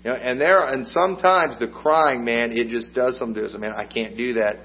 You 0.03 0.11
know, 0.11 0.15
and 0.15 0.39
there, 0.39 0.63
and 0.63 0.87
sometimes 0.87 1.59
the 1.59 1.67
crying, 1.67 2.23
man, 2.23 2.51
it 2.51 2.69
just 2.69 2.93
does 2.93 3.17
something 3.17 3.41
to 3.41 3.45
us. 3.45 3.55
Man, 3.57 3.71
I 3.71 3.85
can't 3.85 4.15
do 4.15 4.33
that. 4.33 4.57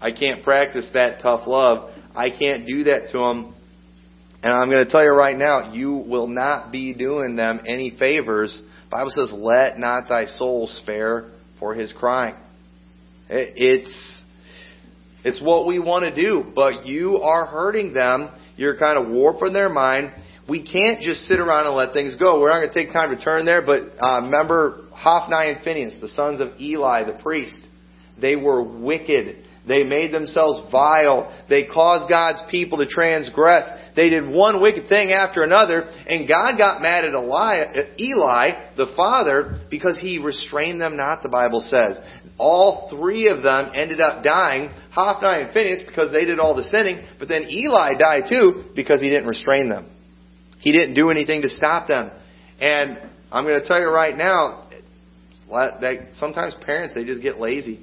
I 0.00 0.12
can't 0.12 0.42
practice 0.42 0.90
that 0.94 1.20
tough 1.20 1.46
love. 1.46 1.90
I 2.14 2.30
can't 2.30 2.66
do 2.66 2.84
that 2.84 3.10
to 3.12 3.18
them. 3.18 3.54
And 4.42 4.52
I'm 4.52 4.70
going 4.70 4.84
to 4.84 4.90
tell 4.90 5.02
you 5.02 5.10
right 5.10 5.36
now, 5.36 5.72
you 5.72 5.92
will 5.92 6.28
not 6.28 6.70
be 6.70 6.94
doing 6.94 7.34
them 7.34 7.60
any 7.66 7.96
favors 7.98 8.60
Bible 8.90 9.10
says, 9.10 9.32
"Let 9.32 9.78
not 9.78 10.08
thy 10.08 10.24
soul 10.24 10.66
spare 10.66 11.26
for 11.58 11.74
his 11.74 11.92
crying." 11.92 12.34
It's 13.28 14.22
it's 15.24 15.42
what 15.42 15.66
we 15.66 15.78
want 15.78 16.04
to 16.04 16.14
do, 16.14 16.44
but 16.54 16.86
you 16.86 17.18
are 17.18 17.44
hurting 17.44 17.92
them. 17.92 18.30
You're 18.56 18.76
kind 18.76 18.98
of 18.98 19.12
warping 19.12 19.52
their 19.52 19.68
mind. 19.68 20.12
We 20.48 20.64
can't 20.64 21.02
just 21.02 21.22
sit 21.22 21.38
around 21.38 21.66
and 21.66 21.76
let 21.76 21.92
things 21.92 22.14
go. 22.14 22.40
We're 22.40 22.48
not 22.48 22.60
going 22.60 22.72
to 22.72 22.74
take 22.74 22.92
time 22.92 23.14
to 23.14 23.22
turn 23.22 23.44
there, 23.44 23.60
but 23.60 23.82
uh, 24.00 24.22
remember 24.22 24.86
Hophni 24.92 25.52
and 25.52 25.62
Phinehas, 25.62 25.96
the 26.00 26.08
sons 26.08 26.40
of 26.40 26.58
Eli, 26.58 27.04
the 27.04 27.18
priest. 27.22 27.60
They 28.20 28.34
were 28.34 28.62
wicked. 28.62 29.44
They 29.66 29.84
made 29.84 30.14
themselves 30.14 30.72
vile. 30.72 31.30
They 31.50 31.66
caused 31.66 32.08
God's 32.08 32.40
people 32.50 32.78
to 32.78 32.86
transgress. 32.86 33.70
They 33.94 34.08
did 34.08 34.26
one 34.26 34.62
wicked 34.62 34.88
thing 34.88 35.12
after 35.12 35.42
another, 35.42 35.82
and 36.06 36.26
God 36.26 36.56
got 36.56 36.80
mad 36.80 37.04
at 37.04 38.00
Eli, 38.00 38.74
the 38.76 38.92
father, 38.96 39.60
because 39.70 39.98
he 40.00 40.18
restrained 40.18 40.80
them 40.80 40.96
not, 40.96 41.22
the 41.22 41.28
Bible 41.28 41.60
says. 41.60 42.00
All 42.38 42.88
three 42.90 43.28
of 43.28 43.42
them 43.42 43.72
ended 43.74 44.00
up 44.00 44.24
dying, 44.24 44.70
Hophni 44.92 45.44
and 45.44 45.52
Phinehas, 45.52 45.82
because 45.86 46.10
they 46.10 46.24
did 46.24 46.38
all 46.38 46.56
the 46.56 46.62
sinning, 46.62 47.04
but 47.18 47.28
then 47.28 47.50
Eli 47.50 47.98
died 47.98 48.24
too, 48.30 48.64
because 48.74 49.02
he 49.02 49.10
didn't 49.10 49.28
restrain 49.28 49.68
them. 49.68 49.90
He 50.58 50.72
didn't 50.72 50.94
do 50.94 51.10
anything 51.10 51.42
to 51.42 51.48
stop 51.48 51.88
them. 51.88 52.10
And 52.60 52.98
I'm 53.30 53.44
going 53.44 53.60
to 53.60 53.66
tell 53.66 53.80
you 53.80 53.88
right 53.88 54.16
now, 54.16 54.68
that 55.50 56.08
sometimes 56.12 56.54
parents, 56.64 56.94
they 56.94 57.04
just 57.04 57.22
get 57.22 57.38
lazy. 57.38 57.80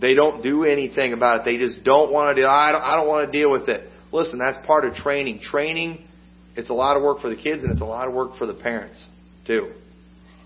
They 0.00 0.14
don't 0.14 0.42
do 0.42 0.64
anything 0.64 1.12
about 1.12 1.40
it. 1.40 1.44
They 1.44 1.58
just 1.58 1.84
don't 1.84 2.12
want 2.12 2.36
to 2.36 2.42
do. 2.42 2.46
I 2.46 2.72
don't, 2.72 2.82
I 2.82 2.96
don't 2.96 3.08
want 3.08 3.30
to 3.30 3.38
deal 3.38 3.50
with 3.50 3.68
it. 3.68 3.88
Listen, 4.12 4.38
that's 4.38 4.58
part 4.66 4.84
of 4.84 4.94
training. 4.94 5.40
Training, 5.40 6.06
it's 6.56 6.70
a 6.70 6.74
lot 6.74 6.96
of 6.96 7.02
work 7.02 7.20
for 7.20 7.28
the 7.28 7.36
kids 7.36 7.62
and 7.62 7.72
it's 7.72 7.80
a 7.80 7.86
lot 7.86 8.08
of 8.08 8.14
work 8.14 8.36
for 8.36 8.46
the 8.46 8.54
parents 8.54 9.06
too. 9.46 9.72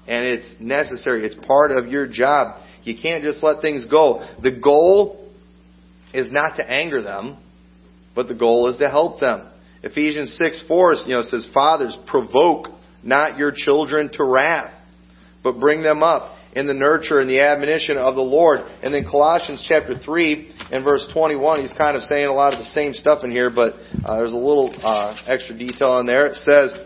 And 0.06 0.24
it's 0.26 0.54
necessary. 0.60 1.24
It's 1.24 1.34
part 1.46 1.70
of 1.70 1.86
your 1.86 2.06
job. 2.06 2.62
You 2.82 2.96
can't 3.00 3.22
just 3.24 3.42
let 3.42 3.60
things 3.60 3.84
go. 3.86 4.26
The 4.42 4.52
goal 4.52 5.28
is 6.14 6.32
not 6.32 6.56
to 6.56 6.68
anger 6.68 7.02
them, 7.02 7.38
but 8.14 8.28
the 8.28 8.34
goal 8.34 8.68
is 8.70 8.78
to 8.78 8.88
help 8.88 9.20
them. 9.20 9.50
Ephesians 9.82 10.36
6 10.42 10.64
4 10.68 10.94
you 11.06 11.14
know, 11.14 11.22
says, 11.22 11.48
Fathers, 11.52 11.96
provoke 12.06 12.68
not 13.02 13.38
your 13.38 13.52
children 13.54 14.10
to 14.14 14.24
wrath, 14.24 14.72
but 15.42 15.58
bring 15.58 15.82
them 15.82 16.02
up 16.02 16.36
in 16.54 16.66
the 16.66 16.74
nurture 16.74 17.20
and 17.20 17.30
the 17.30 17.40
admonition 17.40 17.96
of 17.96 18.14
the 18.14 18.22
Lord. 18.22 18.60
And 18.82 18.92
then 18.92 19.04
Colossians 19.04 19.64
chapter 19.66 19.98
3 19.98 20.52
and 20.72 20.84
verse 20.84 21.08
21, 21.12 21.60
he's 21.60 21.72
kind 21.72 21.96
of 21.96 22.02
saying 22.02 22.26
a 22.26 22.32
lot 22.32 22.52
of 22.52 22.58
the 22.58 22.66
same 22.66 22.92
stuff 22.92 23.24
in 23.24 23.30
here, 23.30 23.50
but 23.50 23.74
uh, 24.04 24.18
there's 24.18 24.32
a 24.32 24.36
little 24.36 24.74
uh, 24.82 25.16
extra 25.26 25.56
detail 25.56 25.98
in 26.00 26.06
there. 26.06 26.26
It 26.26 26.34
says, 26.36 26.76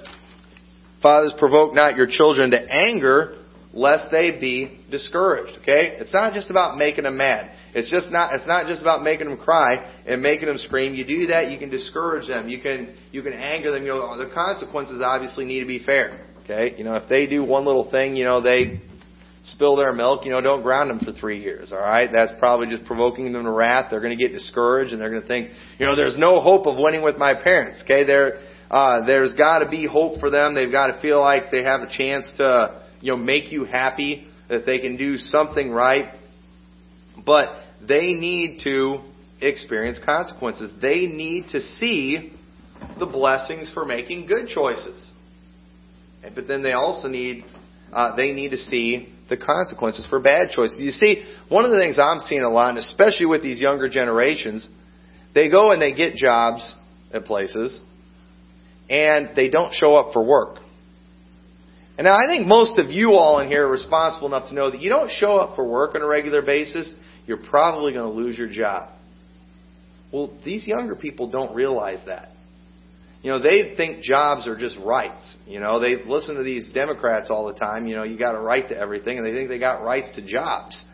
Fathers, 1.02 1.32
provoke 1.38 1.74
not 1.74 1.96
your 1.96 2.06
children 2.06 2.50
to 2.52 2.58
anger, 2.58 3.38
lest 3.72 4.10
they 4.10 4.38
be 4.40 4.80
discouraged. 4.90 5.58
Okay? 5.62 5.96
It's 5.98 6.14
not 6.14 6.32
just 6.32 6.50
about 6.50 6.78
making 6.78 7.04
them 7.04 7.16
mad. 7.16 7.56
It's 7.74 7.90
just 7.90 8.10
not, 8.12 8.34
it's 8.34 8.46
not 8.46 8.66
just 8.66 8.80
about 8.80 9.02
making 9.02 9.28
them 9.28 9.38
cry 9.38 9.92
and 10.06 10.22
making 10.22 10.46
them 10.46 10.58
scream. 10.58 10.94
You 10.94 11.04
do 11.04 11.26
that, 11.26 11.50
you 11.50 11.58
can 11.58 11.70
discourage 11.70 12.28
them. 12.28 12.48
You 12.48 12.60
can, 12.60 12.94
you 13.10 13.22
can 13.22 13.32
anger 13.32 13.72
them. 13.72 13.82
You 13.82 13.88
know, 13.90 14.16
the 14.16 14.32
consequences 14.32 15.02
obviously 15.04 15.44
need 15.44 15.60
to 15.60 15.66
be 15.66 15.84
fair. 15.84 16.26
Okay? 16.44 16.74
You 16.78 16.84
know, 16.84 16.94
if 16.94 17.08
they 17.08 17.26
do 17.26 17.44
one 17.44 17.64
little 17.64 17.90
thing, 17.90 18.14
you 18.14 18.24
know, 18.24 18.40
they, 18.40 18.80
spill 19.44 19.76
their 19.76 19.92
milk, 19.92 20.24
you 20.24 20.30
know, 20.30 20.40
don't 20.40 20.62
ground 20.62 20.90
them 20.90 20.98
for 20.98 21.12
three 21.12 21.40
years, 21.40 21.70
all 21.70 21.78
right? 21.78 22.08
That's 22.10 22.32
probably 22.38 22.66
just 22.66 22.84
provoking 22.86 23.32
them 23.32 23.44
to 23.44 23.50
wrath. 23.50 23.88
They're 23.90 24.00
going 24.00 24.16
to 24.16 24.22
get 24.22 24.32
discouraged 24.32 24.92
and 24.92 25.00
they're 25.00 25.10
going 25.10 25.22
to 25.22 25.28
think, 25.28 25.50
you 25.78 25.86
know, 25.86 25.94
there's 25.94 26.16
no 26.16 26.40
hope 26.40 26.66
of 26.66 26.76
winning 26.78 27.02
with 27.02 27.18
my 27.18 27.34
parents, 27.34 27.82
okay? 27.84 28.04
There, 28.04 28.40
uh, 28.70 29.04
there's 29.04 29.34
got 29.34 29.58
to 29.58 29.68
be 29.68 29.86
hope 29.86 30.18
for 30.18 30.30
them. 30.30 30.54
They've 30.54 30.72
got 30.72 30.88
to 30.88 31.00
feel 31.02 31.20
like 31.20 31.50
they 31.50 31.62
have 31.62 31.82
a 31.82 31.88
chance 31.88 32.26
to, 32.38 32.82
you 33.00 33.12
know, 33.12 33.18
make 33.18 33.52
you 33.52 33.64
happy, 33.64 34.28
that 34.48 34.64
they 34.64 34.78
can 34.78 34.96
do 34.96 35.18
something 35.18 35.70
right. 35.70 36.14
But 37.24 37.63
they 37.88 38.14
need 38.14 38.60
to 38.64 39.00
experience 39.40 39.98
consequences. 40.04 40.72
They 40.80 41.06
need 41.06 41.48
to 41.52 41.60
see 41.60 42.32
the 42.98 43.06
blessings 43.06 43.70
for 43.72 43.84
making 43.84 44.26
good 44.26 44.48
choices. 44.48 45.10
But 46.34 46.48
then 46.48 46.62
they 46.62 46.72
also 46.72 47.08
need, 47.08 47.44
uh, 47.92 48.16
they 48.16 48.32
need 48.32 48.50
to 48.50 48.56
see 48.56 49.12
the 49.28 49.36
consequences 49.36 50.06
for 50.08 50.20
bad 50.20 50.50
choices. 50.50 50.78
You 50.78 50.90
see, 50.90 51.24
one 51.48 51.64
of 51.64 51.70
the 51.70 51.78
things 51.78 51.98
I'm 51.98 52.20
seeing 52.20 52.42
a 52.42 52.50
lot, 52.50 52.70
and 52.70 52.78
especially 52.78 53.26
with 53.26 53.42
these 53.42 53.60
younger 53.60 53.88
generations, 53.88 54.68
they 55.34 55.50
go 55.50 55.72
and 55.72 55.80
they 55.80 55.94
get 55.94 56.14
jobs 56.14 56.74
at 57.12 57.24
places, 57.24 57.80
and 58.88 59.30
they 59.34 59.48
don't 59.48 59.72
show 59.72 59.94
up 59.94 60.12
for 60.12 60.24
work. 60.24 60.58
And 61.96 62.06
now 62.06 62.16
I 62.16 62.26
think 62.26 62.46
most 62.46 62.78
of 62.78 62.90
you 62.90 63.12
all 63.12 63.38
in 63.40 63.48
here 63.48 63.66
are 63.66 63.70
responsible 63.70 64.26
enough 64.26 64.48
to 64.48 64.54
know 64.54 64.70
that 64.70 64.80
you 64.80 64.90
don't 64.90 65.10
show 65.10 65.36
up 65.36 65.54
for 65.54 65.66
work 65.66 65.94
on 65.94 66.02
a 66.02 66.06
regular 66.06 66.42
basis, 66.42 66.92
you're 67.26 67.42
probably 67.50 67.92
going 67.92 68.10
to 68.10 68.16
lose 68.16 68.38
your 68.38 68.48
job. 68.48 68.90
Well, 70.12 70.36
these 70.44 70.66
younger 70.66 70.94
people 70.94 71.30
don't 71.30 71.54
realize 71.54 72.02
that. 72.06 72.28
You 73.22 73.30
know, 73.30 73.38
they 73.40 73.74
think 73.74 74.02
jobs 74.02 74.46
are 74.46 74.56
just 74.56 74.78
rights. 74.78 75.36
You 75.46 75.58
know, 75.58 75.80
they 75.80 76.04
listen 76.04 76.36
to 76.36 76.42
these 76.42 76.70
Democrats 76.72 77.28
all 77.30 77.46
the 77.46 77.58
time. 77.58 77.86
You 77.86 77.96
know, 77.96 78.02
you 78.04 78.18
got 78.18 78.34
a 78.34 78.38
right 78.38 78.68
to 78.68 78.76
everything, 78.76 79.16
and 79.16 79.26
they 79.26 79.32
think 79.32 79.48
they 79.48 79.58
got 79.58 79.82
rights 79.82 80.10
to 80.16 80.26
jobs. 80.26 80.84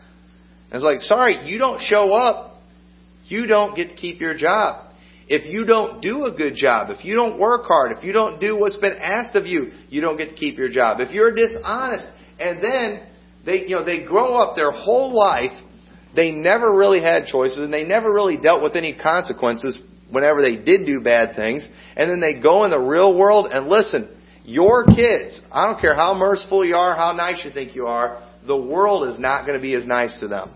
And 0.71 0.75
it's 0.75 0.83
like, 0.85 1.01
sorry, 1.01 1.45
you 1.49 1.57
don't 1.57 1.81
show 1.81 2.13
up, 2.13 2.61
you 3.25 3.47
don't 3.47 3.75
get 3.75 3.89
to 3.89 3.95
keep 3.95 4.21
your 4.21 4.35
job. 4.35 4.93
If 5.27 5.45
you 5.45 5.65
don't 5.65 6.01
do 6.01 6.25
a 6.25 6.31
good 6.31 6.55
job, 6.55 6.89
if 6.89 7.03
you 7.03 7.15
don't 7.15 7.37
work 7.37 7.63
hard, 7.65 7.97
if 7.97 8.03
you 8.03 8.13
don't 8.13 8.39
do 8.39 8.57
what's 8.57 8.77
been 8.77 8.95
asked 8.97 9.35
of 9.35 9.45
you, 9.45 9.71
you 9.89 9.99
don't 9.99 10.17
get 10.17 10.29
to 10.29 10.35
keep 10.35 10.57
your 10.57 10.69
job. 10.69 11.01
If 11.01 11.11
you're 11.11 11.35
dishonest, 11.35 12.09
and 12.39 12.63
then 12.63 13.03
they, 13.45 13.63
you 13.67 13.75
know, 13.75 13.85
they 13.85 14.05
grow 14.05 14.35
up 14.35 14.55
their 14.55 14.71
whole 14.71 15.13
life, 15.13 15.57
they 16.15 16.31
never 16.31 16.71
really 16.71 17.01
had 17.01 17.25
choices, 17.25 17.59
and 17.59 17.73
they 17.73 17.83
never 17.83 18.09
really 18.09 18.37
dealt 18.37 18.61
with 18.61 18.75
any 18.75 18.97
consequences 18.97 19.81
whenever 20.09 20.41
they 20.41 20.57
did 20.57 20.85
do 20.85 21.01
bad 21.01 21.35
things, 21.35 21.67
and 21.95 22.09
then 22.09 22.19
they 22.19 22.39
go 22.39 22.65
in 22.65 22.71
the 22.71 22.79
real 22.79 23.17
world 23.17 23.47
and 23.51 23.67
listen, 23.67 24.09
your 24.43 24.85
kids, 24.85 25.41
I 25.51 25.71
don't 25.71 25.79
care 25.79 25.95
how 25.95 26.13
merciful 26.13 26.65
you 26.65 26.75
are, 26.75 26.95
how 26.95 27.13
nice 27.13 27.43
you 27.45 27.51
think 27.51 27.75
you 27.75 27.87
are, 27.87 28.27
the 28.45 28.57
world 28.57 29.07
is 29.09 29.19
not 29.19 29.45
going 29.45 29.57
to 29.57 29.61
be 29.61 29.73
as 29.75 29.85
nice 29.85 30.19
to 30.19 30.27
them. 30.27 30.51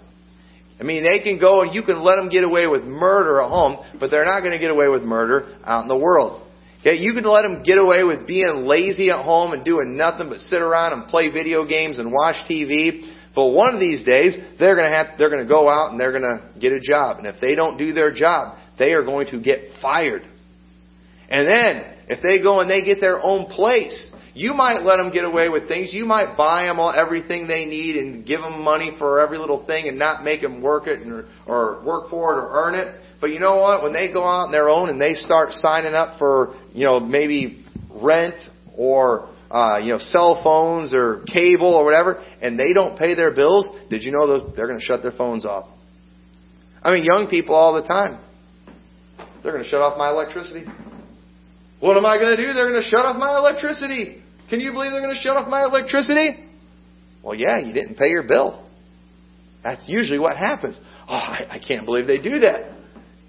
I 0.80 0.84
mean, 0.84 1.04
they 1.04 1.24
can 1.24 1.40
go 1.40 1.62
and 1.62 1.74
you 1.74 1.84
can 1.84 2.04
let 2.04 2.18
them 2.18 2.28
get 2.28 2.44
away 2.44 2.68
with 2.68 2.84
murder 2.84 3.42
at 3.42 3.50
home, 3.50 3.78
but 4.00 4.12
they're 4.12 4.26
not 4.26 4.42
going 4.42 4.52
to 4.52 4.60
get 4.60 4.72
away 4.72 4.90
with 4.90 5.04
murder 5.04 5.56
out 5.64 5.84
in 5.84 5.88
the 5.88 5.98
world. 5.98 6.42
Okay, 6.82 6.98
you 6.98 7.14
can 7.14 7.24
let 7.24 7.44
them 7.44 7.64
get 7.64 7.78
away 7.78 8.04
with 8.04 8.28
being 8.28 8.66
lazy 8.66 9.10
at 9.10 9.24
home 9.24 9.54
and 9.54 9.64
doing 9.64 9.96
nothing 9.96 10.30
but 10.30 10.40
sit 10.40 10.62
around 10.62 10.94
and 10.94 11.08
play 11.08 11.30
video 11.30 11.66
games 11.66 11.98
and 11.98 12.12
watch 12.12 12.36
TV. 12.50 13.15
But 13.36 13.48
one 13.48 13.74
of 13.74 13.80
these 13.82 14.04
days, 14.06 14.34
they're 14.58 14.76
going 14.76 14.90
to 14.90 14.96
have, 14.96 15.18
they're 15.18 15.30
going 15.30 15.44
to 15.44 15.50
go 15.50 15.68
out 15.68 15.92
and 15.92 16.00
they're 16.00 16.14
going 16.14 16.24
to 16.24 16.60
get 16.60 16.72
a 16.72 16.80
job. 16.80 17.18
And 17.18 17.28
if 17.28 17.42
they 17.42 17.54
don't 17.54 17.78
do 17.78 17.92
their 17.92 18.14
job, 18.14 18.58
they 18.80 18.94
are 18.94 19.04
going 19.04 19.28
to 19.28 19.42
get 19.42 19.60
fired. 19.82 20.24
And 21.30 21.48
then, 21.48 21.96
if 22.08 22.24
they 22.24 22.42
go 22.42 22.62
and 22.62 22.70
they 22.70 22.86
get 22.86 23.02
their 23.02 23.22
own 23.22 23.48
place, 23.48 24.12
You 24.36 24.54
might 24.54 24.84
let 24.84 24.98
them 24.98 25.12
get 25.12 25.24
away 25.24 25.48
with 25.48 25.70
things. 25.70 25.94
You 25.94 26.06
might 26.06 26.36
buy 26.36 26.64
them 26.64 26.78
all, 26.78 26.92
everything 26.92 27.48
they 27.48 27.64
need 27.64 27.96
and 27.96 28.26
give 28.26 28.42
them 28.42 28.62
money 28.62 28.94
for 29.00 29.22
every 29.22 29.38
little 29.38 29.66
thing 29.66 29.88
and 29.88 29.98
not 29.98 30.26
make 30.26 30.42
them 30.42 30.62
work 30.62 30.88
it 30.88 31.08
or, 31.08 31.30
or 31.48 31.84
work 31.86 32.10
for 32.10 32.34
it 32.34 32.42
or 32.42 32.50
earn 32.52 32.76
it. 32.76 33.02
But 33.22 33.30
you 33.30 33.40
know 33.40 33.56
what? 33.62 33.82
When 33.82 33.94
they 33.94 34.12
go 34.12 34.24
out 34.24 34.48
on 34.48 34.52
their 34.52 34.68
own 34.68 34.90
and 34.90 35.00
they 35.00 35.14
start 35.14 35.54
signing 35.54 35.94
up 35.94 36.20
for, 36.20 36.60
you 36.74 36.84
know, 36.84 37.00
maybe 37.00 37.64
rent 37.90 38.36
or 38.78 39.34
uh, 39.56 39.78
you 39.80 39.94
know, 39.94 40.00
cell 40.00 40.42
phones 40.44 40.94
or 40.94 41.24
cable 41.32 41.74
or 41.74 41.86
whatever, 41.86 42.22
and 42.42 42.60
they 42.60 42.74
don't 42.74 43.00
pay 43.00 43.16
their 43.16 43.34
bills, 43.34 43.66
did 43.90 44.04
you 44.04 44.12
know 44.12 44.28
those, 44.28 44.54
they're 44.54 44.68
going 44.68 44.80
to 44.80 44.84
shut 44.84 45.02
their 45.02 45.14
phones 45.14 45.46
off? 45.46 45.70
I 46.84 46.94
mean, 46.94 47.06
young 47.06 47.28
people 47.30 47.56
all 47.56 47.82
the 47.82 47.88
time. 47.88 48.20
They're 49.42 49.54
going 49.54 49.64
to 49.64 49.70
shut 49.70 49.80
off 49.80 49.98
my 49.98 50.10
electricity. 50.10 50.66
What 51.80 51.96
am 51.96 52.06
I 52.06 52.18
going 52.18 52.36
to 52.36 52.46
do? 52.46 52.52
They're 52.52 52.70
going 52.70 52.84
to 52.84 52.90
shut 52.90 53.06
off 53.06 53.16
my 53.16 53.38
electricity. 53.38 54.22
Can 54.50 54.60
you 54.60 54.74
believe 54.74 54.92
they're 54.92 55.02
going 55.02 55.16
to 55.16 55.22
shut 55.22 55.38
off 55.38 55.48
my 55.48 55.64
electricity? 55.64 56.50
Well, 57.24 57.36
yeah, 57.36 57.58
you 57.58 57.72
didn't 57.72 57.96
pay 57.96 58.10
your 58.10 58.28
bill. 58.28 58.68
That's 59.64 59.86
usually 59.88 60.20
what 60.20 60.36
happens. 60.36 60.78
Oh, 61.08 61.16
I, 61.16 61.46
I 61.50 61.60
can't 61.66 61.86
believe 61.86 62.08
they 62.08 62.20
do 62.22 62.40
that. 62.40 62.76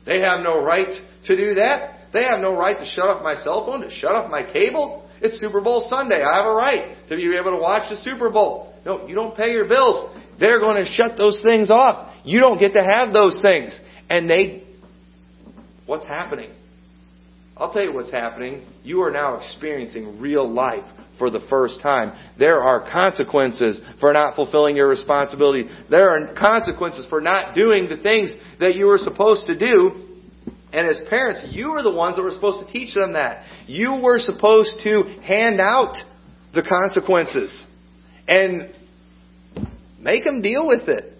They 0.04 0.18
have 0.22 0.40
no 0.40 0.60
right 0.60 0.92
to 1.26 1.36
do 1.36 1.54
that. 1.54 2.10
They 2.12 2.24
have 2.24 2.40
no 2.40 2.56
right 2.56 2.76
to 2.76 2.84
shut 2.84 3.04
off 3.04 3.22
my 3.22 3.36
cell 3.44 3.64
phone, 3.64 3.82
to 3.82 3.90
shut 3.90 4.10
off 4.10 4.28
my 4.28 4.42
cable. 4.42 5.05
It's 5.20 5.40
Super 5.40 5.60
Bowl 5.60 5.86
Sunday. 5.88 6.22
I 6.22 6.38
have 6.38 6.46
a 6.46 6.54
right 6.54 6.96
to 7.08 7.16
be 7.16 7.36
able 7.36 7.52
to 7.52 7.58
watch 7.58 7.88
the 7.90 7.96
Super 7.96 8.30
Bowl. 8.30 8.74
No, 8.84 9.06
you 9.06 9.14
don't 9.14 9.36
pay 9.36 9.50
your 9.50 9.68
bills. 9.68 10.16
They're 10.38 10.60
going 10.60 10.84
to 10.84 10.90
shut 10.90 11.16
those 11.16 11.38
things 11.42 11.70
off. 11.70 12.14
You 12.24 12.40
don't 12.40 12.58
get 12.58 12.74
to 12.74 12.84
have 12.84 13.12
those 13.12 13.40
things. 13.42 13.78
And 14.10 14.28
they, 14.28 14.64
what's 15.86 16.06
happening? 16.06 16.50
I'll 17.56 17.72
tell 17.72 17.82
you 17.82 17.94
what's 17.94 18.10
happening. 18.10 18.66
You 18.84 19.02
are 19.02 19.10
now 19.10 19.38
experiencing 19.38 20.20
real 20.20 20.48
life 20.48 20.84
for 21.18 21.30
the 21.30 21.40
first 21.48 21.80
time. 21.80 22.12
There 22.38 22.58
are 22.58 22.90
consequences 22.90 23.80
for 23.98 24.12
not 24.12 24.36
fulfilling 24.36 24.76
your 24.76 24.88
responsibility. 24.88 25.64
There 25.90 26.10
are 26.10 26.34
consequences 26.34 27.06
for 27.08 27.22
not 27.22 27.54
doing 27.54 27.88
the 27.88 27.96
things 27.96 28.34
that 28.60 28.76
you 28.76 28.86
were 28.86 28.98
supposed 28.98 29.46
to 29.46 29.58
do 29.58 30.05
and 30.72 30.86
as 30.86 31.00
parents, 31.08 31.46
you 31.50 31.70
were 31.70 31.82
the 31.82 31.94
ones 31.94 32.16
that 32.16 32.22
were 32.22 32.30
supposed 32.30 32.66
to 32.66 32.72
teach 32.72 32.94
them 32.94 33.12
that. 33.12 33.44
You 33.66 34.00
were 34.02 34.18
supposed 34.18 34.80
to 34.82 35.02
hand 35.22 35.60
out 35.60 35.96
the 36.54 36.62
consequences 36.62 37.66
and 38.26 38.74
make 39.98 40.24
them 40.24 40.42
deal 40.42 40.66
with 40.66 40.88
it. 40.88 41.12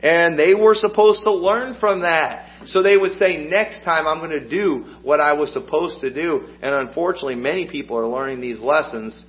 And 0.00 0.38
they 0.38 0.54
were 0.54 0.74
supposed 0.74 1.22
to 1.24 1.32
learn 1.32 1.78
from 1.80 2.00
that. 2.00 2.46
So 2.66 2.82
they 2.82 2.96
would 2.96 3.12
say, 3.12 3.46
next 3.48 3.84
time 3.84 4.06
I'm 4.06 4.18
going 4.18 4.30
to 4.30 4.48
do 4.48 4.96
what 5.02 5.20
I 5.20 5.34
was 5.34 5.52
supposed 5.52 6.00
to 6.00 6.12
do. 6.12 6.48
And 6.62 6.74
unfortunately, 6.74 7.36
many 7.36 7.68
people 7.68 7.96
are 7.96 8.06
learning 8.06 8.40
these 8.40 8.60
lessons 8.60 9.24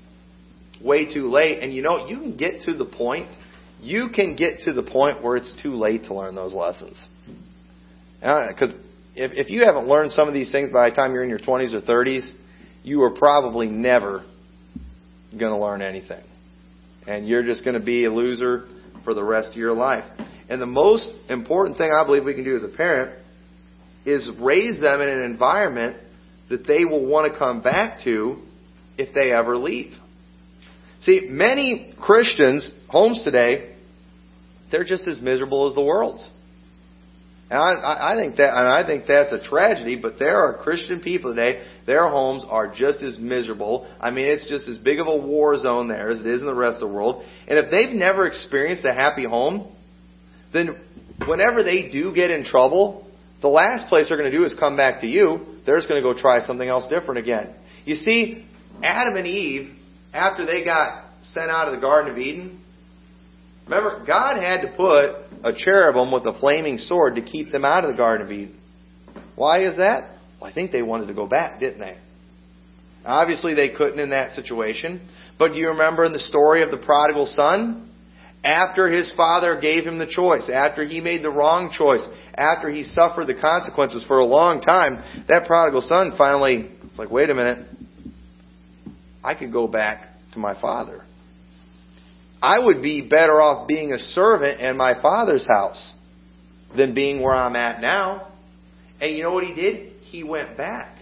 way 0.81 1.11
too 1.13 1.29
late. 1.29 1.59
And 1.59 1.73
you 1.73 1.81
know, 1.81 2.07
you 2.07 2.17
can 2.17 2.37
get 2.37 2.61
to 2.61 2.73
the 2.73 2.85
point, 2.85 3.29
you 3.81 4.09
can 4.13 4.35
get 4.35 4.61
to 4.61 4.73
the 4.73 4.83
point 4.83 5.23
where 5.23 5.37
it's 5.37 5.55
too 5.61 5.75
late 5.75 6.05
to 6.05 6.15
learn 6.15 6.35
those 6.35 6.53
lessons. 6.53 7.07
Because 8.19 8.73
uh, 8.73 8.86
if, 9.17 9.31
if 9.33 9.49
you 9.49 9.65
haven't 9.65 9.87
learned 9.87 10.11
some 10.11 10.27
of 10.27 10.33
these 10.33 10.51
things 10.51 10.69
by 10.69 10.89
the 10.89 10.95
time 10.95 11.11
you're 11.11 11.23
in 11.23 11.29
your 11.29 11.39
20s 11.39 11.73
or 11.73 11.81
30s, 11.81 12.29
you 12.83 13.01
are 13.01 13.15
probably 13.15 13.67
never 13.67 14.23
going 15.31 15.51
to 15.51 15.57
learn 15.57 15.81
anything. 15.81 16.23
And 17.07 17.27
you're 17.27 17.43
just 17.43 17.65
going 17.65 17.77
to 17.79 17.83
be 17.83 18.05
a 18.05 18.13
loser 18.13 18.67
for 19.03 19.15
the 19.15 19.23
rest 19.23 19.51
of 19.51 19.57
your 19.57 19.73
life. 19.73 20.05
And 20.49 20.61
the 20.61 20.67
most 20.67 21.09
important 21.29 21.77
thing 21.77 21.89
I 21.91 22.05
believe 22.05 22.25
we 22.25 22.35
can 22.35 22.43
do 22.43 22.55
as 22.55 22.63
a 22.63 22.75
parent 22.75 23.19
is 24.05 24.29
raise 24.39 24.79
them 24.79 25.01
in 25.01 25.09
an 25.09 25.23
environment 25.23 25.97
that 26.49 26.67
they 26.67 26.85
will 26.85 27.05
want 27.05 27.31
to 27.31 27.37
come 27.37 27.61
back 27.61 28.03
to 28.03 28.41
if 28.97 29.13
they 29.13 29.31
ever 29.31 29.57
leave. 29.57 29.93
See, 31.01 31.27
many 31.29 31.93
Christians, 31.99 32.71
homes 32.87 33.23
today, 33.23 33.75
they're 34.71 34.83
just 34.83 35.07
as 35.07 35.21
miserable 35.21 35.67
as 35.67 35.75
the 35.75 35.83
world's. 35.83 36.29
And 37.49 37.59
I, 37.59 38.13
I 38.13 38.15
think 38.17 38.35
that, 38.37 38.57
and 38.57 38.67
I 38.67 38.85
think 38.85 39.05
that's 39.07 39.31
a 39.31 39.41
tragedy. 39.49 39.97
But 40.01 40.19
there 40.19 40.37
are 40.37 40.57
Christian 40.57 40.99
people 40.99 41.31
today. 41.31 41.65
Their 41.85 42.09
homes 42.09 42.45
are 42.47 42.73
just 42.73 43.01
as 43.03 43.17
miserable. 43.17 43.89
I 44.01 44.11
mean, 44.11 44.25
it's 44.25 44.49
just 44.49 44.67
as 44.67 44.77
big 44.77 44.99
of 44.99 45.07
a 45.07 45.15
war 45.15 45.57
zone 45.57 45.87
there 45.87 46.09
as 46.09 46.19
it 46.19 46.25
is 46.25 46.41
in 46.41 46.47
the 46.47 46.53
rest 46.53 46.81
of 46.81 46.89
the 46.89 46.93
world. 46.93 47.23
And 47.47 47.57
if 47.57 47.71
they've 47.71 47.95
never 47.95 48.27
experienced 48.27 48.83
a 48.85 48.93
happy 48.93 49.23
home, 49.23 49.73
then 50.51 50.75
whenever 51.25 51.63
they 51.63 51.89
do 51.89 52.13
get 52.13 52.31
in 52.31 52.43
trouble, 52.43 53.07
the 53.41 53.47
last 53.47 53.87
place 53.87 54.09
they're 54.09 54.17
going 54.17 54.31
to 54.31 54.37
do 54.37 54.43
is 54.43 54.55
come 54.59 54.75
back 54.75 55.01
to 55.01 55.07
you. 55.07 55.59
They're 55.65 55.77
just 55.77 55.87
going 55.87 56.01
to 56.01 56.13
go 56.13 56.19
try 56.19 56.45
something 56.45 56.67
else 56.67 56.87
different 56.89 57.19
again. 57.19 57.53
You 57.85 57.95
see, 57.95 58.45
Adam 58.83 59.15
and 59.15 59.25
Eve, 59.25 59.73
after 60.13 60.45
they 60.45 60.65
got 60.65 61.05
sent 61.23 61.49
out 61.49 61.67
of 61.67 61.75
the 61.75 61.81
Garden 61.81 62.11
of 62.11 62.17
Eden, 62.17 62.61
remember, 63.65 64.03
God 64.05 64.41
had 64.41 64.61
to 64.61 64.73
put 64.75 65.26
a 65.43 65.53
cherubim 65.55 66.11
with 66.11 66.25
a 66.25 66.37
flaming 66.39 66.77
sword 66.77 67.15
to 67.15 67.21
keep 67.21 67.51
them 67.51 67.65
out 67.65 67.83
of 67.83 67.91
the 67.91 67.97
Garden 67.97 68.25
of 68.25 68.31
Eden. 68.31 68.59
Why 69.35 69.61
is 69.61 69.77
that? 69.77 70.09
Well, 70.39 70.49
I 70.49 70.53
think 70.53 70.71
they 70.71 70.81
wanted 70.81 71.07
to 71.07 71.13
go 71.13 71.27
back, 71.27 71.59
didn't 71.59 71.79
they? 71.79 71.97
Obviously, 73.05 73.53
they 73.53 73.69
couldn't 73.69 73.99
in 73.99 74.09
that 74.09 74.31
situation. 74.31 75.07
But 75.39 75.53
do 75.53 75.59
you 75.59 75.69
remember 75.69 76.03
in 76.05 76.11
the 76.11 76.19
story 76.19 76.63
of 76.63 76.71
the 76.71 76.77
prodigal 76.77 77.25
son? 77.25 77.89
After 78.43 78.89
his 78.89 79.11
father 79.15 79.59
gave 79.59 79.85
him 79.85 79.97
the 79.97 80.07
choice, 80.07 80.49
after 80.49 80.83
he 80.83 81.01
made 81.01 81.23
the 81.23 81.31
wrong 81.31 81.71
choice, 81.75 82.05
after 82.35 82.69
he 82.69 82.83
suffered 82.83 83.25
the 83.25 83.33
consequences 83.33 84.05
for 84.05 84.19
a 84.19 84.25
long 84.25 84.61
time, 84.61 85.25
that 85.27 85.47
prodigal 85.47 85.81
son 85.81 86.13
finally, 86.17 86.69
it's 86.83 86.99
like, 86.99 87.09
wait 87.09 87.29
a 87.29 87.35
minute, 87.35 87.67
I 89.23 89.35
could 89.35 89.51
go 89.51 89.67
back 89.67 90.07
to 90.33 90.39
my 90.39 90.59
father. 90.59 91.03
I 92.41 92.59
would 92.59 92.81
be 92.81 93.01
better 93.01 93.41
off 93.41 93.67
being 93.67 93.93
a 93.93 93.97
servant 93.97 94.61
in 94.61 94.77
my 94.77 95.01
father's 95.01 95.47
house 95.47 95.93
than 96.75 96.93
being 96.93 97.21
where 97.21 97.33
I'm 97.33 97.55
at 97.55 97.81
now. 97.81 98.27
And 98.99 99.15
you 99.15 99.23
know 99.23 99.33
what 99.33 99.43
he 99.43 99.53
did? 99.53 99.93
He 100.01 100.23
went 100.23 100.57
back 100.57 100.97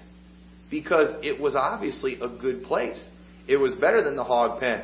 because 0.70 1.10
it 1.24 1.40
was 1.40 1.56
obviously 1.56 2.18
a 2.22 2.28
good 2.28 2.64
place. 2.64 3.04
It 3.48 3.58
was 3.58 3.76
better 3.76 4.04
than 4.04 4.16
the 4.16 4.24
hog 4.24 4.60
pen. 4.60 4.84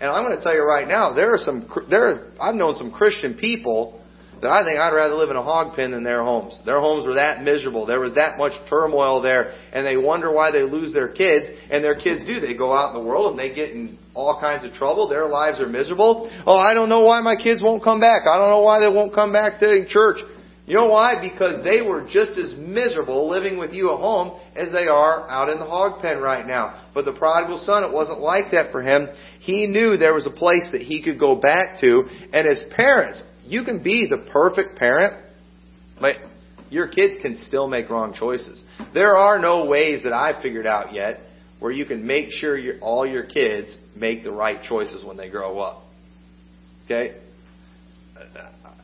And 0.00 0.10
I'm 0.10 0.24
going 0.24 0.36
to 0.36 0.42
tell 0.42 0.54
you 0.54 0.62
right 0.62 0.86
now, 0.86 1.14
there 1.14 1.32
are 1.32 1.38
some 1.38 1.68
there 1.88 2.04
are, 2.04 2.32
I've 2.40 2.54
known 2.54 2.74
some 2.74 2.90
Christian 2.90 3.34
people 3.34 4.02
that 4.42 4.50
I 4.50 4.62
think 4.64 4.78
I'd 4.78 4.94
rather 4.94 5.14
live 5.14 5.30
in 5.30 5.36
a 5.36 5.42
hog 5.42 5.74
pen 5.74 5.92
than 5.92 6.04
their 6.04 6.22
homes. 6.22 6.60
Their 6.66 6.80
homes 6.80 7.06
were 7.06 7.14
that 7.14 7.42
miserable. 7.42 7.86
There 7.86 8.00
was 8.00 8.14
that 8.14 8.36
much 8.36 8.52
turmoil 8.68 9.22
there, 9.22 9.54
and 9.72 9.86
they 9.86 9.96
wonder 9.96 10.30
why 10.30 10.50
they 10.50 10.62
lose 10.62 10.92
their 10.92 11.08
kids. 11.08 11.46
And 11.70 11.82
their 11.82 11.94
kids 11.94 12.26
do. 12.26 12.40
They 12.40 12.54
go 12.54 12.74
out 12.74 12.94
in 12.94 13.02
the 13.02 13.08
world 13.08 13.30
and 13.30 13.38
they 13.38 13.54
get 13.54 13.70
in 13.70 13.98
all 14.16 14.40
kinds 14.40 14.64
of 14.64 14.72
trouble. 14.72 15.08
Their 15.08 15.26
lives 15.26 15.60
are 15.60 15.68
miserable. 15.68 16.32
Oh, 16.46 16.56
I 16.56 16.72
don't 16.74 16.88
know 16.88 17.02
why 17.02 17.20
my 17.20 17.36
kids 17.36 17.62
won't 17.62 17.84
come 17.84 18.00
back. 18.00 18.22
I 18.26 18.38
don't 18.38 18.48
know 18.48 18.62
why 18.62 18.80
they 18.80 18.88
won't 18.88 19.14
come 19.14 19.32
back 19.32 19.60
to 19.60 19.86
church. 19.86 20.18
You 20.66 20.74
know 20.74 20.88
why? 20.88 21.22
Because 21.22 21.62
they 21.62 21.80
were 21.80 22.08
just 22.10 22.36
as 22.36 22.54
miserable 22.58 23.30
living 23.30 23.56
with 23.56 23.72
you 23.72 23.92
at 23.92 24.00
home 24.00 24.40
as 24.56 24.72
they 24.72 24.88
are 24.88 25.28
out 25.30 25.48
in 25.48 25.60
the 25.60 25.64
hog 25.64 26.02
pen 26.02 26.18
right 26.18 26.44
now. 26.44 26.82
But 26.92 27.04
the 27.04 27.12
prodigal 27.12 27.62
son, 27.64 27.84
it 27.84 27.92
wasn't 27.92 28.18
like 28.18 28.50
that 28.50 28.72
for 28.72 28.82
him. 28.82 29.08
He 29.38 29.68
knew 29.68 29.96
there 29.96 30.14
was 30.14 30.26
a 30.26 30.30
place 30.30 30.64
that 30.72 30.80
he 30.80 31.02
could 31.04 31.20
go 31.20 31.36
back 31.36 31.80
to. 31.82 32.08
And 32.32 32.48
as 32.48 32.64
parents, 32.74 33.22
you 33.44 33.62
can 33.62 33.80
be 33.80 34.08
the 34.10 34.28
perfect 34.32 34.76
parent, 34.76 35.14
but 36.00 36.16
your 36.68 36.88
kids 36.88 37.14
can 37.22 37.36
still 37.46 37.68
make 37.68 37.88
wrong 37.88 38.12
choices. 38.18 38.64
There 38.92 39.16
are 39.16 39.38
no 39.38 39.66
ways 39.66 40.02
that 40.02 40.12
I've 40.12 40.42
figured 40.42 40.66
out 40.66 40.92
yet 40.92 41.20
where 41.58 41.72
you 41.72 41.84
can 41.84 42.06
make 42.06 42.30
sure 42.30 42.56
your, 42.56 42.78
all 42.80 43.06
your 43.06 43.24
kids 43.24 43.76
make 43.94 44.22
the 44.22 44.30
right 44.30 44.62
choices 44.62 45.04
when 45.04 45.16
they 45.16 45.30
grow 45.30 45.58
up. 45.58 45.82
Okay? 46.84 47.16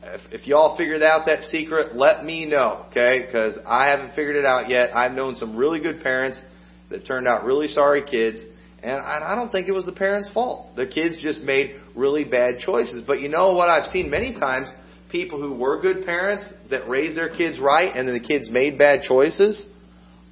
If, 0.03 0.41
if 0.41 0.47
y'all 0.47 0.75
figured 0.77 1.01
out 1.01 1.25
that 1.27 1.43
secret, 1.43 1.95
let 1.95 2.25
me 2.25 2.45
know, 2.45 2.85
okay? 2.89 3.23
Because 3.25 3.57
I 3.65 3.89
haven't 3.89 4.15
figured 4.15 4.35
it 4.35 4.45
out 4.45 4.69
yet. 4.69 4.95
I've 4.95 5.13
known 5.13 5.35
some 5.35 5.55
really 5.55 5.79
good 5.79 6.01
parents 6.01 6.41
that 6.89 7.05
turned 7.05 7.27
out 7.27 7.45
really 7.45 7.67
sorry 7.67 8.03
kids, 8.03 8.39
and 8.81 8.97
I 8.97 9.31
I 9.31 9.35
don't 9.35 9.51
think 9.51 9.67
it 9.67 9.71
was 9.71 9.85
the 9.85 9.93
parents' 9.93 10.29
fault. 10.33 10.75
The 10.75 10.85
kids 10.85 11.21
just 11.21 11.41
made 11.41 11.79
really 11.95 12.25
bad 12.25 12.59
choices. 12.59 13.01
But 13.05 13.21
you 13.21 13.29
know 13.29 13.53
what 13.53 13.69
I've 13.69 13.87
seen 13.91 14.09
many 14.09 14.33
times? 14.33 14.69
People 15.09 15.39
who 15.39 15.55
were 15.55 15.79
good 15.81 16.05
parents 16.05 16.51
that 16.69 16.89
raised 16.89 17.17
their 17.17 17.29
kids 17.29 17.59
right 17.59 17.95
and 17.95 18.07
then 18.07 18.15
the 18.15 18.27
kids 18.27 18.49
made 18.49 18.77
bad 18.77 19.03
choices, 19.03 19.63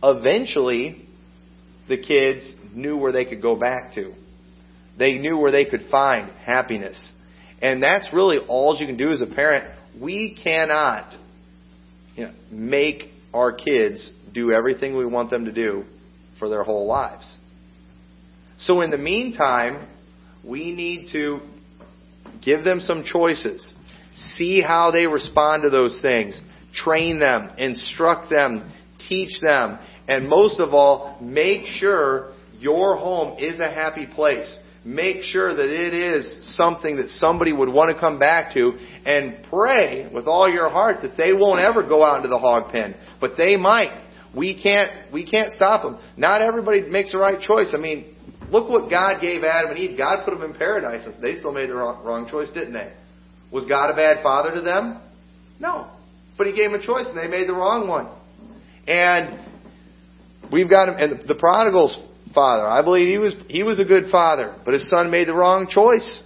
eventually 0.03 1.07
the 1.91 2.01
kids 2.01 2.55
knew 2.73 2.97
where 2.97 3.11
they 3.11 3.25
could 3.25 3.41
go 3.41 3.55
back 3.55 3.93
to. 3.95 4.13
They 4.97 5.13
knew 5.13 5.37
where 5.37 5.51
they 5.51 5.65
could 5.65 5.83
find 5.91 6.31
happiness. 6.31 7.11
And 7.61 7.83
that's 7.83 8.09
really 8.13 8.37
all 8.47 8.77
you 8.79 8.87
can 8.87 8.97
do 8.97 9.11
as 9.11 9.21
a 9.21 9.27
parent. 9.27 9.77
We 9.99 10.39
cannot 10.41 11.13
you 12.15 12.25
know, 12.25 12.33
make 12.49 13.09
our 13.33 13.51
kids 13.51 14.11
do 14.33 14.53
everything 14.53 14.95
we 14.97 15.05
want 15.05 15.29
them 15.29 15.45
to 15.45 15.51
do 15.51 15.83
for 16.39 16.47
their 16.47 16.63
whole 16.63 16.87
lives. 16.87 17.37
So 18.57 18.81
in 18.81 18.89
the 18.89 18.97
meantime, 18.97 19.87
we 20.43 20.73
need 20.73 21.09
to 21.11 21.41
give 22.41 22.63
them 22.63 22.79
some 22.79 23.03
choices. 23.03 23.73
See 24.15 24.61
how 24.61 24.91
they 24.91 25.07
respond 25.07 25.63
to 25.63 25.69
those 25.69 25.99
things. 26.01 26.41
Train 26.73 27.19
them, 27.19 27.51
instruct 27.57 28.29
them, 28.29 28.71
teach 29.09 29.41
them, 29.41 29.77
and 30.07 30.27
most 30.27 30.59
of 30.59 30.73
all, 30.73 31.17
make 31.21 31.65
sure 31.65 32.33
your 32.59 32.97
home 32.97 33.37
is 33.39 33.59
a 33.59 33.71
happy 33.71 34.05
place. 34.05 34.59
Make 34.83 35.21
sure 35.23 35.53
that 35.53 35.69
it 35.69 35.93
is 35.93 36.55
something 36.55 36.97
that 36.97 37.09
somebody 37.09 37.53
would 37.53 37.69
want 37.69 37.93
to 37.93 37.99
come 37.99 38.17
back 38.17 38.53
to 38.55 38.71
and 39.05 39.45
pray 39.49 40.09
with 40.11 40.25
all 40.25 40.51
your 40.51 40.69
heart 40.69 41.03
that 41.03 41.15
they 41.17 41.33
won't 41.33 41.59
ever 41.59 41.87
go 41.87 42.03
out 42.03 42.17
into 42.17 42.29
the 42.29 42.39
hog 42.39 42.71
pen, 42.71 42.95
but 43.19 43.33
they 43.37 43.57
might. 43.57 44.07
We 44.35 44.61
can't, 44.61 45.11
we 45.13 45.29
can't 45.29 45.51
stop 45.51 45.83
them. 45.83 45.99
Not 46.17 46.41
everybody 46.41 46.81
makes 46.83 47.11
the 47.11 47.19
right 47.19 47.39
choice. 47.39 47.73
I 47.73 47.77
mean, 47.77 48.15
look 48.49 48.69
what 48.69 48.89
God 48.89 49.21
gave 49.21 49.43
Adam 49.43 49.71
and 49.71 49.79
Eve. 49.79 49.97
God 49.97 50.25
put 50.25 50.31
them 50.31 50.49
in 50.49 50.57
paradise. 50.57 51.07
They 51.21 51.37
still 51.37 51.51
made 51.51 51.69
the 51.69 51.75
wrong, 51.75 52.03
wrong 52.03 52.27
choice, 52.29 52.49
didn't 52.51 52.73
they? 52.73 52.91
Was 53.51 53.65
God 53.65 53.91
a 53.91 53.95
bad 53.95 54.23
father 54.23 54.53
to 54.55 54.61
them? 54.61 54.99
No. 55.59 55.91
But 56.37 56.47
He 56.47 56.53
gave 56.53 56.71
them 56.71 56.79
a 56.79 56.83
choice 56.83 57.05
and 57.07 57.17
they 57.17 57.27
made 57.27 57.47
the 57.47 57.53
wrong 57.53 57.87
one. 57.87 58.07
And 58.87 59.50
we've 60.51 60.69
got 60.69 60.89
him, 60.89 60.95
and 60.97 61.27
the 61.27 61.35
prodigal's 61.35 61.97
father, 62.33 62.65
I 62.65 62.81
believe 62.81 63.07
he 63.07 63.17
was, 63.17 63.35
he 63.47 63.63
was 63.63 63.79
a 63.79 63.85
good 63.85 64.05
father, 64.11 64.55
but 64.63 64.73
his 64.73 64.89
son 64.89 65.11
made 65.11 65.27
the 65.27 65.33
wrong 65.33 65.67
choice. 65.69 66.23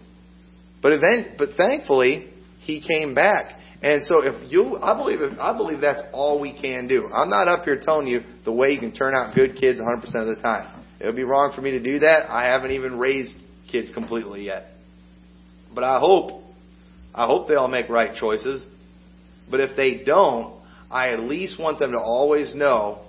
But 0.82 0.93
event, 0.93 1.38
but 1.38 1.49
thankfully, 1.57 2.30
he 2.59 2.82
came 2.82 3.16
back. 3.16 3.59
And 3.82 4.03
so 4.03 4.22
if 4.24 4.51
you, 4.51 4.78
I 4.78 4.97
believe, 4.97 5.22
if, 5.22 5.38
I 5.39 5.55
believe 5.55 5.82
that's 5.82 6.01
all 6.11 6.39
we 6.39 6.59
can 6.59 6.88
do. 6.88 7.07
I'm 7.11 7.30
not 7.30 7.47
up 7.47 7.66
here 7.66 7.80
telling 7.80 8.07
you 8.07 8.22
the 8.43 8.51
way 8.51 8.72
you 8.72 8.80
can 8.80 8.91
turn 8.91 9.13
out 9.13 9.36
good 9.36 9.57
kids 9.57 9.80
100% 9.80 10.03
of 10.16 10.36
the 10.36 10.41
time. 10.41 10.84
It 10.99 11.05
would 11.05 11.16
be 11.16 11.24
wrong 11.24 11.53
for 11.55 11.61
me 11.61 11.72
to 11.72 11.80
do 11.80 11.99
that. 11.99 12.30
I 12.30 12.45
haven't 12.45 12.72
even 12.72 12.97
raised 12.97 13.36
kids 13.72 13.91
completely 13.93 14.43
yet. 14.43 14.68
But 15.74 15.84
I 15.84 15.99
hope, 15.99 16.41
I 17.13 17.26
hope 17.26 17.47
they 17.47 17.55
all 17.55 17.68
make 17.68 17.89
right 17.89 18.16
choices. 18.16 18.66
But 19.49 19.59
if 19.59 19.76
they 19.76 20.03
don't, 20.03 20.55
I 20.89 21.09
at 21.09 21.20
least 21.20 21.59
want 21.59 21.80
them 21.80 21.91
to 21.91 21.99
always 21.99 22.55
know 22.55 23.05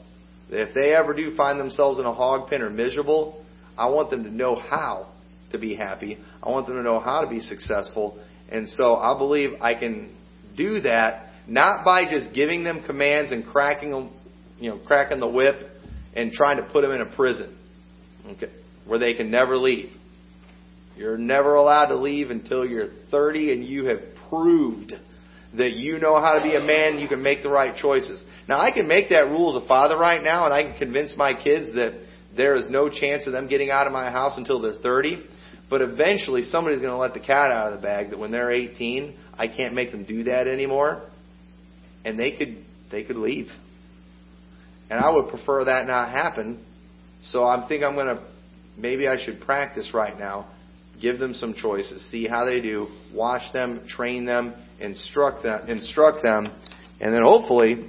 if 0.51 0.75
they 0.75 0.95
ever 0.95 1.15
do 1.15 1.35
find 1.37 1.59
themselves 1.59 1.99
in 1.99 2.07
a 2.07 2.15
hog 2.15 2.49
pen 2.49 2.63
or 2.63 2.71
miserable, 2.71 3.45
I 3.77 3.91
want 3.91 4.11
them 4.11 4.25
to 4.25 4.31
know 4.31 4.55
how 4.55 5.13
to 5.51 5.59
be 5.59 5.75
happy. 5.75 6.19
I 6.43 6.51
want 6.51 6.67
them 6.67 6.77
to 6.77 6.83
know 6.83 7.01
how 7.01 7.23
to 7.23 7.29
be 7.29 7.41
successful. 7.41 8.23
And 8.49 8.69
so 8.69 8.95
I 8.95 9.17
believe 9.19 9.51
I 9.61 9.75
can 9.75 10.15
do 10.57 10.81
that 10.81 11.27
not 11.49 11.85
by 11.85 12.11
just 12.11 12.35
giving 12.35 12.65
them 12.65 12.83
commands 12.85 13.33
and 13.33 13.45
cracking 13.47 13.91
them, 13.91 14.11
you 14.59 14.71
know, 14.71 14.79
cracking 14.79 15.21
the 15.21 15.29
whip 15.29 15.57
and 16.15 16.33
trying 16.33 16.57
to 16.57 16.65
put 16.73 16.81
them 16.83 16.91
in 16.91 17.01
a 17.01 17.17
prison, 17.17 17.57
okay, 18.31 18.51
where 18.87 18.99
they 18.99 19.15
can 19.15 19.31
never 19.31 19.57
leave. 19.57 19.91
You're 20.97 21.19
never 21.19 21.55
allowed 21.55 21.89
to 21.89 21.97
leave 21.97 22.31
until 22.31 22.67
you're 22.67 22.89
30 23.11 23.53
and 23.53 23.65
you 23.65 23.85
have 23.87 24.01
proved 24.29 24.95
that 25.55 25.73
you 25.73 25.99
know 25.99 26.21
how 26.21 26.35
to 26.35 26.43
be 26.43 26.57
a 26.57 26.61
man, 26.61 26.99
you 26.99 27.09
can 27.09 27.23
make 27.23 27.43
the 27.43 27.49
right 27.49 27.77
choices. 27.77 28.25
Now, 28.49 28.61
I 28.61 28.73
can 28.73 28.89
make 28.89 29.09
that 29.11 29.27
rule 29.27 29.57
as 29.57 29.63
a 29.63 29.67
father 29.67 29.97
right 29.97 30.23
now, 30.23 30.45
and 30.45 30.53
I 30.53 30.63
can 30.63 30.77
convince 30.77 31.15
my 31.17 31.35
kids 31.35 31.75
that 31.75 32.01
there 32.37 32.57
is 32.57 32.69
no 32.69 32.89
chance 32.89 33.27
of 33.27 33.33
them 33.33 33.49
getting 33.49 33.71
out 33.71 33.87
of 33.87 33.93
my 33.93 34.11
house 34.11 34.37
until 34.37 34.61
they're 34.61 34.75
30. 34.75 35.25
But 35.71 35.83
eventually, 35.83 36.43
somebody's 36.43 36.81
going 36.81 36.93
to 36.93 36.99
let 36.99 37.15
the 37.15 37.21
cat 37.21 37.51
out 37.51 37.73
of 37.73 37.81
the 37.81 37.83
bag 37.83 38.11
that 38.11 38.19
when 38.19 38.31
they're 38.31 38.51
18, 38.51 39.17
I 39.35 39.49
can't 39.49 39.75
make 39.75 39.91
them 39.91 40.05
do 40.05 40.25
that 40.25 40.47
anymore, 40.47 41.03
and 42.05 42.19
they 42.19 42.33
could 42.33 42.65
they 42.91 43.03
could 43.03 43.17
leave. 43.17 43.49
And 44.89 45.01
I 45.01 45.11
would 45.11 45.29
prefer 45.29 45.65
that 45.65 45.87
not 45.87 46.11
happen. 46.11 46.65
So 47.25 47.43
I 47.43 47.67
think 47.69 47.83
I'm 47.83 47.95
going 47.95 48.07
to 48.07 48.25
maybe 48.77 49.09
I 49.09 49.17
should 49.23 49.41
practice 49.41 49.91
right 49.93 50.17
now. 50.17 50.49
Give 51.01 51.19
them 51.19 51.35
some 51.35 51.53
choices, 51.55 52.09
see 52.11 52.27
how 52.27 52.45
they 52.45 52.61
do, 52.61 52.87
watch 53.13 53.53
them, 53.53 53.87
train 53.89 54.25
them, 54.25 54.55
instruct 54.81 55.43
them, 55.43 55.69
instruct 55.69 56.23
them, 56.23 56.47
and 57.01 57.13
then 57.13 57.23
hopefully 57.23 57.89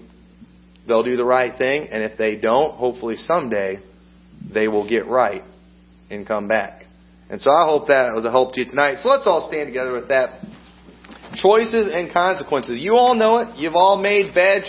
they'll 0.87 1.03
do 1.03 1.17
the 1.17 1.25
right 1.25 1.57
thing. 1.57 1.87
And 1.91 2.03
if 2.03 2.17
they 2.17 2.37
don't, 2.37 2.75
hopefully 2.75 3.15
someday 3.15 3.79
they 4.53 4.67
will 4.67 4.87
get 4.87 5.07
right 5.07 5.43
and 6.09 6.25
come 6.25 6.47
back. 6.47 6.83
And 7.29 7.41
so 7.41 7.51
I 7.51 7.65
hope 7.65 7.87
that 7.87 8.15
was 8.15 8.23
a 8.25 8.31
help 8.31 8.53
to 8.53 8.61
you 8.61 8.69
tonight. 8.69 8.97
So 9.03 9.09
let's 9.09 9.27
all 9.27 9.47
stand 9.49 9.67
together 9.67 9.93
with 9.93 10.09
that. 10.09 10.41
Choices 11.35 11.91
and 11.93 12.11
consequences. 12.11 12.79
You 12.79 12.95
all 12.95 13.13
know 13.15 13.39
it. 13.39 13.57
You've 13.57 13.75
all 13.75 14.01
made 14.01 14.33
bad 14.33 14.63